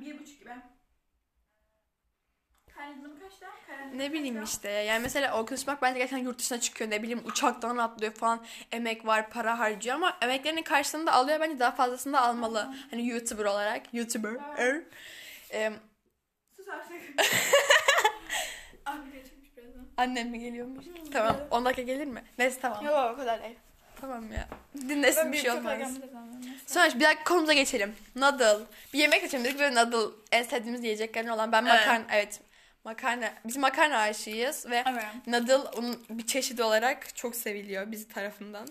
Bir 0.00 0.18
buçuk 0.18 0.40
gibi. 0.40 0.50
Ne 3.94 4.12
bileyim 4.12 4.42
işte 4.42 4.70
yani 4.70 5.02
mesela 5.02 5.44
Işıtmak 5.54 5.82
bence 5.82 5.98
gerçekten 5.98 6.24
yurt 6.24 6.38
dışına 6.38 6.60
çıkıyor 6.60 6.90
ne 6.90 7.02
bileyim 7.02 7.22
uçaktan 7.24 7.76
atlıyor 7.76 8.12
falan 8.12 8.44
emek 8.72 9.06
var 9.06 9.30
para 9.30 9.58
harcıyor 9.58 9.96
ama 9.96 10.18
emeklerinin 10.22 10.62
karşılığını 10.62 11.06
da 11.06 11.12
alıyor 11.12 11.40
bence 11.40 11.58
daha 11.58 11.70
fazlasını 11.70 12.12
da 12.12 12.20
almalı. 12.20 12.74
Hani 12.90 13.08
YouTuber 13.08 13.44
olarak 13.44 13.94
YouTuber. 13.94 14.32
Evet. 14.56 14.86
E, 15.52 15.72
Sus 16.56 16.68
artık. 16.68 16.92
Abi 18.86 19.12
geçmiş 19.12 19.56
birazdan. 19.56 19.86
annem 19.96 20.28
mi 20.28 20.38
geliyormuş? 20.40 20.84
Tamam 21.12 21.36
10 21.50 21.64
dakika 21.64 21.82
gelir 21.82 22.06
mi? 22.06 22.24
Neyse 22.38 22.60
tamam. 22.60 22.84
Yok 22.84 23.10
o 23.14 23.16
kadar 23.16 23.42
değil. 23.42 23.56
Tamam 24.00 24.32
ya. 24.32 24.48
Dinlesin 24.88 25.32
bir 25.32 25.38
şey 25.38 25.50
olmaz. 25.50 25.98
Sonra 26.66 26.94
bir 26.94 27.00
dakika 27.00 27.24
konumuza 27.24 27.52
geçelim. 27.52 27.94
Noodle. 28.16 28.64
Bir 28.92 28.98
yemek 28.98 29.20
seçelim 29.20 29.44
dedik 29.44 29.60
ve 29.60 29.74
noodle 29.74 30.14
en 30.32 30.42
sevdiğimiz 30.42 30.84
yiyeceklerin 30.84 31.28
olan. 31.28 31.52
Ben 31.52 31.64
Evet. 31.66 31.72
makarna, 31.74 32.04
evet. 32.12 32.40
Makarna, 32.86 33.34
biz 33.44 33.56
makarna 33.56 33.98
aşığıyız 33.98 34.70
ve 34.70 34.84
Evet. 34.86 35.04
noodle 35.26 35.56
onun 35.56 36.06
bir 36.10 36.26
çeşidi 36.26 36.62
olarak 36.62 37.16
çok 37.16 37.36
seviliyor 37.36 37.90
bizi 37.92 38.08
tarafından. 38.08 38.68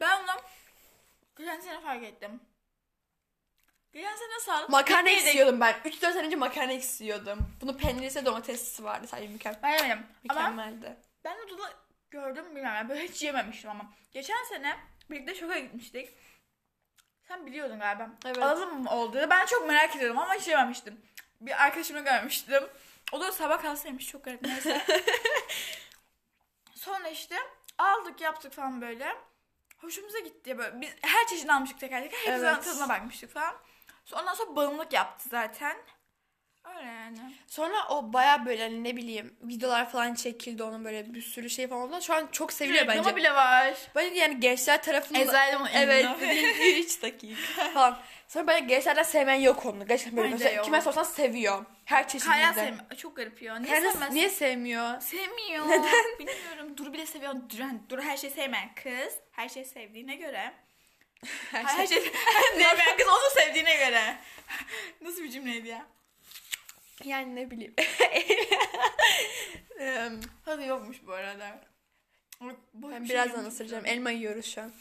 Ben 0.00 0.20
onu 0.22 0.40
geçen 1.38 1.60
sene 1.60 1.80
fark 1.80 2.02
ettim. 2.02 2.40
Geçen 3.92 4.16
sene 4.16 4.40
sağlık 4.40 4.68
Makarna 4.68 5.10
istiyordum 5.10 5.60
ben. 5.60 5.74
3-4 5.84 6.12
sene 6.12 6.26
önce 6.26 6.36
makarna 6.36 6.72
istiyordum. 6.72 7.38
Bunun 7.60 7.78
peynirlisi 7.78 8.26
domateslisi 8.26 8.84
vardı 8.84 9.06
sadece 9.06 9.28
mükemmel. 9.28 9.60
Ben 9.62 9.72
yemedim. 9.72 10.06
Ama 10.28 10.40
Mükemmeldi. 10.40 10.96
ben 11.24 11.38
noodle'ı 11.38 11.72
gördüm 12.10 12.44
bilmem. 12.56 12.74
Yani 12.74 12.88
böyle 12.88 13.02
hiç 13.08 13.22
yememiştim 13.22 13.70
ama. 13.70 13.84
Geçen 14.12 14.44
sene 14.48 14.76
birlikte 15.10 15.34
şoka 15.34 15.58
gitmiştik. 15.58 16.08
Sen 17.28 17.46
biliyordun 17.46 17.78
galiba. 17.78 18.10
Evet. 18.26 18.38
Alalım 18.38 18.82
mı 18.82 18.90
olduğunu. 18.90 19.30
Ben 19.30 19.46
çok 19.46 19.68
merak 19.68 19.96
ediyordum 19.96 20.18
ama 20.18 20.34
hiç 20.34 20.48
yememiştim. 20.48 21.00
Bir 21.40 21.64
arkadaşımı 21.64 22.04
görmüştüm. 22.04 22.64
O 23.12 23.20
da 23.20 23.32
sabah 23.32 23.62
kalsaymış 23.62 24.06
çok 24.08 24.24
garip 24.24 24.42
neyse. 24.42 24.86
Sonra 26.74 27.08
işte 27.08 27.36
aldık 27.78 28.20
yaptık 28.20 28.52
falan 28.52 28.80
böyle. 28.80 29.16
Hoşumuza 29.78 30.18
gitti. 30.18 30.58
Böyle 30.58 30.80
biz 30.80 30.90
her 31.02 31.26
çeşit 31.26 31.50
almıştık 31.50 31.80
teker 31.80 32.02
teker. 32.02 32.18
Hepsinin 32.18 32.44
Evet. 32.44 32.64
tadına 32.64 32.88
bakmıştık 32.88 33.32
falan. 33.34 33.54
Ondan 34.12 34.34
sonra 34.34 34.56
bağımlılık 34.56 34.92
yaptı 34.92 35.28
zaten. 35.28 35.76
Öyle 36.76 36.86
yani. 36.88 37.18
Sonra 37.46 37.88
o 37.88 38.12
baya 38.12 38.46
böyle 38.46 38.62
hani 38.62 38.84
ne 38.84 38.96
bileyim 38.96 39.36
videolar 39.42 39.90
falan 39.90 40.14
çekildi 40.14 40.62
onun 40.62 40.84
böyle 40.84 41.14
bir 41.14 41.22
sürü 41.22 41.50
şey 41.50 41.68
falan 41.68 41.82
oldu. 41.82 42.02
Şu 42.02 42.14
an 42.14 42.28
çok 42.32 42.52
seviliyor 42.52 42.82
Reklama 42.84 43.04
bence. 43.04 43.16
bile 43.16 43.34
var. 43.34 43.74
Bence 43.96 44.20
yani 44.20 44.40
gençler 44.40 44.82
tarafından 44.82 45.60
onu. 45.60 45.68
Evet. 45.74 46.06
3 46.78 47.02
dakika 47.02 47.64
falan. 47.74 47.98
Sonra 48.28 48.46
böyle 48.46 48.60
gençlerden 48.60 49.02
sevmeyen 49.02 49.40
yok 49.40 49.66
onu. 49.66 49.86
Gerçekten 49.86 50.16
böyle 50.16 50.32
Bence 50.32 50.44
mesela 50.44 50.56
yok. 50.56 50.64
kime 50.64 50.80
sorsan 50.80 51.02
seviyor. 51.02 51.64
Her 51.84 52.08
çeşidinde. 52.08 52.32
Kaya 52.34 52.54
sevmiyor. 52.54 52.96
Çok 52.96 53.16
garip 53.16 53.42
ya. 53.42 53.58
Niye 53.58 53.80
Kaya 53.80 53.92
sevmez? 53.92 54.12
niye 54.12 54.30
sevmiyor? 54.30 55.00
Sevmiyor. 55.00 55.68
Neden? 55.68 56.18
Bilmiyorum. 56.18 56.76
Duru 56.76 56.92
bile 56.92 57.06
seviyor. 57.06 57.34
Dur, 57.34 57.58
Duru 57.88 58.02
her 58.02 58.16
şeyi 58.16 58.30
sevmeyen 58.32 58.70
kız. 58.74 59.14
Her 59.32 59.48
şeyi 59.48 59.64
sevdiğine 59.64 60.14
göre. 60.16 60.52
Her 61.52 61.64
Her 61.64 61.86
şey. 61.86 62.02
şey 62.02 62.12
sevmeyen 62.52 62.96
kız 62.96 63.08
onu 63.08 63.44
sevdiğine 63.44 63.76
göre. 63.76 64.16
Nasıl 65.00 65.22
bir 65.22 65.30
cümleydi 65.30 65.68
ya? 65.68 65.86
Yani 67.04 67.36
ne 67.36 67.50
bileyim. 67.50 67.74
Tadı 70.44 70.66
yokmuş 70.66 70.96
bu 71.06 71.12
arada. 71.12 71.60
Bu 72.74 72.90
ben 72.90 73.04
şey 73.04 73.08
birazdan 73.08 73.44
ısıracağım. 73.44 73.86
Elma 73.86 74.10
yiyoruz 74.10 74.46
şu 74.46 74.60
an. 74.60 74.72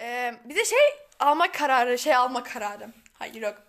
Ee, 0.00 0.34
bir 0.44 0.56
de 0.56 0.64
şey 0.64 0.78
alma 1.18 1.52
kararı, 1.52 1.98
şey 1.98 2.14
alma 2.14 2.42
kararı. 2.42 2.88
Hayır 3.12 3.42
yok. 3.42 3.62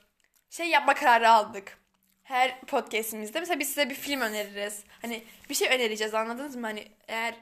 Şey 0.49 0.69
yapma 0.69 0.93
kararı 0.93 1.29
aldık. 1.29 1.77
Her 2.23 2.61
podcastimizde 2.61 3.39
mesela 3.39 3.59
biz 3.59 3.67
size 3.67 3.89
bir 3.89 3.95
film 3.95 4.21
öneririz. 4.21 4.83
Hani 5.01 5.23
bir 5.49 5.55
şey 5.55 5.67
önereceğiz 5.67 6.13
anladınız 6.13 6.55
mı? 6.55 6.67
Hani 6.67 6.87
eğer 7.07 7.35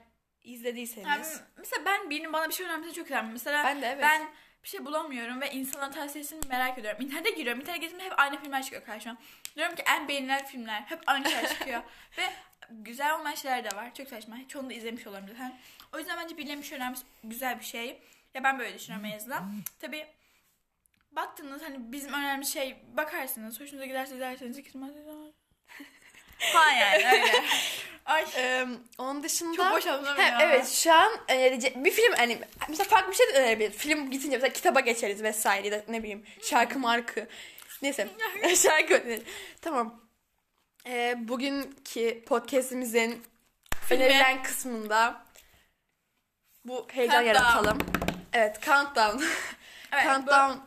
izlediyseniz. 0.44 1.08
Yani 1.08 1.26
mesela 1.58 1.86
ben 1.86 2.10
birinin 2.10 2.34
bana 2.34 2.50
bir 2.50 2.54
şey 2.54 2.66
önermesi 2.66 2.94
çok 2.94 3.12
önemli. 3.12 3.32
Mesela 3.32 3.64
Ben 3.64 3.82
de 3.82 3.88
evet. 3.88 4.02
ben 4.04 4.30
bir 4.64 4.68
şey 4.68 4.86
bulamıyorum 4.86 5.42
ve 5.42 5.52
insanların 5.52 5.92
tavsiyesini 5.92 6.40
merak 6.50 6.78
ediyorum. 6.78 7.06
İnternete 7.06 7.30
giriyorum. 7.30 7.62
İnternete 7.62 7.86
girdiğimde 7.86 8.06
hep 8.06 8.20
aynı 8.20 8.42
filmler 8.42 8.64
çıkıyor 8.64 8.86
karşıma. 8.86 9.18
Diyorum 9.56 9.76
ki 9.76 9.84
en 9.88 10.08
beğenilen 10.08 10.46
filmler. 10.46 10.82
Hep 10.82 11.00
aynı 11.08 11.30
şeyler 11.30 11.50
çıkıyor. 11.50 11.82
ve 12.18 12.24
güzel 12.70 13.16
olmayan 13.16 13.36
şeyler 13.36 13.64
de 13.64 13.76
var. 13.76 13.94
Çok 13.94 14.08
saçma. 14.08 14.36
Çoğunu 14.48 14.70
da 14.70 14.74
izlemiş 14.74 15.08
zaten. 15.32 15.58
O 15.94 16.00
yüzden 16.00 16.18
bence 16.24 16.38
şey 16.64 16.78
önermesi 16.78 17.04
güzel 17.24 17.60
bir 17.60 17.66
şey. 17.66 18.00
Ya 18.34 18.44
ben 18.44 18.60
böyle 18.60 18.76
düşünüyorum 18.76 19.06
en 19.06 19.18
azından. 19.18 19.52
Tabii 19.80 20.08
baktınız 21.12 21.62
hani 21.62 21.92
bizim 21.92 22.14
önemli 22.14 22.46
şey 22.46 22.78
bakarsınız. 22.94 23.60
Hoşunuza 23.60 23.86
giderse 23.86 24.16
izlerseniz 24.16 24.58
ikisini 24.58 24.82
falan 26.54 26.72
yani 26.72 27.06
öyle. 27.12 27.44
Ay. 28.06 28.26
Ee, 28.36 28.68
onun 28.98 29.24
dışında... 29.24 29.56
Çok 29.56 29.72
boş 29.72 29.86
He, 30.18 30.22
ya. 30.22 30.38
evet 30.42 30.70
şu 30.70 30.94
an 30.94 31.12
önerece- 31.28 31.84
bir 31.86 31.92
film 31.92 32.14
hani 32.18 32.38
mesela 32.70 32.90
farklı 32.90 33.12
bir 33.12 33.18
şey 33.18 33.28
de 33.28 33.32
önerebiliriz. 33.40 33.78
Film 33.78 34.12
gitince 34.12 34.38
mesela 34.38 34.54
kitaba 34.54 34.80
geçeriz 34.80 35.24
vesaire 35.24 35.72
da 35.72 35.84
ne 35.88 36.00
bileyim 36.00 36.26
şarkı 36.42 36.80
markı. 36.80 37.28
Neyse 37.82 38.10
şarkı. 38.56 39.04
Tamam. 39.62 40.02
Ee, 40.88 41.16
bugünkü 41.18 42.26
podcastimizin 42.26 43.24
Filmi. 43.88 44.04
önerilen 44.04 44.44
kısmında 44.44 45.24
bu 46.66 46.88
heyecan 46.92 47.24
Countdown. 47.24 47.38
yaratalım. 47.46 47.78
Evet 48.34 48.62
Countdown. 48.62 49.24
Evet, 49.94 50.06
bu- 50.06 50.10
Countdown 50.10 50.60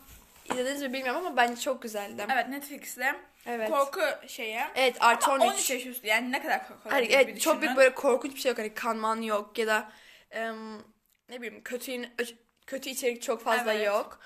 izlediniz 0.52 0.82
mi 0.82 0.92
bilmiyorum 0.92 1.26
ama 1.26 1.36
bence 1.36 1.60
çok 1.60 1.82
güzeldi. 1.82 2.26
Evet 2.32 2.48
Netflix'te 2.48 3.14
Evet. 3.46 3.70
korku 3.70 4.00
şeyi. 4.26 4.60
Evet 4.74 4.96
artı 5.00 5.30
Ama 5.30 5.44
13. 5.44 5.54
13 5.54 5.70
yaş 5.70 5.86
üstü 5.86 6.06
yani 6.06 6.32
ne 6.32 6.42
kadar 6.42 6.68
korku 6.68 6.88
olabilir 6.88 7.10
evet, 7.14 7.28
bir 7.28 7.32
çok 7.40 7.54
düşünün. 7.54 7.60
büyük 7.62 7.76
böyle 7.76 7.94
korkunç 7.94 8.34
bir 8.34 8.40
şey 8.40 8.50
yok. 8.50 8.58
Hani 8.58 8.74
kanman 8.74 9.22
yok 9.22 9.58
ya 9.58 9.66
da 9.66 9.92
em, 10.30 10.78
ne 11.28 11.42
bileyim 11.42 11.62
kötü 11.62 12.02
kötü 12.66 12.90
içerik 12.90 13.22
çok 13.22 13.44
fazla 13.44 13.74
Evet. 13.74 13.86
yok. 13.86 14.20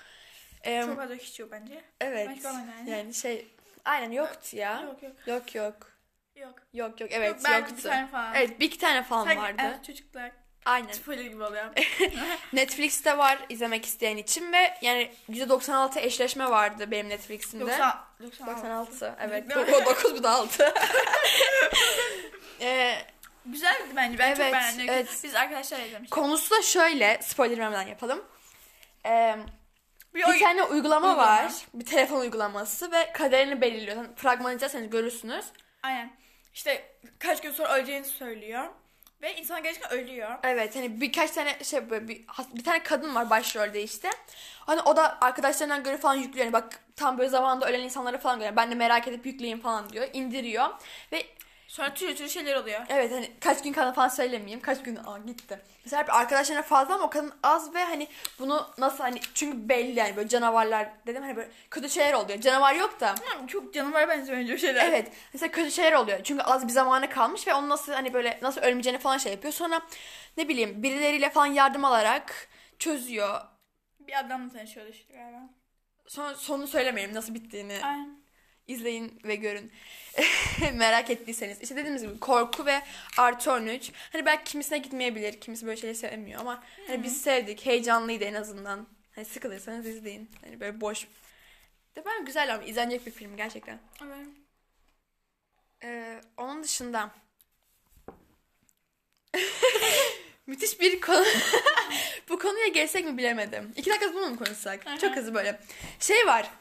Em, 0.63 0.95
Çok 0.95 1.11
hiç 1.11 1.39
yok 1.39 1.51
bence. 1.51 1.83
evet. 2.01 2.43
Yani. 2.43 2.89
Yani 2.89 3.13
şey 3.13 3.47
aynen 3.85 4.11
yoktu 4.11 4.57
ya. 4.57 4.81
Yok 4.81 5.03
yok 5.03 5.27
Yok 5.27 5.55
yok. 5.55 5.91
yok. 6.35 6.55
Yok 6.73 7.01
yok 7.01 7.11
evet 7.11 7.43
yok 7.45 7.59
yoktu. 7.59 7.75
bir 7.77 7.81
tane 7.83 8.07
falan. 8.07 8.33
Evet 8.35 8.59
bir 8.59 8.65
iki 8.65 8.77
tane 8.77 9.03
falan 9.03 9.23
Sanki, 9.23 9.41
vardı. 9.41 9.61
Evet 9.65 9.85
çocuklar 9.85 10.31
Aynen. 10.65 10.91
spoiler 10.93 11.25
gibi 11.25 11.43
oluyor. 11.43 11.65
Netflix'te 12.53 13.17
var 13.17 13.39
izlemek 13.49 13.85
isteyen 13.85 14.17
için 14.17 14.53
ve 14.53 14.73
yani 14.81 15.11
%96 15.29 15.99
eşleşme 15.99 16.49
vardı 16.49 16.91
benim 16.91 17.09
Netflix'imde. 17.09 17.65
90, 17.65 17.97
96. 18.21 18.55
96 18.55 19.15
evet. 19.19 19.49
Değil 19.49 19.67
mi? 19.67 19.85
9 19.85 20.15
bu 20.15 20.23
da 20.23 20.31
6. 20.31 20.73
ee, 22.61 22.97
Güzeldi 23.45 23.83
bence. 23.95 24.17
Ben 24.17 24.33
çok 24.33 24.39
Evet, 24.39 24.53
beğendim. 24.53 24.89
evet. 24.89 25.19
Biz 25.23 25.35
arkadaşlar 25.35 25.79
izlemiştik. 25.79 26.11
konusu 26.11 26.55
da 26.55 26.61
şöyle 26.61 27.19
spoiler 27.21 27.57
vermeden 27.57 27.87
yapalım. 27.87 28.25
Ee, 29.05 29.35
Bir 30.15 30.19
Bir 30.33 30.39
tane 30.39 30.63
uygulama, 30.63 31.07
Uygulama. 31.07 31.17
var. 31.17 31.51
Bir 31.73 31.85
telefon 31.85 32.19
uygulaması 32.19 32.91
ve 32.91 33.11
kaderini 33.13 33.61
belirliyor. 33.61 33.97
Yani 33.97 34.07
fragman 34.15 34.55
izlerseniz 34.55 34.89
görürsünüz. 34.89 35.45
Aynen. 35.83 36.11
İşte 36.53 36.95
kaç 37.19 37.41
gün 37.41 37.51
sonra 37.51 37.75
öleceğini 37.75 38.05
söylüyor. 38.05 38.65
Ve 39.21 39.35
insan 39.35 39.63
gerçekten 39.63 39.91
ölüyor. 39.91 40.29
Evet 40.43 40.75
hani 40.75 41.01
birkaç 41.01 41.31
tane 41.31 41.63
şey 41.63 41.89
böyle 41.89 42.07
bir, 42.07 42.25
bir 42.55 42.63
tane 42.63 42.83
kadın 42.83 43.15
var 43.15 43.29
başrolde 43.29 43.83
işte. 43.83 44.09
Hani 44.59 44.81
o 44.81 44.95
da 44.95 45.17
arkadaşlarından 45.21 45.83
göre 45.83 45.97
falan 45.97 46.15
yüklüyor. 46.15 46.45
Yani 46.45 46.53
bak 46.53 46.79
tam 46.95 47.17
böyle 47.17 47.29
zamanında 47.29 47.65
ölen 47.69 47.79
insanları 47.79 48.17
falan 48.17 48.39
görüyor. 48.39 48.55
Ben 48.55 48.71
de 48.71 48.75
merak 48.75 49.07
edip 49.07 49.25
yükleyeyim 49.25 49.59
falan 49.61 49.89
diyor. 49.89 50.07
indiriyor. 50.13 50.69
Ve 51.11 51.25
Sonra 51.67 51.93
türlü 51.93 52.15
türlü 52.15 52.29
şeyler 52.29 52.55
oluyor. 52.55 52.81
evet 52.89 53.11
hani 53.11 53.31
kaç 53.39 53.63
gün 53.63 53.73
kaldı 53.73 53.93
falan 53.93 54.07
söylemeyeyim. 54.07 54.61
Kaç 54.61 54.83
gün 54.83 54.95
aa 54.95 55.17
gitti. 55.17 55.59
Mesela 55.85 56.03
hep 56.03 56.13
arkadaşlarına 56.13 56.61
fazla 56.63 56.95
ama 56.95 57.03
o 57.03 57.09
kadın 57.09 57.33
az 57.43 57.75
ve 57.75 57.83
hani 57.83 58.07
bunu 58.39 58.67
nasıl 58.77 58.97
hani 59.03 59.19
çünkü 59.33 59.69
belli 59.69 59.99
yani 59.99 60.15
böyle 60.15 60.29
canavarlar 60.29 60.89
dedim 61.07 61.23
hani 61.23 61.35
böyle 61.35 61.49
kötü 61.71 61.89
şeyler 61.89 62.13
oluyor. 62.13 62.41
Canavar 62.41 62.73
yok 62.75 62.99
da. 62.99 63.15
Çok 63.47 63.73
canavara 63.73 64.07
benziyor 64.09 64.37
bence 64.39 64.53
o 64.53 64.57
şeyler. 64.57 64.85
Evet. 64.85 65.11
Mesela 65.33 65.51
kötü 65.51 65.71
şeyler 65.71 65.93
oluyor. 65.93 66.19
Çünkü 66.23 66.43
az 66.43 66.67
bir 66.67 66.71
zamanı 66.73 67.09
kalmış 67.09 67.47
ve 67.47 67.53
onu 67.53 67.69
nasıl 67.69 67.93
hani 67.93 68.13
böyle 68.13 68.39
nasıl 68.41 68.61
ölmeyeceğini 68.61 68.99
falan 68.99 69.17
şey 69.17 69.31
yapıyor. 69.31 69.53
Sonra 69.53 69.81
ne 70.37 70.47
bileyim 70.47 70.83
birileriyle 70.83 71.29
falan 71.29 71.45
yardım 71.45 71.85
alarak 71.85 72.47
çözüyor. 72.79 73.41
Bir 73.99 74.19
adamla 74.19 74.53
tanışıyordu 74.53 74.91
işte 74.91 75.13
galiba. 75.13 75.39
Sonra 76.07 76.35
sonunu 76.35 76.67
söylemeyelim 76.67 77.15
nasıl 77.15 77.33
bittiğini. 77.33 77.79
Aynen. 77.83 78.26
İzleyin 78.67 79.19
ve 79.23 79.35
görün. 79.35 79.71
Merak 80.73 81.09
ettiyseniz. 81.09 81.61
İşte 81.61 81.75
dediğimiz 81.75 82.01
gibi 82.01 82.19
korku 82.19 82.65
ve 82.65 82.81
artı 83.17 83.51
13. 83.51 83.91
Hani 84.11 84.25
belki 84.25 84.43
kimisine 84.51 84.77
gitmeyebilir. 84.77 85.39
Kimisi 85.41 85.65
böyle 85.65 85.77
şeyleri 85.77 85.97
sevmiyor 85.97 86.41
ama 86.41 86.63
hani 86.87 87.03
biz 87.03 87.21
sevdik. 87.21 87.65
Heyecanlıydı 87.65 88.23
en 88.23 88.33
azından. 88.33 88.87
Hani 89.15 89.25
sıkılırsanız 89.25 89.85
izleyin. 89.85 90.29
Hani 90.43 90.59
böyle 90.59 90.81
boş. 90.81 91.07
De 91.95 92.05
ben 92.05 92.25
güzel 92.25 92.53
ama 92.53 92.63
izlenecek 92.63 93.05
bir 93.05 93.11
film 93.11 93.37
gerçekten. 93.37 93.79
Evet. 94.03 94.27
Ee, 95.83 96.21
onun 96.37 96.63
dışında 96.63 97.11
müthiş 100.47 100.79
bir 100.79 101.01
konu. 101.01 101.25
Bu 102.29 102.39
konuya 102.39 102.67
gelsek 102.67 103.05
mi 103.05 103.17
bilemedim. 103.17 103.73
İki 103.75 103.89
dakika 103.89 104.13
bunu 104.13 104.29
mu 104.29 104.37
konuşsak? 104.37 104.87
Aha. 104.87 104.97
Çok 104.97 105.15
hızlı 105.15 105.33
böyle. 105.33 105.59
Şey 105.99 106.27
var. 106.27 106.51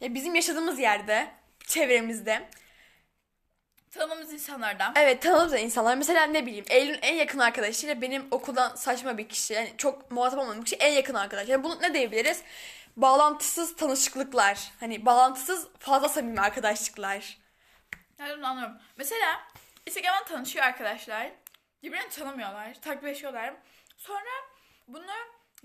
Ya 0.00 0.14
bizim 0.14 0.34
yaşadığımız 0.34 0.78
yerde, 0.78 1.30
çevremizde. 1.66 2.48
Tanıdığımız 3.90 4.32
insanlardan. 4.32 4.92
Evet 4.96 5.22
tanıdığımız 5.22 5.60
insanlar. 5.60 5.96
Mesela 5.96 6.24
ne 6.24 6.46
bileyim 6.46 6.64
Eylül'ün 6.68 6.98
en 7.02 7.14
yakın 7.14 7.38
arkadaşıyla 7.38 8.00
benim 8.02 8.28
okuldan 8.30 8.76
saçma 8.76 9.18
bir 9.18 9.28
kişi. 9.28 9.54
Yani 9.54 9.74
çok 9.78 10.10
muhatap 10.10 10.38
olmadığım 10.38 10.64
kişi 10.64 10.76
en 10.76 10.92
yakın 10.92 11.14
arkadaş. 11.14 11.48
Yani 11.48 11.64
bunu 11.64 11.82
ne 11.82 11.94
diyebiliriz? 11.94 12.42
Bağlantısız 12.96 13.76
tanışıklıklar. 13.76 14.70
Hani 14.80 15.06
bağlantısız 15.06 15.68
fazla 15.78 16.08
samimi 16.08 16.40
arkadaşlıklar. 16.40 17.38
Nereden 18.18 18.42
anlıyorum. 18.42 18.76
Mesela 18.96 19.40
Instagram'dan 19.86 20.24
tanışıyor 20.24 20.64
arkadaşlar. 20.64 21.30
Birbirini 21.82 22.08
tanımıyorlar. 22.08 22.74
Takip 22.74 23.04
ediyorlar. 23.04 23.54
Sonra 23.96 24.30
bunu 24.88 25.06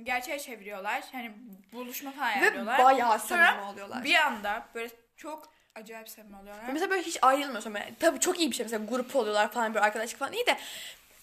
gerçeğe 0.04 0.40
çeviriyorlar. 0.40 1.04
Yani 1.14 1.32
buluşma 1.74 2.12
falan 2.12 2.30
Ve 2.30 2.34
ayarlıyorlar. 2.42 2.80
bayağı 2.86 3.20
Sonra 3.20 3.46
samimi 3.48 3.66
oluyorlar. 3.72 4.04
bir 4.04 4.16
anda 4.16 4.66
böyle 4.76 4.90
çok 5.18 5.50
acayip 5.76 6.10
samimi 6.10 6.38
oluyorlar. 6.38 6.64
Mesela 6.74 6.90
böyle 6.90 7.04
hiç 7.04 7.18
ayrılmıyorsun. 7.22 7.74
Yani 7.74 7.94
tabii 8.00 8.20
çok 8.20 8.40
iyi 8.40 8.52
bir 8.52 8.56
şey. 8.56 8.64
Mesela 8.66 8.86
grup 8.86 9.16
oluyorlar 9.16 9.52
falan 9.52 9.74
böyle 9.74 9.86
arkadaşlık 9.86 10.20
falan 10.20 10.34
iyi 10.34 10.46
de 10.46 10.58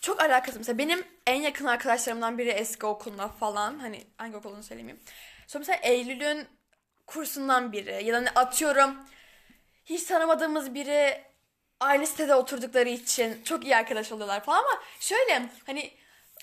çok 0.00 0.20
alakasız. 0.20 0.56
Mesela 0.58 0.78
benim 0.78 1.04
en 1.26 1.40
yakın 1.42 1.64
arkadaşlarımdan 1.64 2.38
biri 2.38 2.48
eski 2.50 2.86
okulda 2.86 3.28
falan. 3.28 3.78
Hani 3.78 4.04
hangi 4.16 4.36
okulunu 4.36 4.62
söylemeyeyim. 4.62 5.00
Sonra 5.46 5.60
mesela 5.60 5.78
Eylül'ün 5.82 6.46
kursundan 7.06 7.72
biri. 7.72 8.04
Ya 8.04 8.12
da 8.14 8.16
hani 8.16 8.30
atıyorum 8.30 8.96
hiç 9.84 10.02
tanımadığımız 10.04 10.74
biri 10.74 11.20
aynı 11.80 12.06
sitede 12.06 12.34
oturdukları 12.34 12.88
için 12.88 13.42
çok 13.44 13.64
iyi 13.64 13.76
arkadaş 13.76 14.12
oluyorlar 14.12 14.44
falan 14.44 14.58
ama 14.58 14.82
şöyle 15.00 15.42
hani 15.66 15.90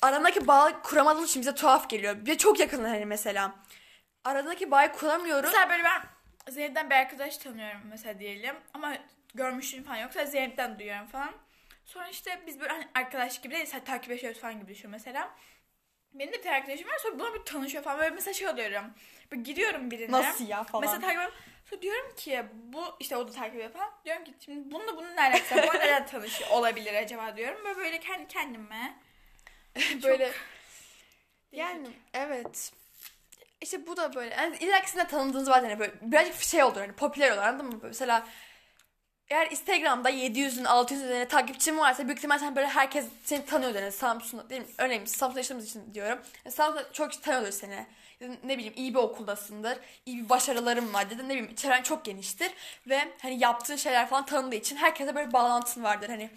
aramdaki 0.02 0.48
bağ 0.48 0.82
kuramadığımız 0.82 1.30
için 1.30 1.42
bize 1.42 1.56
tuhaf 1.56 1.90
geliyor. 1.90 2.16
Bir 2.16 2.26
de 2.26 2.38
çok 2.38 2.60
yakın 2.60 2.84
hani 2.84 3.06
mesela. 3.06 3.56
Aradaki 4.24 4.72
bağı 4.72 4.94
kuramıyoruz. 4.94 5.46
Mesela 5.46 5.70
böyle 5.70 5.84
ben 5.84 6.02
Zeynep'ten 6.52 6.90
bir 6.90 6.96
arkadaş 6.96 7.38
tanıyorum 7.38 7.82
mesela 7.90 8.20
diyelim. 8.20 8.56
Ama 8.74 8.98
görmüşlüğüm 9.34 9.84
falan 9.84 9.98
yoksa 9.98 10.26
Zeynep'ten 10.26 10.80
duyuyorum 10.80 11.08
falan. 11.08 11.32
Sonra 11.86 12.08
işte 12.08 12.42
biz 12.48 12.60
böyle 12.60 12.74
hani 12.74 12.88
arkadaş 12.96 13.42
gibi 13.42 13.56
değil, 13.56 13.74
takip 13.86 14.12
ediyoruz 14.12 14.42
falan 14.42 14.60
gibi 14.60 14.68
düşün 14.68 14.90
mesela. 14.90 15.30
Benim 16.14 16.34
de 16.34 16.44
bir 16.44 16.50
arkadaşım 16.50 16.88
var 16.88 16.98
sonra 16.98 17.20
buna 17.20 17.34
bir 17.34 17.46
tanışıyor 17.46 17.84
falan. 17.84 18.00
Böyle 18.00 18.10
mesela 18.16 18.34
şey 18.34 18.48
oluyorum. 18.48 18.94
Böyle 19.32 19.42
giriyorum 19.42 19.92
birine. 19.92 20.12
Nasıl 20.12 20.48
ya 20.48 20.64
falan. 20.64 20.82
Mesela 20.82 21.02
takip 21.02 21.18
ediyorum. 21.18 21.34
Sonra 21.70 21.82
diyorum 21.82 22.16
ki 22.16 22.46
bu 22.54 22.86
işte 23.00 23.18
o 23.18 23.28
da 23.28 23.32
takip 23.32 23.62
yapan. 23.62 23.92
Diyorum 24.06 24.24
ki 24.24 24.34
şimdi 24.40 24.72
bununla 24.72 24.98
bunun 24.98 25.16
ne 25.16 25.22
alakası 25.22 25.56
var? 25.56 25.68
Bu 25.74 25.78
neden 25.80 26.06
tanışıyor 26.12 26.50
olabilir 26.50 26.94
acaba 26.94 27.38
diyorum. 27.38 27.66
Böyle 27.66 27.78
böyle 27.78 28.00
kendi 28.00 28.28
kendime. 28.28 29.00
böyle 30.04 30.32
yani 31.52 31.88
evet. 32.14 32.72
İşte 33.62 33.88
bu 33.88 33.98
da 33.98 34.16
böyle. 34.16 34.36
Yani 34.36 34.58
ilerisinde 34.58 35.08
tanıdığınız 35.08 35.50
var 35.50 35.64
yani 35.64 35.80
böyle 35.80 35.94
birazcık 36.02 36.42
şey 36.42 36.64
olur 36.64 36.78
hani 36.78 36.94
popüler 36.94 37.32
olur 37.32 37.42
anladın 37.42 37.66
mı? 37.66 37.72
Böyle 37.72 37.88
Mesela 37.88 38.28
eğer 39.30 39.52
Instagram'da 39.52 40.10
700'ün 40.10 40.66
600'ün 40.66 40.96
üzerine 40.96 41.28
takipçin 41.28 41.78
varsa 41.78 42.06
büyük 42.06 42.18
ihtimalle 42.18 42.40
sen 42.40 42.56
böyle 42.56 42.68
herkes 42.68 43.06
seni 43.24 43.46
tanıyor 43.46 43.76
yani 43.76 43.92
Samsun'da 43.92 44.50
değil 44.50 44.62
mi? 44.62 44.68
Örneğin 44.78 45.06
Samsun'da 45.06 45.40
yaşadığımız 45.40 45.70
için 45.70 45.94
diyorum. 45.94 46.20
Yani 46.46 46.56
Samsun'da 46.56 46.94
çok 46.94 47.24
tanıyordur 47.24 47.52
seni. 47.52 47.86
Ne 48.44 48.58
bileyim 48.58 48.74
iyi 48.76 48.94
bir 48.94 49.00
okuldasındır. 49.00 49.78
iyi 50.06 50.24
bir 50.24 50.30
başarılarım 50.30 50.94
var. 50.94 51.10
Da 51.10 51.24
ne 51.24 51.30
bileyim 51.30 51.56
çevren 51.56 51.84
çok 51.84 52.06
geniştir. 52.06 52.52
Ve 52.88 53.00
hani 53.22 53.40
yaptığın 53.40 53.76
şeyler 53.76 54.08
falan 54.10 54.26
tanıdığı 54.26 54.56
için 54.56 54.76
herkese 54.76 55.16
böyle 55.16 55.34
bağlantın 55.34 55.84
vardır. 55.84 56.10
Hani 56.10 56.30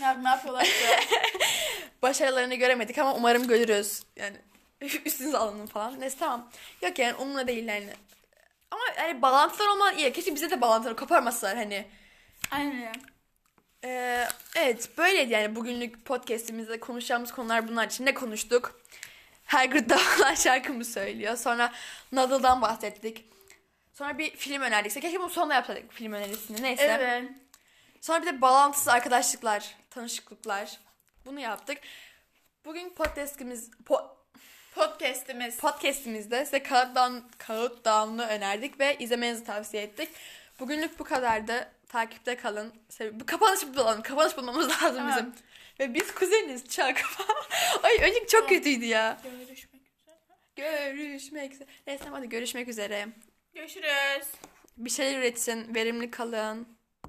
Ne, 0.00 0.24
ne 0.24 0.28
yapıyorlar 0.28 0.64
ki? 0.64 0.70
başarılarını 2.02 2.54
göremedik 2.54 2.98
ama 2.98 3.14
umarım 3.14 3.48
görürüz. 3.48 4.02
Yani 4.16 4.36
üstünüze 5.04 5.38
alının 5.38 5.66
falan. 5.66 6.00
Neyse 6.00 6.16
tamam. 6.18 6.50
Yok 6.82 6.98
yani 6.98 7.14
umurumda 7.14 7.46
değil 7.46 7.68
yani. 7.68 7.88
Ama 8.70 8.82
hani 8.96 9.22
bağlantılar 9.22 9.68
olmadan 9.68 9.98
iyi. 9.98 10.12
Keşke 10.12 10.34
bize 10.34 10.50
de 10.50 10.60
bağlantıları 10.60 10.96
koparmasalar 10.96 11.56
hani. 11.56 11.86
Aynen. 12.50 12.94
Ee, 13.84 14.28
evet 14.56 14.98
böyleydi 14.98 15.32
yani 15.32 15.56
bugünlük 15.56 16.04
podcastimizde 16.04 16.80
konuşacağımız 16.80 17.32
konular 17.32 17.68
bunlar 17.68 17.86
için 17.86 18.06
ne 18.06 18.14
konuştuk? 18.14 18.80
Gırda 19.70 19.98
olan 20.18 20.34
şarkımı 20.44 20.84
söylüyor. 20.84 21.36
Sonra 21.36 21.72
Nadal'dan 22.12 22.62
bahsettik. 22.62 23.24
Sonra 23.92 24.18
bir 24.18 24.30
film 24.30 24.62
önerdik. 24.62 25.02
Keşke 25.02 25.20
bunu 25.20 25.30
sonunda 25.30 25.54
yapsaydık 25.54 25.92
film 25.92 26.12
önerisini. 26.12 26.62
Neyse. 26.62 26.98
Evet. 27.00 27.30
Sonra 28.08 28.22
bir 28.22 28.26
de 28.26 28.40
bağlantısız 28.40 28.88
arkadaşlıklar, 28.88 29.76
tanışıklıklar. 29.90 30.78
Bunu 31.26 31.40
yaptık. 31.40 31.78
Bugün 32.64 32.90
podcastimiz 32.90 33.70
po- 33.84 34.06
Podcast'imiz. 34.74 35.56
podcastimizde 35.56 36.44
size 36.44 36.62
Countdown, 36.62 37.16
Countdown'u 37.46 38.22
önerdik 38.22 38.80
ve 38.80 38.96
izlemenizi 38.98 39.44
tavsiye 39.44 39.82
ettik. 39.82 40.08
Bugünlük 40.60 40.98
bu 40.98 41.04
kadardı. 41.04 41.72
Takipte 41.88 42.36
kalın. 42.36 42.74
Bu 43.12 43.26
kapanış 43.26 43.66
bulalım. 43.66 44.02
Kapanış 44.02 44.36
bulmamız 44.36 44.68
lazım 44.82 44.96
Tamam. 44.96 45.08
bizim. 45.10 45.34
Ve 45.80 45.94
biz 45.94 46.14
kuzeniz 46.14 46.68
çok. 46.76 46.94
Ay 47.82 47.96
önceki 48.00 48.26
çok 48.26 48.48
kötüydü 48.48 48.84
ya. 48.84 49.18
Görüşmek 49.24 49.82
üzere. 50.56 50.92
Görüşmek 50.96 51.52
üzere. 51.52 51.68
Neyse 51.86 52.04
hadi 52.10 52.28
görüşmek 52.28 52.68
üzere. 52.68 53.08
Görüşürüz. 53.54 54.28
Bir 54.76 54.90
şeyler 54.90 55.18
üretsin. 55.18 55.74
Verimli 55.74 56.10
kalın. 56.10 56.77